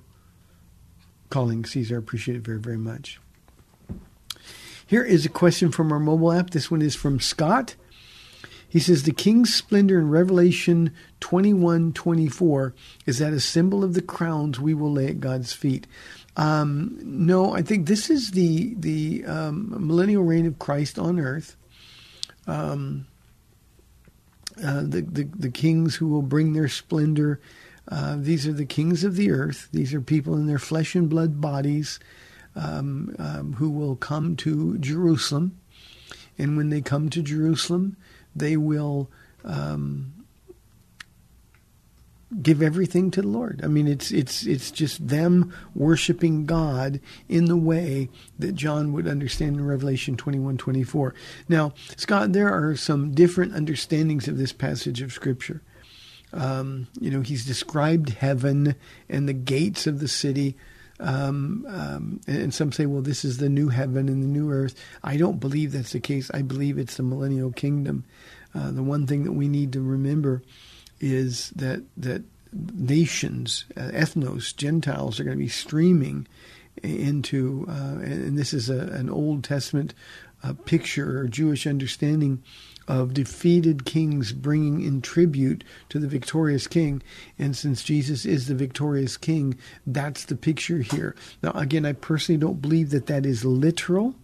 calling, 1.31 1.65
Caesar. 1.65 1.97
I 1.97 1.99
appreciate 1.99 2.37
it 2.37 2.45
very, 2.45 2.59
very 2.59 2.79
much. 2.79 3.21
Here 4.85 5.05
is 5.05 5.25
a 5.25 5.31
question 5.31 5.71
from 5.71 5.93
our 5.93 6.01
mobile 6.01 6.33
app. 6.33 6.51
This 6.51 6.71
one 6.71 6.83
is 6.83 6.95
from 6.95 7.21
Scott. 7.21 7.77
He 8.77 8.81
says, 8.81 9.05
The 9.05 9.13
king's 9.13 9.55
splendor 9.55 9.99
in 9.99 10.11
Revelation 10.11 10.93
21 11.21 11.95
24, 11.95 12.75
is 13.07 13.19
that 13.21 13.33
a 13.33 13.41
symbol 13.41 13.83
of 13.83 13.95
the 13.95 14.03
crowns 14.03 14.61
we 14.61 14.75
will 14.75 14.93
lay 14.93 15.07
at 15.07 15.19
God's 15.19 15.55
feet? 15.55 15.87
Um, 16.37 16.99
no, 17.03 17.55
I 17.55 17.63
think 17.63 17.87
this 17.87 18.11
is 18.11 18.33
the, 18.33 18.75
the 18.75 19.25
um, 19.25 19.75
millennial 19.87 20.25
reign 20.25 20.45
of 20.45 20.59
Christ 20.59 20.99
on 20.99 21.19
earth. 21.19 21.57
Um, 22.47 23.07
uh, 24.63 24.83
the, 24.83 25.01
the, 25.01 25.25
the 25.25 25.51
kings 25.51 25.95
who 25.95 26.09
will 26.09 26.21
bring 26.21 26.53
their 26.53 26.69
splendor 26.69 27.41
uh, 27.89 28.17
these 28.19 28.47
are 28.47 28.53
the 28.53 28.67
kings 28.67 29.05
of 29.05 29.17
the 29.17 29.31
earth. 29.31 29.71
These 29.73 29.95
are 29.95 30.03
people 30.03 30.35
in 30.35 30.49
their 30.49 30.59
flesh 30.59 30.95
and 30.95 31.09
blood 31.09 31.41
bodies 31.41 31.99
um, 32.55 33.17
um, 33.19 33.55
who 33.55 33.71
will 33.71 33.97
come 33.97 34.37
to 34.37 34.77
Jerusalem. 34.77 35.59
And 36.37 36.57
when 36.59 36.69
they 36.69 36.81
come 36.81 37.09
to 37.11 37.23
Jerusalem, 37.23 37.97
they 38.39 38.57
will 38.57 39.11
um, 39.45 40.13
give 42.43 42.61
everything 42.61 43.11
to 43.13 43.23
the 43.23 43.29
Lord. 43.29 43.61
I 43.63 43.69
mean, 43.69 43.87
it's 43.87 44.11
it's 44.11 44.45
it's 44.47 44.71
just 44.71 45.09
them 45.09 45.55
worshiping 45.75 46.45
God 46.45 47.01
in 47.29 47.47
the 47.47 47.57
way 47.57 48.09
that 48.39 48.55
John 48.55 48.93
would 48.93 49.07
understand 49.07 49.57
in 49.57 49.67
Revelation 49.67 50.17
21, 50.17 50.57
24. 50.57 51.15
Now, 51.49 51.73
Scott, 51.97 52.33
there 52.33 52.53
are 52.53 52.77
some 52.77 53.13
different 53.13 53.55
understandings 53.55 54.29
of 54.29 54.39
this 54.39 54.53
passage 54.53 55.01
of 55.03 55.13
Scripture. 55.13 55.63
Um, 56.33 56.89
you 57.01 57.11
know, 57.11 57.21
he's 57.21 57.47
described 57.47 58.11
heaven 58.11 58.75
and 59.09 59.29
the 59.29 59.33
gates 59.33 59.87
of 59.87 60.01
the 60.01 60.09
city. 60.09 60.57
Um, 60.99 61.67
um, 61.69 62.21
and 62.27 62.55
some 62.55 62.73
say, 62.73 62.87
well, 62.87 63.03
this 63.03 63.25
is 63.25 63.39
the 63.39 63.49
new 63.49 63.69
heaven 63.69 64.09
and 64.09 64.23
the 64.23 64.27
new 64.27 64.51
earth. 64.51 64.75
I 65.05 65.17
don't 65.17 65.41
believe 65.41 65.73
that's 65.73 65.93
the 65.93 66.01
case. 66.01 66.31
I 66.33 66.43
believe 66.43 66.79
it's 66.79 66.97
the 66.97 67.03
millennial 67.03 67.53
kingdom. 67.53 68.05
Uh, 68.55 68.71
the 68.71 68.83
one 68.83 69.07
thing 69.07 69.25
that 69.25 69.33
we 69.33 69.49
need 69.49 69.73
to 69.75 69.83
remember 69.83 70.43
is 71.01 71.51
that 71.51 71.83
that 71.97 72.23
nations, 72.53 73.65
uh, 73.77 73.91
ethnos, 73.93 74.57
Gentiles, 74.57 75.21
are 75.21 75.25
going 75.25 75.37
to 75.37 75.43
be 75.43 75.49
streaming 75.49 76.27
into, 76.83 77.67
uh, 77.69 77.99
and 78.01 78.39
this 78.39 78.53
is 78.53 78.71
a, 78.71 78.79
an 78.79 79.11
Old 79.11 79.45
Testament 79.45 79.95
uh, 80.43 80.55
picture 80.65 81.21
or 81.21 81.29
Jewish 81.29 81.67
understanding 81.67 82.43
of 82.89 83.15
defeated 83.15 83.85
kings 83.85 84.33
bringing 84.33 84.83
in 84.83 85.03
tribute 85.03 85.65
to 85.89 85.99
the 85.99 86.09
victorious 86.09 86.67
king. 86.67 87.03
And 87.39 87.57
since 87.57 87.83
Jesus 87.83 88.25
is 88.25 88.47
the 88.47 88.55
victorious 88.55 89.17
king, 89.17 89.59
that's 89.87 90.25
the 90.25 90.37
picture 90.37 90.79
here. 90.79 91.17
Now, 91.43 91.53
again, 91.53 91.85
I 91.85 91.93
personally 91.93 92.39
don't 92.39 92.63
believe 92.63 92.91
that 92.91 93.07
that 93.07 93.27
is 93.27 93.45
literal. 93.45 94.15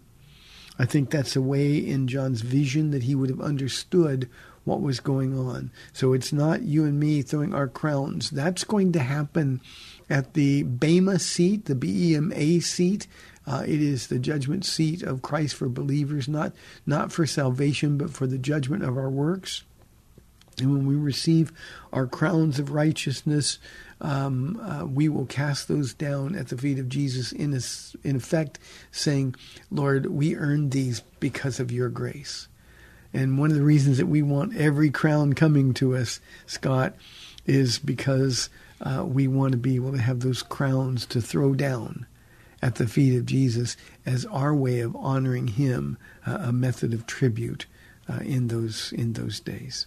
I 0.79 0.85
think 0.85 1.09
that's 1.09 1.35
a 1.35 1.41
way 1.41 1.77
in 1.77 2.07
John's 2.07 2.41
vision 2.41 2.91
that 2.91 3.03
he 3.03 3.15
would 3.15 3.29
have 3.29 3.41
understood 3.41 4.29
what 4.63 4.81
was 4.81 4.99
going 4.99 5.37
on. 5.37 5.71
So 5.91 6.13
it's 6.13 6.31
not 6.31 6.61
you 6.63 6.85
and 6.85 6.99
me 6.99 7.21
throwing 7.21 7.53
our 7.53 7.67
crowns. 7.67 8.29
That's 8.29 8.63
going 8.63 8.93
to 8.93 8.99
happen 8.99 9.61
at 10.09 10.33
the 10.33 10.63
Bema 10.63 11.19
seat, 11.19 11.65
the 11.65 11.75
B 11.75 12.11
E 12.11 12.15
M 12.15 12.31
A 12.35 12.59
seat 12.59 13.07
uh, 13.45 13.63
it 13.65 13.81
is 13.81 14.07
the 14.07 14.19
judgment 14.19 14.65
seat 14.65 15.03
of 15.03 15.21
Christ 15.21 15.55
for 15.55 15.67
believers, 15.67 16.27
not 16.27 16.53
not 16.85 17.11
for 17.11 17.25
salvation, 17.25 17.97
but 17.97 18.09
for 18.09 18.25
the 18.25 18.37
judgment 18.37 18.83
of 18.83 18.97
our 18.97 19.09
works. 19.09 19.63
And 20.59 20.71
when 20.71 20.85
we 20.85 20.95
receive 20.95 21.51
our 21.91 22.05
crowns 22.05 22.59
of 22.59 22.71
righteousness, 22.71 23.57
um, 23.99 24.59
uh, 24.61 24.85
we 24.85 25.09
will 25.09 25.25
cast 25.25 25.67
those 25.67 25.95
down 25.95 26.35
at 26.35 26.49
the 26.49 26.57
feet 26.57 26.77
of 26.77 26.89
Jesus, 26.89 27.31
in, 27.31 27.55
a, 27.55 28.07
in 28.07 28.15
effect, 28.15 28.59
saying, 28.91 29.33
Lord, 29.71 30.05
we 30.05 30.35
earned 30.35 30.69
these 30.69 31.01
because 31.19 31.59
of 31.59 31.71
your 31.71 31.89
grace. 31.89 32.47
And 33.11 33.39
one 33.39 33.49
of 33.49 33.57
the 33.57 33.63
reasons 33.63 33.97
that 33.97 34.05
we 34.05 34.21
want 34.21 34.55
every 34.55 34.91
crown 34.91 35.33
coming 35.33 35.73
to 35.75 35.95
us, 35.95 36.19
Scott, 36.45 36.93
is 37.47 37.79
because 37.79 38.49
uh, 38.81 39.03
we 39.05 39.27
want 39.27 39.51
to 39.51 39.57
be 39.57 39.75
able 39.75 39.91
to 39.91 40.01
have 40.01 40.21
those 40.21 40.43
crowns 40.43 41.05
to 41.07 41.21
throw 41.21 41.53
down 41.53 42.05
at 42.61 42.75
the 42.75 42.87
feet 42.87 43.17
of 43.17 43.25
Jesus 43.25 43.75
as 44.05 44.25
our 44.25 44.55
way 44.55 44.79
of 44.79 44.95
honoring 44.95 45.47
him, 45.47 45.97
uh, 46.25 46.37
a 46.41 46.53
method 46.53 46.93
of 46.93 47.05
tribute 47.05 47.65
uh, 48.09 48.19
in 48.19 48.47
those 48.47 48.91
in 48.93 49.13
those 49.13 49.39
days. 49.39 49.85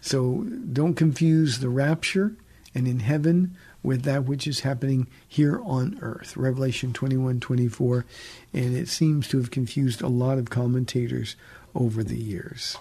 So 0.00 0.44
don't 0.72 0.94
confuse 0.94 1.58
the 1.58 1.68
rapture 1.68 2.36
and 2.74 2.86
in 2.86 3.00
heaven 3.00 3.56
with 3.82 4.02
that 4.02 4.24
which 4.24 4.46
is 4.46 4.60
happening 4.60 5.06
here 5.26 5.60
on 5.62 5.98
earth. 6.02 6.36
Revelation 6.36 6.92
21, 6.92 7.38
24, 7.40 8.04
and 8.52 8.76
it 8.76 8.88
seems 8.88 9.28
to 9.28 9.38
have 9.38 9.50
confused 9.50 10.02
a 10.02 10.08
lot 10.08 10.38
of 10.38 10.50
commentators 10.50 11.36
over 11.74 12.02
the 12.02 12.18
years. 12.18 12.76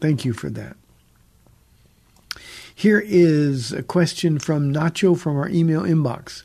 Thank 0.00 0.24
you 0.24 0.34
for 0.34 0.50
that. 0.50 0.76
Here 2.82 3.04
is 3.06 3.72
a 3.72 3.84
question 3.84 4.40
from 4.40 4.74
Nacho 4.74 5.16
from 5.16 5.36
our 5.36 5.48
email 5.48 5.82
inbox. 5.82 6.42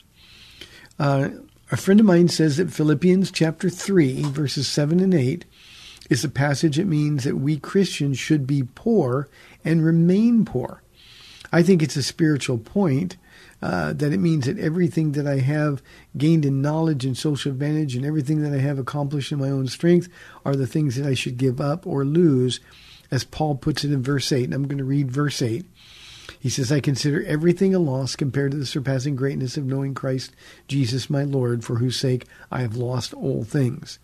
Uh, 0.99 1.29
a 1.71 1.77
friend 1.77 1.99
of 1.99 2.05
mine 2.05 2.27
says 2.27 2.57
that 2.57 2.71
Philippians 2.71 3.31
chapter 3.31 3.71
3, 3.71 4.21
verses 4.21 4.67
7 4.67 4.99
and 4.99 5.15
8, 5.15 5.45
is 6.11 6.23
a 6.23 6.29
passage 6.29 6.75
that 6.75 6.85
means 6.85 7.23
that 7.23 7.37
we 7.37 7.57
Christians 7.57 8.19
should 8.19 8.45
be 8.45 8.61
poor 8.75 9.27
and 9.65 9.83
remain 9.83 10.45
poor. 10.45 10.83
I 11.51 11.63
think 11.63 11.81
it's 11.81 11.95
a 11.95 12.03
spiritual 12.03 12.59
point 12.59 13.17
uh, 13.59 13.93
that 13.93 14.13
it 14.13 14.19
means 14.19 14.45
that 14.45 14.59
everything 14.59 15.13
that 15.13 15.25
I 15.25 15.39
have 15.39 15.81
gained 16.19 16.45
in 16.45 16.61
knowledge 16.61 17.03
and 17.03 17.17
social 17.17 17.51
advantage 17.51 17.95
and 17.95 18.05
everything 18.05 18.43
that 18.43 18.53
I 18.53 18.61
have 18.61 18.77
accomplished 18.77 19.31
in 19.31 19.39
my 19.39 19.49
own 19.49 19.65
strength 19.69 20.07
are 20.45 20.55
the 20.55 20.67
things 20.67 20.97
that 20.97 21.07
I 21.07 21.15
should 21.15 21.39
give 21.39 21.59
up 21.59 21.87
or 21.87 22.05
lose, 22.05 22.59
as 23.09 23.23
Paul 23.23 23.55
puts 23.55 23.83
it 23.83 23.91
in 23.91 24.03
verse 24.03 24.31
8. 24.31 24.43
And 24.43 24.53
I'm 24.53 24.67
going 24.67 24.77
to 24.77 24.83
read 24.83 25.09
verse 25.09 25.41
8. 25.41 25.65
He 26.39 26.49
says, 26.49 26.71
I 26.71 26.79
consider 26.79 27.23
everything 27.25 27.73
a 27.73 27.79
loss 27.79 28.15
compared 28.15 28.51
to 28.51 28.57
the 28.57 28.65
surpassing 28.65 29.15
greatness 29.15 29.57
of 29.57 29.65
knowing 29.65 29.93
Christ 29.93 30.33
Jesus 30.67 31.09
my 31.09 31.23
Lord, 31.23 31.63
for 31.63 31.77
whose 31.77 31.99
sake 31.99 32.25
I 32.51 32.61
have 32.61 32.75
lost 32.75 33.13
all 33.13 33.43
things. 33.43 33.99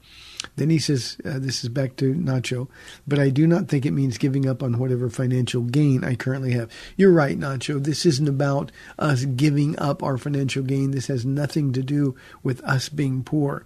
Then 0.55 0.69
he 0.69 0.79
says, 0.79 1.17
uh, 1.25 1.39
this 1.39 1.63
is 1.63 1.69
back 1.69 1.95
to 1.97 2.13
Nacho, 2.13 2.67
but 3.07 3.19
I 3.19 3.29
do 3.29 3.47
not 3.47 3.67
think 3.67 3.85
it 3.85 3.91
means 3.91 4.17
giving 4.17 4.47
up 4.47 4.61
on 4.61 4.77
whatever 4.77 5.09
financial 5.09 5.61
gain 5.61 6.03
I 6.03 6.15
currently 6.15 6.51
have. 6.51 6.69
You're 6.97 7.13
right, 7.13 7.39
Nacho. 7.39 7.81
This 7.81 8.05
isn't 8.05 8.27
about 8.27 8.71
us 8.99 9.25
giving 9.25 9.77
up 9.79 10.03
our 10.03 10.17
financial 10.17 10.63
gain. 10.63 10.91
This 10.91 11.07
has 11.07 11.25
nothing 11.25 11.71
to 11.73 11.81
do 11.81 12.15
with 12.43 12.61
us 12.63 12.89
being 12.89 13.23
poor. 13.23 13.65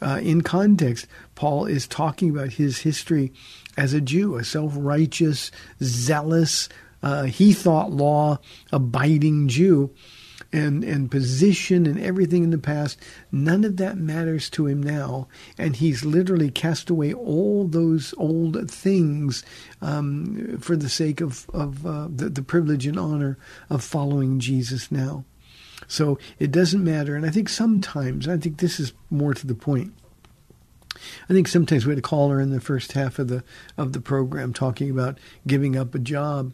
Uh, 0.00 0.20
in 0.22 0.40
context, 0.40 1.06
Paul 1.34 1.66
is 1.66 1.86
talking 1.86 2.30
about 2.30 2.54
his 2.54 2.78
history 2.78 3.32
as 3.76 3.92
a 3.92 4.00
Jew, 4.00 4.36
a 4.36 4.44
self 4.44 4.72
righteous, 4.76 5.50
zealous, 5.82 6.68
uh, 7.04 7.24
he 7.24 7.52
thought 7.52 7.92
law 7.92 8.38
abiding 8.72 9.46
Jew 9.48 9.90
and, 10.54 10.82
and 10.82 11.10
position 11.10 11.86
and 11.86 12.00
everything 12.00 12.44
in 12.44 12.50
the 12.50 12.58
past, 12.58 12.98
none 13.30 13.62
of 13.62 13.76
that 13.76 13.98
matters 13.98 14.48
to 14.50 14.66
him 14.66 14.82
now. 14.82 15.28
And 15.58 15.76
he's 15.76 16.04
literally 16.04 16.50
cast 16.50 16.88
away 16.88 17.12
all 17.12 17.68
those 17.68 18.14
old 18.16 18.70
things 18.70 19.44
um, 19.82 20.56
for 20.60 20.76
the 20.76 20.88
sake 20.88 21.20
of, 21.20 21.46
of 21.52 21.84
uh, 21.84 22.08
the, 22.08 22.30
the 22.30 22.42
privilege 22.42 22.86
and 22.86 22.98
honor 22.98 23.36
of 23.68 23.84
following 23.84 24.40
Jesus 24.40 24.90
now. 24.90 25.26
So 25.86 26.18
it 26.38 26.50
doesn't 26.50 26.82
matter. 26.82 27.16
And 27.16 27.26
I 27.26 27.30
think 27.30 27.50
sometimes, 27.50 28.26
I 28.26 28.38
think 28.38 28.58
this 28.58 28.80
is 28.80 28.94
more 29.10 29.34
to 29.34 29.46
the 29.46 29.54
point. 29.54 29.92
I 31.28 31.32
think 31.32 31.48
sometimes 31.48 31.84
we 31.84 31.90
had 31.90 31.98
a 31.98 32.02
caller 32.02 32.40
in 32.40 32.50
the 32.50 32.60
first 32.60 32.92
half 32.92 33.18
of 33.18 33.28
the 33.28 33.42
of 33.76 33.92
the 33.92 34.00
program 34.00 34.52
talking 34.52 34.90
about 34.90 35.18
giving 35.46 35.76
up 35.76 35.94
a 35.94 35.98
job 35.98 36.52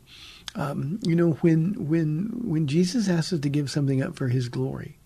um, 0.55 0.99
you 1.03 1.15
know, 1.15 1.33
when 1.41 1.89
when 1.89 2.43
when 2.45 2.67
Jesus 2.67 3.09
asks 3.09 3.33
us 3.33 3.41
to 3.41 3.49
give 3.49 3.71
something 3.71 4.03
up 4.03 4.17
for 4.17 4.29
His 4.29 4.49
glory, 4.49 4.99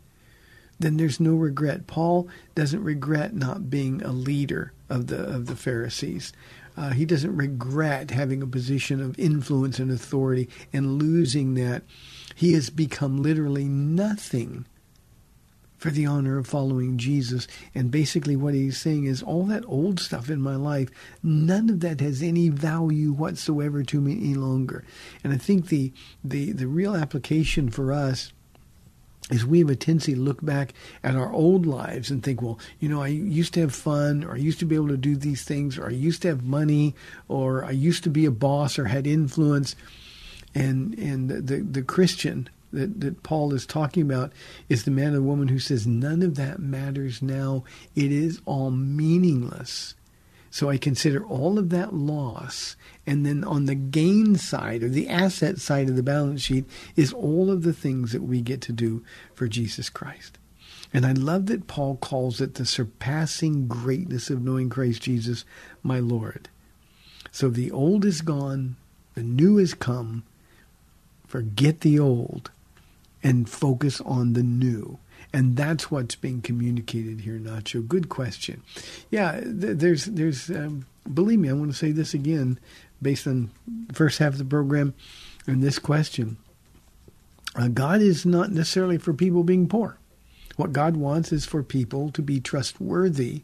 then 0.79 0.97
there's 0.97 1.21
no 1.21 1.35
regret. 1.35 1.87
Paul 1.87 2.29
doesn't 2.55 2.83
regret 2.83 3.35
not 3.35 3.71
being 3.71 4.03
a 4.03 4.13
leader 4.13 4.73
of 4.89 5.09
the 5.09 5.19
of 5.19 5.47
the 5.47 5.57
Pharisees. 5.57 6.33
Uh, 6.77 6.91
he 6.91 7.05
doesn't 7.05 7.37
regret 7.37 8.11
having 8.11 8.43
a 8.43 8.47
position 8.47 9.01
of 9.01 9.19
influence 9.19 9.79
and 9.79 9.91
authority 9.91 10.49
and 10.73 11.01
losing 11.01 11.55
that. 11.55 11.85
He 12.35 12.53
has 12.55 12.69
become 12.69 13.23
literally 13.23 13.65
nothing 13.65 14.67
for 15.85 15.91
the 15.91 16.07
honor 16.07 16.39
of 16.39 16.47
following 16.47 16.97
Jesus. 16.97 17.47
And 17.75 17.91
basically, 17.91 18.37
what 18.37 18.55
he's 18.55 18.81
saying 18.81 19.05
is 19.05 19.23
all 19.23 19.45
that 19.45 19.67
old 19.67 20.01
stuff 20.01 20.31
in 20.31 20.41
my 20.41 20.57
life, 20.57 20.89
none 21.23 21.69
of 21.69 21.81
that 21.81 22.01
has 22.01 22.23
any 22.23 22.49
value 22.49 23.13
whatsoever 23.13 23.83
to 23.83 24.01
me 24.01 24.13
any 24.13 24.33
longer. 24.33 24.83
And 25.23 25.35
I 25.35 25.37
think 25.37 25.69
the 25.69 25.93
the 26.25 26.53
the 26.53 26.69
real 26.69 26.97
application 26.97 27.69
for 27.69 27.93
us 27.93 28.33
is 29.31 29.45
we 29.45 29.59
have 29.59 29.69
a 29.69 29.77
tendency 29.77 30.15
to 30.15 30.21
look 30.21 30.43
back 30.43 30.73
at 31.03 31.17
our 31.17 31.31
old 31.31 31.67
lives 31.67 32.11
and 32.11 32.23
think, 32.23 32.41
well, 32.41 32.59
you 32.81 32.89
know, 32.89 33.03
I 33.03 33.09
used 33.09 33.53
to 33.53 33.61
have 33.61 33.75
fun, 33.75 34.25
or 34.25 34.33
I 34.33 34.39
used 34.39 34.61
to 34.61 34.65
be 34.65 34.77
able 34.77 34.89
to 34.89 34.97
do 34.97 35.17
these 35.17 35.45
things, 35.45 35.77
or 35.77 35.89
I 35.89 35.93
used 35.93 36.23
to 36.23 36.29
have 36.29 36.45
money, 36.45 36.95
or 37.29 37.63
I 37.63 37.73
used 37.73 38.05
to 38.05 38.11
be 38.11 38.25
a 38.25 38.31
boss 38.31 38.79
or 38.79 38.87
had 38.87 39.07
influence. 39.07 39.77
And 40.55 40.99
and 40.99 41.29
the 41.29 41.59
the 41.59 41.83
Christian 41.83 42.49
that, 42.75 43.01
that 43.01 43.23
Paul 43.23 43.53
is 43.53 43.67
talking 43.67 44.03
about 44.03 44.33
is 44.69 44.85
the 44.85 44.91
man 44.91 45.13
or 45.13 45.17
the 45.17 45.23
woman 45.23 45.49
who 45.49 45.59
says, 45.59 45.87
None 45.87 46.23
of 46.23 46.37
that 46.37 46.59
matters 46.59 47.23
now. 47.23 47.65
It 47.95 48.13
is 48.13 48.41
all 48.45 48.71
meaningless. 48.71 49.95
So 50.51 50.71
I 50.71 50.77
consider 50.77 51.25
all 51.27 51.59
of 51.59 51.71
that 51.71 51.93
loss. 51.93 52.77
And 53.07 53.27
then 53.27 53.43
on 53.43 53.65
the 53.65 53.75
gain 53.75 54.37
side 54.37 54.85
or 54.85 54.89
the 54.89 55.09
asset 55.09 55.59
side 55.59 55.89
of 55.89 55.97
the 55.97 56.03
balance 56.03 56.43
sheet 56.43 56.65
is 56.95 57.13
all 57.13 57.51
of 57.51 57.65
the 57.65 57.73
things 57.73 58.13
that 58.13 58.23
we 58.23 58.41
get 58.41 58.61
to 58.63 58.73
do 58.73 59.03
for 59.35 59.49
Jesus 59.49 59.91
Christ. 59.91 60.39
And 60.93 61.05
I 61.05 61.11
love 61.11 61.47
that 61.47 61.67
Paul 61.67 61.97
calls 61.97 62.41
it 62.41 62.55
the 62.55 62.65
surpassing 62.65 63.67
greatness 63.67 64.31
of 64.31 64.43
knowing 64.43 64.71
Christ 64.71 65.03
Jesus, 65.03 65.45
my 65.83 65.99
Lord. 65.99 66.49
So 67.33 67.49
the 67.49 67.73
old 67.73 68.05
is 68.05 68.21
gone, 68.21 68.77
the 69.15 69.25
new 69.25 69.57
has 69.57 69.75
come. 69.75 70.23
Forget 71.27 71.81
the 71.81 71.99
old 71.99 72.53
and 73.25 73.49
focus 73.49 74.01
on 74.03 74.35
the 74.35 74.43
new. 74.43 74.99
And 75.33 75.57
that's 75.57 75.91
what's 75.91 76.15
being 76.15 76.43
communicated 76.43 77.23
here, 77.23 77.39
Nacho. 77.39 77.87
Good 77.89 78.09
question. 78.09 78.63
Yeah, 79.11 79.41
there's, 79.43 80.05
there's, 80.05 80.51
um, 80.51 80.87
believe 81.13 81.41
me, 81.41 81.49
I 81.49 81.55
want 81.55 81.73
to 81.73 81.77
say 81.77 81.91
this 81.91 82.15
again 82.15 82.61
based 83.03 83.27
on 83.27 83.51
first 83.93 84.19
half 84.19 84.35
of 84.35 84.39
the 84.39 84.45
program 84.45 84.95
and 85.47 85.63
this 85.63 85.79
question. 85.81 86.37
Uh, 87.57 87.69
God 87.69 88.01
is 88.01 88.25
not 88.25 88.53
necessarily 88.53 88.99
for 88.99 89.13
people 89.13 89.43
being 89.43 89.69
poor. 89.69 89.99
What 90.57 90.73
God 90.73 90.97
wants 90.97 91.33
is 91.33 91.45
for 91.45 91.63
people 91.63 92.11
to 92.11 92.23
be 92.23 92.39
trustworthy 92.41 93.43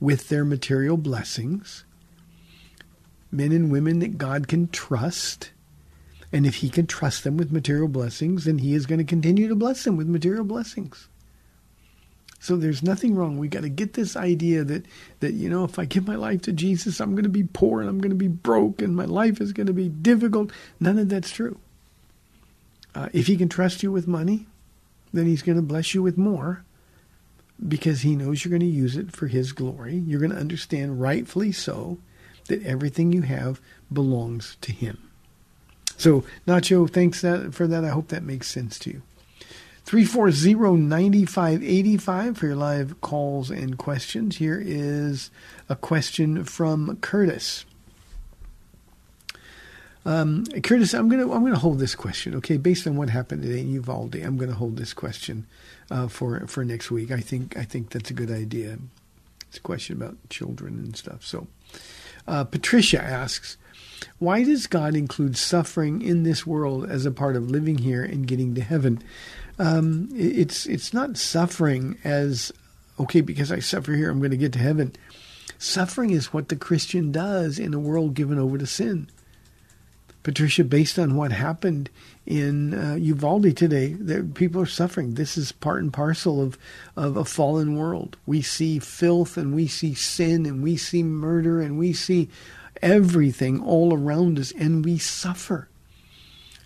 with 0.00 0.28
their 0.28 0.44
material 0.44 0.96
blessings, 0.96 1.84
men 3.30 3.52
and 3.52 3.70
women 3.70 3.98
that 3.98 4.16
God 4.16 4.48
can 4.48 4.68
trust 4.68 5.50
and 6.32 6.46
if 6.46 6.56
he 6.56 6.68
can 6.68 6.86
trust 6.86 7.24
them 7.24 7.36
with 7.36 7.52
material 7.52 7.88
blessings, 7.88 8.44
then 8.44 8.58
he 8.58 8.74
is 8.74 8.86
going 8.86 8.98
to 8.98 9.04
continue 9.04 9.48
to 9.48 9.54
bless 9.54 9.84
them 9.84 9.96
with 9.96 10.08
material 10.08 10.44
blessings. 10.44 11.08
So 12.40 12.56
there's 12.56 12.82
nothing 12.82 13.14
wrong. 13.14 13.36
We 13.36 13.48
got 13.48 13.62
to 13.62 13.68
get 13.68 13.94
this 13.94 14.16
idea 14.16 14.62
that 14.64 14.86
that 15.20 15.32
you 15.32 15.48
know, 15.50 15.64
if 15.64 15.78
I 15.78 15.86
give 15.86 16.06
my 16.06 16.14
life 16.14 16.42
to 16.42 16.52
Jesus, 16.52 17.00
I'm 17.00 17.12
going 17.12 17.24
to 17.24 17.30
be 17.30 17.44
poor 17.44 17.80
and 17.80 17.88
I'm 17.88 18.00
going 18.00 18.10
to 18.10 18.16
be 18.16 18.28
broke 18.28 18.80
and 18.80 18.94
my 18.94 19.06
life 19.06 19.40
is 19.40 19.52
going 19.52 19.66
to 19.66 19.72
be 19.72 19.88
difficult. 19.88 20.52
None 20.78 20.98
of 20.98 21.08
that's 21.08 21.30
true. 21.30 21.58
Uh, 22.94 23.08
if 23.12 23.26
he 23.26 23.36
can 23.36 23.48
trust 23.48 23.82
you 23.82 23.90
with 23.90 24.06
money, 24.06 24.46
then 25.12 25.26
he's 25.26 25.42
going 25.42 25.56
to 25.56 25.62
bless 25.62 25.94
you 25.94 26.02
with 26.02 26.16
more 26.16 26.64
because 27.66 28.02
he 28.02 28.14
knows 28.14 28.44
you're 28.44 28.50
going 28.50 28.60
to 28.60 28.66
use 28.66 28.96
it 28.96 29.12
for 29.12 29.26
his 29.26 29.52
glory. 29.52 29.96
You're 29.96 30.20
going 30.20 30.32
to 30.32 30.38
understand, 30.38 31.00
rightfully 31.00 31.52
so, 31.52 31.98
that 32.46 32.64
everything 32.64 33.12
you 33.12 33.22
have 33.22 33.60
belongs 33.92 34.56
to 34.60 34.72
him. 34.72 35.07
So, 35.98 36.24
Nacho, 36.46 36.88
thanks 36.88 37.20
that, 37.20 37.54
for 37.54 37.66
that. 37.66 37.84
I 37.84 37.88
hope 37.88 38.08
that 38.08 38.22
makes 38.22 38.46
sense 38.46 38.78
to 38.80 38.90
you. 38.90 39.02
340-9585 39.84 42.36
for 42.36 42.46
your 42.46 42.56
live 42.56 43.00
calls 43.00 43.50
and 43.50 43.78
questions. 43.78 44.36
Here 44.36 44.62
is 44.64 45.30
a 45.68 45.74
question 45.74 46.44
from 46.44 46.98
Curtis. 47.00 47.64
Um, 50.04 50.44
Curtis, 50.62 50.94
I'm 50.94 51.08
gonna 51.08 51.32
I'm 51.32 51.42
gonna 51.42 51.58
hold 51.58 51.80
this 51.80 51.94
question, 51.94 52.34
okay? 52.36 52.56
Based 52.56 52.86
on 52.86 52.96
what 52.96 53.10
happened 53.10 53.42
today 53.42 53.60
in 53.60 53.72
Uvalde, 53.72 54.14
I'm 54.16 54.38
gonna 54.38 54.54
hold 54.54 54.76
this 54.76 54.94
question 54.94 55.46
uh, 55.90 56.08
for 56.08 56.46
for 56.46 56.64
next 56.64 56.90
week. 56.90 57.10
I 57.10 57.20
think 57.20 57.56
I 57.56 57.64
think 57.64 57.90
that's 57.90 58.10
a 58.10 58.14
good 58.14 58.30
idea. 58.30 58.78
It's 59.48 59.58
a 59.58 59.60
question 59.60 59.96
about 59.96 60.16
children 60.30 60.78
and 60.78 60.96
stuff. 60.96 61.26
So, 61.26 61.46
uh, 62.26 62.44
Patricia 62.44 63.02
asks, 63.02 63.58
why 64.18 64.44
does 64.44 64.66
God 64.66 64.94
include 64.94 65.36
suffering 65.36 66.02
in 66.02 66.22
this 66.22 66.46
world 66.46 66.88
as 66.88 67.06
a 67.06 67.10
part 67.10 67.36
of 67.36 67.50
living 67.50 67.78
here 67.78 68.02
and 68.04 68.26
getting 68.26 68.54
to 68.54 68.60
heaven? 68.60 69.02
Um, 69.58 70.08
it's 70.14 70.66
it's 70.66 70.94
not 70.94 71.16
suffering 71.16 71.98
as 72.04 72.52
okay 73.00 73.20
because 73.20 73.50
I 73.50 73.58
suffer 73.58 73.92
here 73.92 74.10
I'm 74.10 74.20
going 74.20 74.30
to 74.30 74.36
get 74.36 74.52
to 74.54 74.58
heaven. 74.58 74.94
Suffering 75.58 76.10
is 76.10 76.32
what 76.32 76.48
the 76.48 76.56
Christian 76.56 77.10
does 77.10 77.58
in 77.58 77.74
a 77.74 77.80
world 77.80 78.14
given 78.14 78.38
over 78.38 78.58
to 78.58 78.66
sin. 78.66 79.08
Patricia, 80.22 80.62
based 80.62 80.98
on 80.98 81.16
what 81.16 81.32
happened 81.32 81.90
in 82.26 82.74
uh, 82.74 82.94
Uvalde 82.96 83.56
today, 83.56 83.94
that 83.94 84.34
people 84.34 84.60
are 84.60 84.66
suffering. 84.66 85.14
This 85.14 85.38
is 85.38 85.52
part 85.52 85.82
and 85.82 85.92
parcel 85.92 86.42
of, 86.42 86.58
of 86.96 87.16
a 87.16 87.24
fallen 87.24 87.76
world. 87.76 88.16
We 88.26 88.42
see 88.42 88.78
filth 88.78 89.36
and 89.36 89.54
we 89.54 89.66
see 89.68 89.94
sin 89.94 90.44
and 90.44 90.62
we 90.62 90.76
see 90.76 91.02
murder 91.02 91.60
and 91.60 91.78
we 91.78 91.92
see 91.92 92.28
everything 92.82 93.60
all 93.60 93.94
around 93.94 94.38
us, 94.38 94.52
and 94.52 94.84
we 94.84 94.98
suffer. 94.98 95.68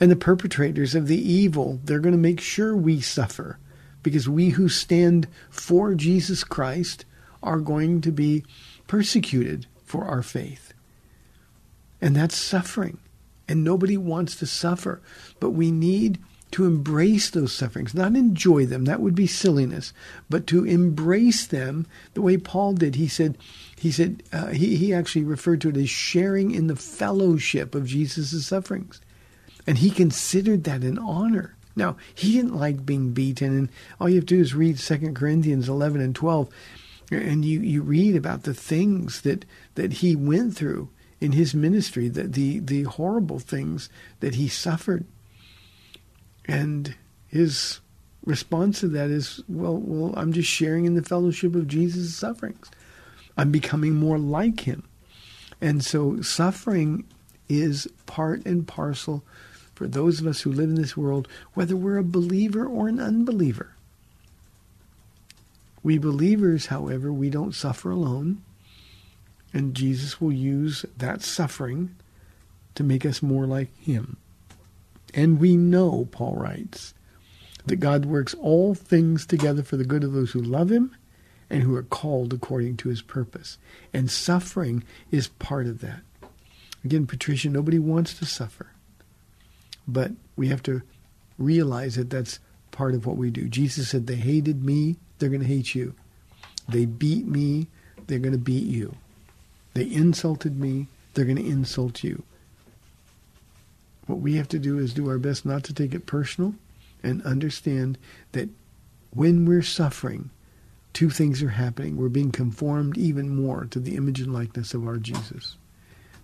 And 0.01 0.11
the 0.11 0.17
perpetrators 0.17 0.95
of 0.95 1.07
the 1.07 1.21
evil, 1.21 1.81
they're 1.85 2.01
going 2.01 2.15
to 2.15 2.19
make 2.19 2.41
sure 2.41 2.77
we 2.77 3.01
suffer 3.01 3.59
because 4.03 4.29
we 4.29 4.51
who 4.51 4.69
stand 4.69 5.29
for 5.49 5.95
Jesus 5.95 6.43
Christ 6.45 7.05
are 7.43 7.61
going 7.61 8.01
to 8.01 8.11
be 8.11 8.45
persecuted 8.87 9.67
for 9.85 10.05
our 10.05 10.23
faith. 10.23 10.75
And 12.01 12.17
that's 12.17 12.37
suffering. 12.37 12.99
And 13.49 13.63
nobody 13.63 13.97
wants 13.97 14.37
to 14.37 14.47
suffer. 14.47 15.01
But 15.39 15.51
we 15.51 15.71
need 15.71 16.19
to 16.53 16.67
embrace 16.67 17.31
those 17.31 17.53
sufferings, 17.53 17.95
not 17.95 18.15
enjoy 18.15 18.67
them. 18.67 18.85
That 18.85 19.01
would 19.01 19.15
be 19.15 19.27
silliness, 19.27 19.93
but 20.29 20.47
to 20.49 20.65
embrace 20.65 21.47
them 21.47 21.87
the 22.13 22.21
way 22.21 22.37
Paul 22.37 22.75
did. 22.75 22.97
He 22.97 23.09
said, 23.09 23.39
he 23.83 23.91
said, 23.91 24.23
uh, 24.33 24.47
he, 24.47 24.77
he 24.77 24.95
actually 24.95 25.25
referred 25.25 25.61
to 25.63 25.71
it 25.71 25.77
as 25.77 25.91
sharing 25.91 26.53
in 26.53 26.69
the 26.69 26.77
fellowship 26.77 27.75
of 27.75 27.85
Jesus' 27.85 28.47
sufferings. 28.47 29.01
And 29.67 29.79
he 29.79 29.91
considered 29.91 30.63
that 30.63 30.83
an 30.83 31.01
honor. 31.01 31.57
Now, 31.75 31.97
he 32.15 32.35
didn't 32.35 32.55
like 32.55 32.87
being 32.87 33.13
beaten, 33.13 33.59
and 33.59 33.69
all 33.99 34.09
you 34.09 34.15
have 34.17 34.27
to 34.27 34.37
do 34.37 34.41
is 34.41 34.55
read 34.55 34.79
2 34.79 35.15
Corinthians 35.15 35.69
11 35.69 36.01
and 36.01 36.15
12, 36.15 36.49
and 37.11 37.45
you, 37.45 37.59
you 37.59 37.83
read 37.83 38.15
about 38.15 38.45
the 38.45 38.55
things 38.55 39.23
that, 39.23 39.45
that 39.75 39.95
he 39.95 40.15
went 40.15 40.55
through 40.55 40.89
in 41.21 41.33
his 41.33 41.53
ministry, 41.53 42.09
the, 42.09 42.23
the, 42.23 42.61
the 42.61 42.85
horrible 42.85 43.41
things 43.41 43.91
that 44.21 44.37
he 44.37 44.47
suffered. 44.47 45.05
And 46.45 46.95
his 47.27 47.81
response 48.25 48.79
to 48.79 48.89
that 48.91 49.11
is, 49.11 49.43
well, 49.49 49.77
well, 49.77 50.15
I'm 50.17 50.33
just 50.33 50.49
sharing 50.49 50.85
in 50.85 50.95
the 50.95 51.03
fellowship 51.03 51.57
of 51.57 51.67
Jesus' 51.67 52.15
sufferings. 52.15 52.71
I'm 53.37 53.51
becoming 53.51 53.95
more 53.95 54.19
like 54.19 54.61
him. 54.61 54.89
And 55.61 55.85
so 55.85 56.21
suffering 56.23 57.05
is 57.49 57.89
part 58.07 58.45
and 58.45 58.67
parcel 58.67 59.25
for 59.75 59.87
those 59.87 60.21
of 60.21 60.27
us 60.27 60.43
who 60.43 60.53
live 60.53 60.71
in 60.71 60.75
this 60.75 60.97
world, 60.97 61.29
whether 61.55 61.77
we're 61.77 61.99
a 61.99 62.05
believer 62.05 62.67
or 62.67 62.89
an 62.89 63.01
unbeliever. 63.01 63.75
We 65.83 65.99
believers, 65.99 66.67
however, 66.67 67.13
we 67.13 67.31
don't 67.31 67.55
suffer 67.55 67.91
alone, 67.91 68.43
and 69.53 69.75
Jesus 69.75 70.21
will 70.21 70.33
use 70.33 70.85
that 70.97 71.23
suffering 71.23 71.95
to 72.75 72.85
make 72.85 73.05
us 73.05 73.23
more 73.23 73.47
like 73.47 73.77
him. 73.79 74.17
And 75.15 75.41
we 75.41 75.57
know, 75.57 76.09
Paul 76.11 76.37
writes, 76.37 76.95
that 77.67 77.77
God 77.77 78.05
works 78.05 78.35
all 78.35 78.75
things 78.75 79.27
together 79.27 79.63
for 79.63 79.77
the 79.77 79.85
good 79.85 80.05
of 80.05 80.13
those 80.13 80.33
who 80.33 80.41
love 80.41 80.71
him 80.71 80.97
and 81.53 81.63
who 81.63 81.77
are 81.77 81.83
called 81.83 82.33
according 82.33 82.79
to 82.79 82.89
his 82.89 83.03
purpose. 83.03 83.59
And 83.93 84.11
suffering 84.11 84.83
is 85.11 85.29
part 85.29 85.67
of 85.67 85.83
that. 85.83 86.01
Again, 86.83 87.07
Patricia, 87.07 87.51
nobody 87.51 87.79
wants 87.79 88.15
to 88.15 88.25
suffer. 88.25 88.71
But 89.87 90.13
we 90.35 90.49
have 90.49 90.63
to 90.65 90.81
realize 91.39 91.97
that 91.97 92.09
that's 92.09 92.39
part 92.71 92.95
of 92.95 93.05
what 93.05 93.19
we 93.19 93.31
do. 93.31 93.49
Jesus 93.49 93.91
said, 93.91 94.07
They 94.07 94.17
hated 94.17 94.65
me, 94.65 94.97
they're 95.19 95.29
going 95.29 95.43
to 95.43 95.47
hate 95.47 95.75
you. 95.75 95.95
They 96.67 96.87
beat 96.87 97.27
me, 97.27 97.67
they're 98.07 98.19
going 98.19 98.33
to 98.33 98.39
beat 98.39 98.65
you. 98.65 98.97
They 99.75 99.85
insulted 99.85 100.59
me, 100.59 100.87
they're 101.13 101.27
going 101.27 101.37
to 101.37 101.47
insult 101.47 102.03
you. 102.03 102.23
What 104.07 104.21
we 104.21 104.37
have 104.37 104.49
to 104.49 104.59
do 104.59 104.79
is 104.79 104.95
do 104.95 105.11
our 105.11 105.19
best 105.19 105.45
not 105.45 105.65
to 105.65 105.75
take 105.75 105.95
it 105.95 106.07
personal 106.07 106.55
and 107.03 107.23
understand 107.23 107.99
that 108.33 108.49
when 109.11 109.45
we're 109.45 109.63
suffering, 109.63 110.31
two 110.93 111.11
things 111.11 111.43
are 111.43 111.51
happening. 111.51 111.97
We're 111.97 112.09
being 112.09 112.33
conformed 112.33 112.97
even 112.99 113.35
more 113.35 113.67
to 113.67 113.79
the 113.79 113.97
image 113.97 114.21
and 114.21 114.33
likeness 114.33 114.75
of 114.75 114.87
our 114.87 114.97
Jesus. 114.97 115.57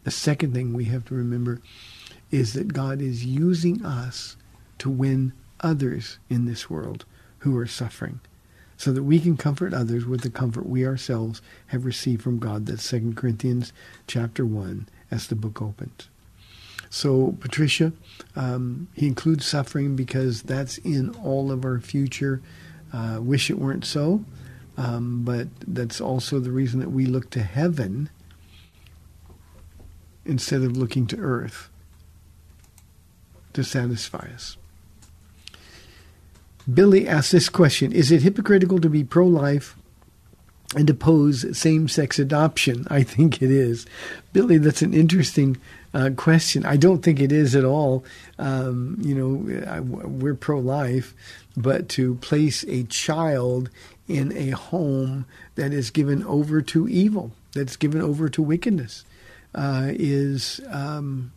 The 0.04 0.10
second 0.10 0.54
thing 0.54 0.72
we 0.72 0.84
have 0.86 1.04
to 1.06 1.14
remember 1.14 1.60
is 2.30 2.52
that 2.52 2.72
God 2.72 3.00
is 3.00 3.24
using 3.24 3.84
us 3.84 4.36
to 4.78 4.90
win 4.90 5.32
others 5.60 6.18
in 6.28 6.44
this 6.44 6.70
world 6.70 7.04
who 7.38 7.56
are 7.58 7.66
suffering 7.66 8.20
so 8.76 8.92
that 8.92 9.02
we 9.02 9.18
can 9.18 9.36
comfort 9.36 9.74
others 9.74 10.06
with 10.06 10.20
the 10.20 10.30
comfort 10.30 10.66
we 10.66 10.86
ourselves 10.86 11.42
have 11.68 11.84
received 11.84 12.22
from 12.22 12.38
God. 12.38 12.66
That's 12.66 12.88
2 12.88 13.14
Corinthians 13.16 13.72
chapter 14.06 14.46
1 14.46 14.88
as 15.10 15.26
the 15.26 15.34
book 15.34 15.60
opens. 15.60 16.08
So, 16.88 17.36
Patricia, 17.40 17.92
um, 18.36 18.88
he 18.94 19.08
includes 19.08 19.44
suffering 19.44 19.96
because 19.96 20.42
that's 20.42 20.78
in 20.78 21.10
all 21.16 21.50
of 21.50 21.64
our 21.64 21.80
future. 21.80 22.40
Uh, 22.92 23.18
wish 23.20 23.50
it 23.50 23.58
weren't 23.58 23.84
so, 23.84 24.24
um, 24.78 25.22
but 25.24 25.48
that's 25.66 26.00
also 26.00 26.38
the 26.38 26.52
reason 26.52 26.78
that 26.78 26.92
we 26.92 27.04
look 27.04 27.30
to 27.30 27.42
heaven 27.42 28.08
instead 30.24 30.62
of 30.62 30.76
looking 30.76 31.04
to 31.08 31.18
earth 31.18 31.68
to 33.54 33.64
satisfy 33.64 34.28
us. 34.32 34.56
Billy 36.72 37.08
asks 37.08 37.32
this 37.32 37.48
question 37.48 37.90
Is 37.90 38.12
it 38.12 38.22
hypocritical 38.22 38.78
to 38.78 38.88
be 38.88 39.02
pro 39.02 39.26
life 39.26 39.74
and 40.76 40.88
oppose 40.88 41.58
same 41.58 41.88
sex 41.88 42.20
adoption? 42.20 42.86
I 42.90 43.02
think 43.02 43.42
it 43.42 43.50
is. 43.50 43.84
Billy, 44.32 44.58
that's 44.58 44.82
an 44.82 44.94
interesting 44.94 45.56
uh, 45.92 46.10
question. 46.16 46.64
I 46.64 46.76
don't 46.76 47.02
think 47.02 47.18
it 47.18 47.32
is 47.32 47.56
at 47.56 47.64
all. 47.64 48.04
Um, 48.38 48.96
you 49.00 49.14
know, 49.16 49.82
we're 49.82 50.34
pro 50.34 50.60
life, 50.60 51.14
but 51.62 51.88
to 51.90 52.16
place 52.16 52.64
a 52.64 52.84
child 52.84 53.70
in 54.06 54.32
a 54.36 54.50
home 54.50 55.26
that 55.54 55.72
is 55.72 55.90
given 55.90 56.24
over 56.24 56.62
to 56.62 56.88
evil, 56.88 57.32
that's 57.52 57.76
given 57.76 58.00
over 58.00 58.28
to 58.28 58.42
wickedness, 58.42 59.04
uh, 59.54 59.88
is 59.90 60.60
um, 60.70 61.32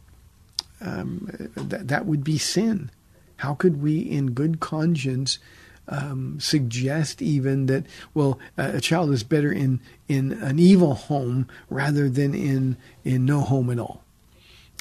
um, 0.80 1.30
th- 1.56 1.84
that 1.84 2.06
would 2.06 2.24
be 2.24 2.38
sin. 2.38 2.90
How 3.38 3.54
could 3.54 3.82
we, 3.82 4.00
in 4.00 4.32
good 4.32 4.60
conscience, 4.60 5.40
um, 5.88 6.40
suggest 6.40 7.22
even 7.22 7.66
that 7.66 7.86
well, 8.14 8.40
a 8.58 8.80
child 8.80 9.12
is 9.12 9.24
better 9.24 9.52
in 9.52 9.80
in 10.08 10.32
an 10.32 10.60
evil 10.60 10.94
home 10.94 11.48
rather 11.70 12.10
than 12.10 12.34
in 12.34 12.78
in 13.04 13.26
no 13.26 13.42
home 13.42 13.70
at 13.70 13.80
all? 13.80 14.04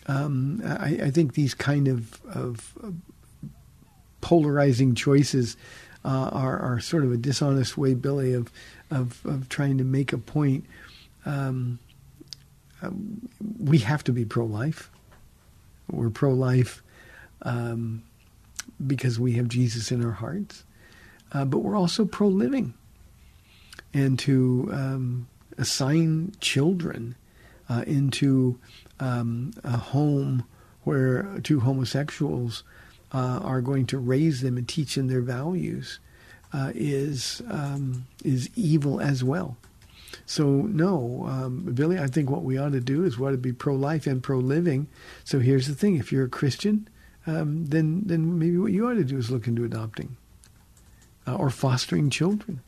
Um, 0.07 0.63
I, 0.65 0.99
I, 1.05 1.11
think 1.11 1.35
these 1.35 1.55
kind 1.55 1.87
of, 1.87 2.21
of 2.27 2.77
polarizing 4.21 4.95
choices 4.95 5.57
uh, 6.05 6.31
are, 6.33 6.59
are 6.59 6.81
sort 6.81 7.05
of 7.05 7.13
a 7.13 7.17
dishonest 7.17 7.77
way, 7.77 7.95
Billy, 7.95 8.33
of 8.33 8.51
of, 8.91 9.25
of 9.25 9.49
trying 9.49 9.79
to 9.79 9.85
make 9.85 10.13
a 10.13 10.19
point. 10.19 10.65
Um, 11.25 11.79
um 12.83 13.29
we 13.59 13.79
have 13.79 14.03
to 14.05 14.13
be 14.13 14.25
pro-life. 14.25 14.91
We're 15.91 16.11
pro 16.11 16.33
life 16.33 16.83
um, 17.43 18.03
because 18.85 19.19
we 19.19 19.33
have 19.33 19.49
Jesus 19.49 19.91
in 19.93 20.05
our 20.05 20.13
hearts, 20.13 20.65
uh, 21.33 21.45
but 21.45 21.59
we're 21.59 21.77
also 21.77 22.05
pro 22.05 22.29
living. 22.29 22.75
And 23.93 24.19
to 24.21 24.71
um, 24.73 25.29
assign 25.59 26.33
children 26.41 27.17
uh, 27.69 27.85
into 27.87 28.59
um, 29.01 29.53
a 29.65 29.77
home 29.77 30.45
where 30.85 31.41
two 31.43 31.61
homosexuals 31.61 32.63
uh, 33.13 33.41
are 33.43 33.61
going 33.61 33.87
to 33.87 33.99
raise 33.99 34.41
them 34.41 34.57
and 34.57 34.69
teach 34.69 34.95
them 34.95 35.09
their 35.09 35.21
values 35.21 35.99
uh, 36.53 36.73
is 36.75 37.43
um, 37.49 38.07
is 38.25 38.51
evil 38.57 39.01
as 39.01 39.23
well. 39.23 39.57
So 40.27 40.45
no, 40.45 41.27
um, 41.29 41.73
Billy, 41.75 41.99
I 41.99 42.07
think 42.07 42.31
what 42.31 42.43
we 42.43 42.59
ought 42.59 42.73
to 42.73 42.81
do 42.81 43.05
is 43.05 43.19
we 43.19 43.27
ought 43.27 43.33
to 43.33 43.37
be 43.37 43.53
pro-life 43.53 44.07
and 44.07 44.23
pro-living. 44.23 44.89
So 45.25 45.39
here's 45.39 45.67
the 45.67 45.75
thing: 45.75 45.97
if 45.97 46.13
you're 46.13 46.27
a 46.27 46.29
Christian, 46.29 46.89
um, 47.27 47.67
then 47.67 48.03
then 48.07 48.39
maybe 48.39 48.59
what 48.59 48.73
you 48.73 48.89
ought 48.89 48.95
to 48.95 49.05
do 49.05 49.19
is 49.19 49.31
look 49.31 49.47
into 49.47 49.65
adopting 49.65 50.17
uh, 51.27 51.35
or 51.35 51.51
fostering 51.51 52.11
children. 52.11 52.61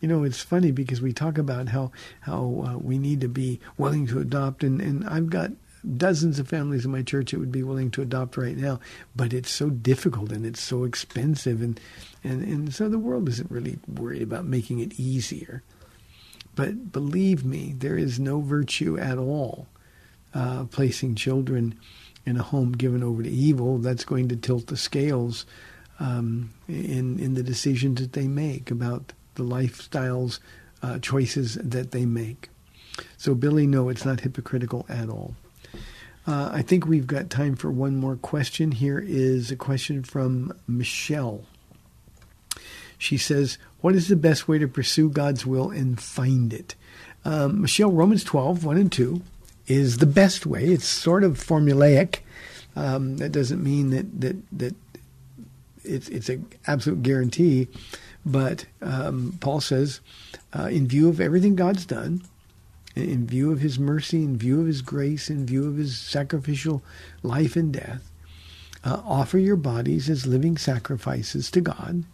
You 0.00 0.08
know, 0.08 0.22
it's 0.22 0.42
funny 0.42 0.70
because 0.70 1.00
we 1.00 1.12
talk 1.12 1.38
about 1.38 1.68
how 1.68 1.90
how 2.20 2.64
uh, 2.66 2.78
we 2.78 2.98
need 2.98 3.20
to 3.22 3.28
be 3.28 3.58
willing 3.78 4.06
to 4.08 4.18
adopt, 4.20 4.62
and, 4.62 4.80
and 4.80 5.08
I've 5.08 5.30
got 5.30 5.50
dozens 5.96 6.38
of 6.38 6.48
families 6.48 6.84
in 6.84 6.90
my 6.90 7.02
church 7.02 7.30
that 7.30 7.38
would 7.38 7.52
be 7.52 7.62
willing 7.62 7.90
to 7.92 8.02
adopt 8.02 8.36
right 8.36 8.56
now, 8.56 8.80
but 9.14 9.32
it's 9.32 9.50
so 9.50 9.70
difficult 9.70 10.32
and 10.32 10.46
it's 10.46 10.60
so 10.60 10.84
expensive, 10.84 11.62
and 11.62 11.80
and 12.22 12.42
and 12.42 12.74
so 12.74 12.88
the 12.88 12.98
world 12.98 13.28
isn't 13.28 13.50
really 13.50 13.78
worried 13.86 14.22
about 14.22 14.44
making 14.44 14.80
it 14.80 14.98
easier. 14.98 15.62
But 16.54 16.92
believe 16.92 17.44
me, 17.44 17.74
there 17.76 17.98
is 17.98 18.20
no 18.20 18.40
virtue 18.40 18.98
at 18.98 19.18
all 19.18 19.66
uh, 20.32 20.64
placing 20.64 21.16
children 21.16 21.78
in 22.24 22.36
a 22.36 22.42
home 22.42 22.72
given 22.72 23.02
over 23.02 23.22
to 23.22 23.30
evil. 23.30 23.78
That's 23.78 24.04
going 24.04 24.28
to 24.28 24.36
tilt 24.36 24.68
the 24.68 24.76
scales 24.76 25.46
um, 26.00 26.52
in 26.68 27.18
in 27.18 27.34
the 27.34 27.42
decisions 27.42 28.00
that 28.00 28.12
they 28.12 28.28
make 28.28 28.70
about 28.70 29.12
the 29.34 29.44
lifestyles 29.44 30.38
uh, 30.82 30.98
choices 30.98 31.54
that 31.54 31.90
they 31.90 32.06
make. 32.06 32.50
So, 33.16 33.34
Billy, 33.34 33.66
no, 33.66 33.88
it's 33.88 34.04
not 34.04 34.20
hypocritical 34.20 34.86
at 34.88 35.08
all. 35.08 35.34
Uh, 36.26 36.50
I 36.52 36.62
think 36.62 36.86
we've 36.86 37.06
got 37.06 37.28
time 37.28 37.54
for 37.54 37.70
one 37.70 37.96
more 37.96 38.16
question. 38.16 38.72
Here 38.72 38.98
is 38.98 39.50
a 39.50 39.56
question 39.56 40.02
from 40.02 40.52
Michelle. 40.66 41.44
She 42.96 43.18
says, 43.18 43.58
What 43.80 43.94
is 43.94 44.08
the 44.08 44.16
best 44.16 44.48
way 44.48 44.58
to 44.58 44.66
pursue 44.66 45.10
God's 45.10 45.44
will 45.44 45.70
and 45.70 46.00
find 46.00 46.52
it? 46.52 46.74
Um, 47.24 47.60
Michelle, 47.62 47.90
Romans 47.90 48.24
12, 48.24 48.64
1 48.64 48.76
and 48.76 48.92
2 48.92 49.22
is 49.66 49.98
the 49.98 50.06
best 50.06 50.46
way. 50.46 50.64
It's 50.64 50.86
sort 50.86 51.24
of 51.24 51.38
formulaic. 51.38 52.20
Um, 52.76 53.18
that 53.18 53.32
doesn't 53.32 53.62
mean 53.62 53.90
that, 53.90 54.20
that, 54.20 54.36
that 54.58 54.74
it's, 55.84 56.08
it's 56.08 56.28
an 56.28 56.46
absolute 56.66 57.02
guarantee. 57.02 57.68
But 58.26 58.64
um, 58.80 59.36
Paul 59.40 59.60
says, 59.60 60.00
uh, 60.58 60.68
in 60.70 60.88
view 60.88 61.08
of 61.08 61.20
everything 61.20 61.56
God's 61.56 61.84
done, 61.84 62.22
in 62.94 63.26
view 63.26 63.52
of 63.52 63.60
his 63.60 63.78
mercy, 63.78 64.22
in 64.22 64.36
view 64.36 64.60
of 64.60 64.66
his 64.66 64.82
grace, 64.82 65.30
in 65.30 65.46
view 65.46 65.66
of 65.66 65.76
his 65.76 65.98
sacrificial 65.98 66.82
life 67.22 67.56
and 67.56 67.72
death, 67.72 68.10
uh, 68.84 69.00
offer 69.04 69.38
your 69.38 69.56
bodies 69.56 70.08
as 70.08 70.26
living 70.26 70.56
sacrifices 70.56 71.50
to 71.50 71.60
God. 71.60 72.04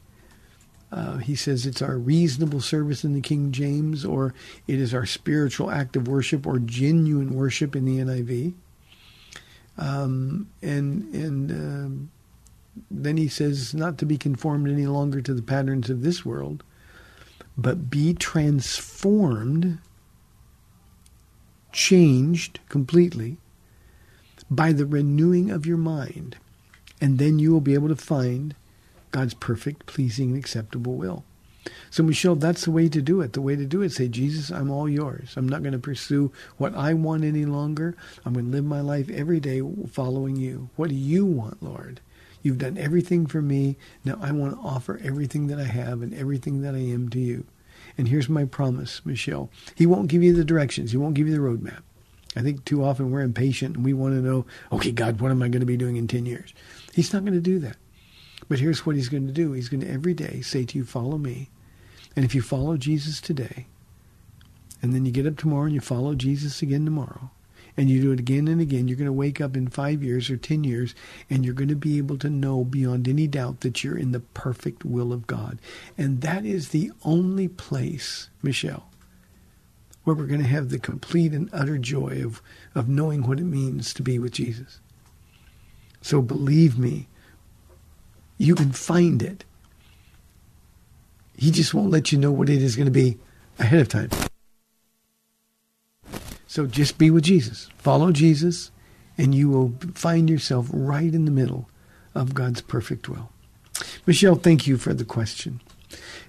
Uh, 0.93 1.19
he 1.19 1.37
says 1.37 1.67
it's 1.67 1.83
our 1.83 1.97
reasonable 1.97 2.61
service 2.61 3.05
in 3.05 3.13
the 3.13 3.21
King 3.21 3.53
James, 3.53 4.05
or 4.05 4.35
it 4.67 4.81
is 4.81 4.93
our 4.93 5.07
spiritual 5.07 5.71
act 5.71 5.95
of 5.97 6.09
worship, 6.09 6.47
or 6.47 6.59
genuine 6.59 7.35
worship 7.35 7.77
in 7.77 7.85
the 7.85 7.99
NIV. 7.99 8.55
Um, 9.79 10.49
and 10.63 11.15
and 11.15 11.51
um, 11.51 12.11
then 12.91 13.17
he 13.17 13.29
says 13.29 13.73
not 13.73 13.99
to 13.99 14.07
be 14.07 14.19
conformed 14.19 14.69
any 14.69 14.87
longer 14.87 15.21
to 15.21 15.33
the 15.33 15.43
patterns 15.43 15.91
of 15.91 16.03
this 16.03 16.25
world, 16.25 16.65
but 17.57 17.89
be 17.89 18.13
transformed, 18.13 19.79
changed 21.73 22.61
completely 22.69 23.37
by 24.51 24.73
the 24.73 24.87
renewing 24.87 25.51
of 25.51 25.67
your 25.67 25.77
mind. 25.77 26.37
And 27.01 27.19
then 27.19 27.39
you 27.39 27.53
will 27.53 27.61
be 27.61 27.75
able 27.75 27.89
to 27.89 27.97
find 27.97 28.55
God's 29.11 29.35
perfect, 29.35 29.87
pleasing, 29.87 30.31
and 30.31 30.39
acceptable 30.39 30.95
will. 30.95 31.25
So, 31.91 32.03
Michelle, 32.03 32.37
that's 32.37 32.65
the 32.65 32.71
way 32.71 32.89
to 32.89 33.03
do 33.03 33.21
it. 33.21 33.33
The 33.33 33.41
way 33.41 33.57
to 33.57 33.65
do 33.65 33.83
it, 33.83 33.93
say, 33.93 34.09
Jesus, 34.09 34.51
I'm 34.51 34.71
all 34.71 34.89
yours. 34.89 35.35
I'm 35.37 35.49
not 35.49 35.63
going 35.63 35.73
to 35.73 35.79
pursue 35.79 36.33
what 36.57 36.75
I 36.75 36.95
want 36.95 37.25
any 37.25 37.45
longer. 37.45 37.97
I'm 38.25 38.33
going 38.33 38.47
to 38.47 38.53
live 38.53 38.65
my 38.65 38.81
life 38.81 39.11
every 39.11 39.41
day 39.41 39.61
following 39.89 40.37
you. 40.37 40.71
What 40.77 40.89
do 40.89 40.95
you 40.95 41.27
want, 41.27 41.63
Lord? 41.63 42.01
You've 42.43 42.59
done 42.59 42.79
everything 42.79 43.27
for 43.27 43.43
me. 43.43 43.77
Now 44.05 44.19
I 44.21 44.33
want 44.33 44.55
to 44.55 44.67
offer 44.67 45.01
everything 45.03 45.49
that 45.49 45.59
I 45.59 45.65
have 45.65 46.01
and 46.01 46.15
everything 46.15 46.63
that 46.63 46.75
I 46.75 46.79
am 46.79 47.09
to 47.11 47.19
you. 47.19 47.45
And 47.99 48.09
here's 48.09 48.29
my 48.29 48.45
promise, 48.45 49.05
Michelle. 49.05 49.51
He 49.75 49.87
won't 49.87 50.09
give 50.09 50.23
you 50.23 50.35
the 50.35 50.45
directions. 50.45 50.91
He 50.91 50.97
won't 50.97 51.15
give 51.15 51.29
you 51.29 51.35
the 51.35 51.41
roadmap. 51.41 51.83
I 52.37 52.43
think 52.43 52.65
too 52.65 52.85
often 52.85 53.11
we're 53.11 53.23
impatient 53.23 53.77
and 53.77 53.85
we 53.85 53.93
want 53.93 54.15
to 54.15 54.21
know, 54.21 54.47
okay, 54.71 54.93
God, 54.93 55.21
what 55.21 55.31
am 55.31 55.43
I 55.43 55.49
going 55.49 55.61
to 55.61 55.67
be 55.67 55.77
doing 55.77 55.97
in 55.97 56.07
10 56.07 56.27
years? 56.27 56.55
He's 56.95 57.13
not 57.13 57.25
going 57.25 57.35
to 57.35 57.41
do 57.41 57.59
that. 57.61 57.77
But 58.49 58.61
here's 58.61 58.87
what 58.87 58.97
he's 58.97 59.09
going 59.09 59.27
to 59.27 59.33
do. 59.33 59.53
He's 59.53 59.69
going 59.69 59.81
to 59.81 59.91
every 59.91 60.15
day 60.15 60.41
say 60.41 60.65
to 60.65 60.79
you, 60.79 60.85
follow 60.85 61.19
me. 61.19 61.51
And 62.17 62.25
if 62.25 62.35
you 62.35 62.43
follow 62.43 62.77
Jesus 62.77 63.21
today, 63.21 63.67
and 64.83 64.93
then 64.93 65.05
you 65.05 65.13
get 65.13 65.27
up 65.27 65.37
tomorrow 65.37 65.65
and 65.65 65.75
you 65.75 65.81
follow 65.81 66.15
Jesus 66.15 66.63
again 66.63 66.85
tomorrow, 66.85 67.31
and 67.81 67.89
you 67.89 67.99
do 68.03 68.13
it 68.13 68.21
again 68.21 68.47
and 68.47 68.61
again, 68.61 68.89
you're 68.89 68.97
going 68.99 69.07
to 69.07 69.13
wake 69.13 69.41
up 69.41 69.57
in 69.57 69.67
five 69.67 70.03
years 70.03 70.29
or 70.29 70.37
ten 70.37 70.65
years, 70.65 70.95
and 71.31 71.47
you're 71.47 71.55
going 71.55 71.71
to 71.71 71.75
be 71.75 71.97
able 71.97 72.19
to 72.19 72.29
know 72.29 72.63
beyond 72.63 73.09
any 73.09 73.27
doubt 73.27 73.61
that 73.61 73.83
you're 73.83 73.97
in 73.97 74.13
the 74.13 74.21
perfect 74.21 74.85
will 74.85 75.15
of 75.15 75.27
God. 75.27 75.59
And 75.97 76.21
that 76.21 76.45
is 76.45 76.69
the 76.69 76.93
only 77.05 77.49
place, 77.49 78.29
Michelle, 78.43 78.91
where 80.05 80.15
we're 80.15 80.27
going 80.27 80.43
to 80.43 80.47
have 80.47 80.69
the 80.69 80.79
complete 80.79 81.33
and 81.33 81.49
utter 81.55 81.79
joy 81.79 82.23
of, 82.23 82.43
of 82.75 82.87
knowing 82.87 83.27
what 83.27 83.41
it 83.41 83.45
means 83.45 83.95
to 83.95 84.03
be 84.03 84.19
with 84.19 84.33
Jesus. 84.33 84.79
So 86.03 86.21
believe 86.21 86.79
me, 86.79 87.09
you 88.37 88.55
can 88.55 88.73
find 88.73 89.23
it. 89.23 89.47
He 91.35 91.51
just 91.51 91.73
won't 91.73 91.91
let 91.91 92.13
you 92.13 92.19
know 92.19 92.31
what 92.31 92.51
it 92.51 92.61
is 92.61 92.77
going 92.77 92.85
to 92.85 92.93
be 92.93 93.17
ahead 93.59 93.81
of 93.81 93.89
time. 93.89 94.11
So 96.51 96.67
just 96.67 96.99
be 96.99 97.13
with 97.13 97.23
Jesus. 97.23 97.69
Follow 97.79 98.11
Jesus, 98.11 98.73
and 99.17 99.33
you 99.33 99.49
will 99.49 99.73
find 99.95 100.29
yourself 100.29 100.67
right 100.73 101.15
in 101.15 101.25
the 101.25 101.31
middle 101.31 101.71
of 102.13 102.35
God's 102.35 102.61
perfect 102.61 103.09
will. 103.09 103.31
Michelle, 104.05 104.35
thank 104.35 104.67
you 104.67 104.77
for 104.77 104.93
the 104.93 105.05
question. 105.05 105.61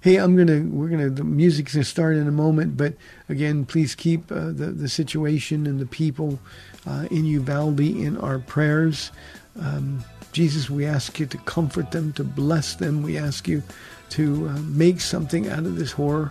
Hey, 0.02 0.18
I'm 0.18 0.38
gonna 0.38 0.62
we're 0.62 0.90
gonna 0.90 1.10
the 1.10 1.24
music's 1.24 1.74
gonna 1.74 1.86
start 1.86 2.18
in 2.18 2.28
a 2.28 2.32
moment, 2.32 2.78
but 2.78 2.94
again, 3.30 3.66
please 3.66 3.96
keep 3.96 4.32
uh, 4.32 4.52
the 4.52 4.68
the 4.68 4.88
situation 4.88 5.66
and 5.66 5.80
the 5.80 5.88
people 5.88 6.38
uh, 6.86 7.08
in 7.10 7.26
Uvalde 7.26 7.80
in 7.80 8.16
our 8.20 8.38
prayers. 8.38 9.12
Um, 9.60 10.04
Jesus, 10.34 10.70
we 10.70 10.86
ask 10.86 11.20
you 11.20 11.26
to 11.26 11.38
comfort 11.40 11.90
them, 11.90 12.14
to 12.14 12.24
bless 12.24 12.76
them. 12.76 13.02
We 13.02 13.18
ask 13.18 13.48
you 13.48 13.64
to 14.12 14.50
uh, 14.50 14.60
make 14.60 15.02
something 15.02 15.50
out 15.50 15.66
of 15.66 15.78
this 15.78 15.94
horror. 15.94 16.30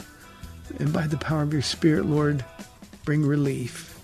And 0.79 0.93
by 0.93 1.09
the 1.09 1.17
power 1.17 1.43
of 1.43 1.53
your 1.53 1.63
Spirit, 1.63 2.07
Lord, 2.07 2.45
bring 3.05 3.25
relief. 3.25 3.99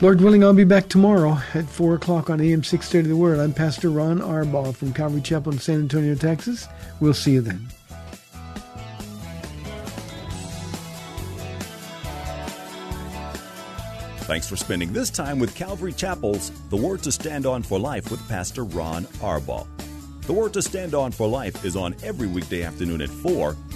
Lord 0.00 0.20
willing, 0.20 0.44
I'll 0.44 0.54
be 0.54 0.62
back 0.62 0.88
tomorrow 0.88 1.38
at 1.54 1.68
4 1.68 1.96
o'clock 1.96 2.30
on 2.30 2.40
AM 2.40 2.62
630 2.62 3.08
The 3.08 3.16
Word. 3.16 3.40
I'm 3.40 3.52
Pastor 3.52 3.90
Ron 3.90 4.20
Arbaugh 4.20 4.74
from 4.74 4.92
Calvary 4.92 5.20
Chapel 5.20 5.52
in 5.52 5.58
San 5.58 5.80
Antonio, 5.80 6.14
Texas. 6.14 6.68
We'll 7.00 7.14
see 7.14 7.32
you 7.32 7.40
then. 7.40 7.68
Thanks 14.28 14.46
for 14.46 14.56
spending 14.56 14.92
this 14.92 15.10
time 15.10 15.38
with 15.38 15.56
Calvary 15.56 15.92
Chapel's 15.92 16.52
The 16.68 16.76
Word 16.76 17.02
to 17.02 17.10
Stand 17.10 17.46
On 17.46 17.62
for 17.62 17.78
Life 17.78 18.10
with 18.10 18.20
Pastor 18.28 18.62
Ron 18.62 19.04
Arbaugh. 19.20 19.66
The 20.26 20.32
Word 20.34 20.52
to 20.52 20.62
Stand 20.62 20.94
On 20.94 21.10
for 21.10 21.26
Life 21.26 21.64
is 21.64 21.74
on 21.74 21.96
every 22.04 22.26
weekday 22.26 22.62
afternoon 22.62 23.00
at 23.00 23.08
4, 23.08 23.56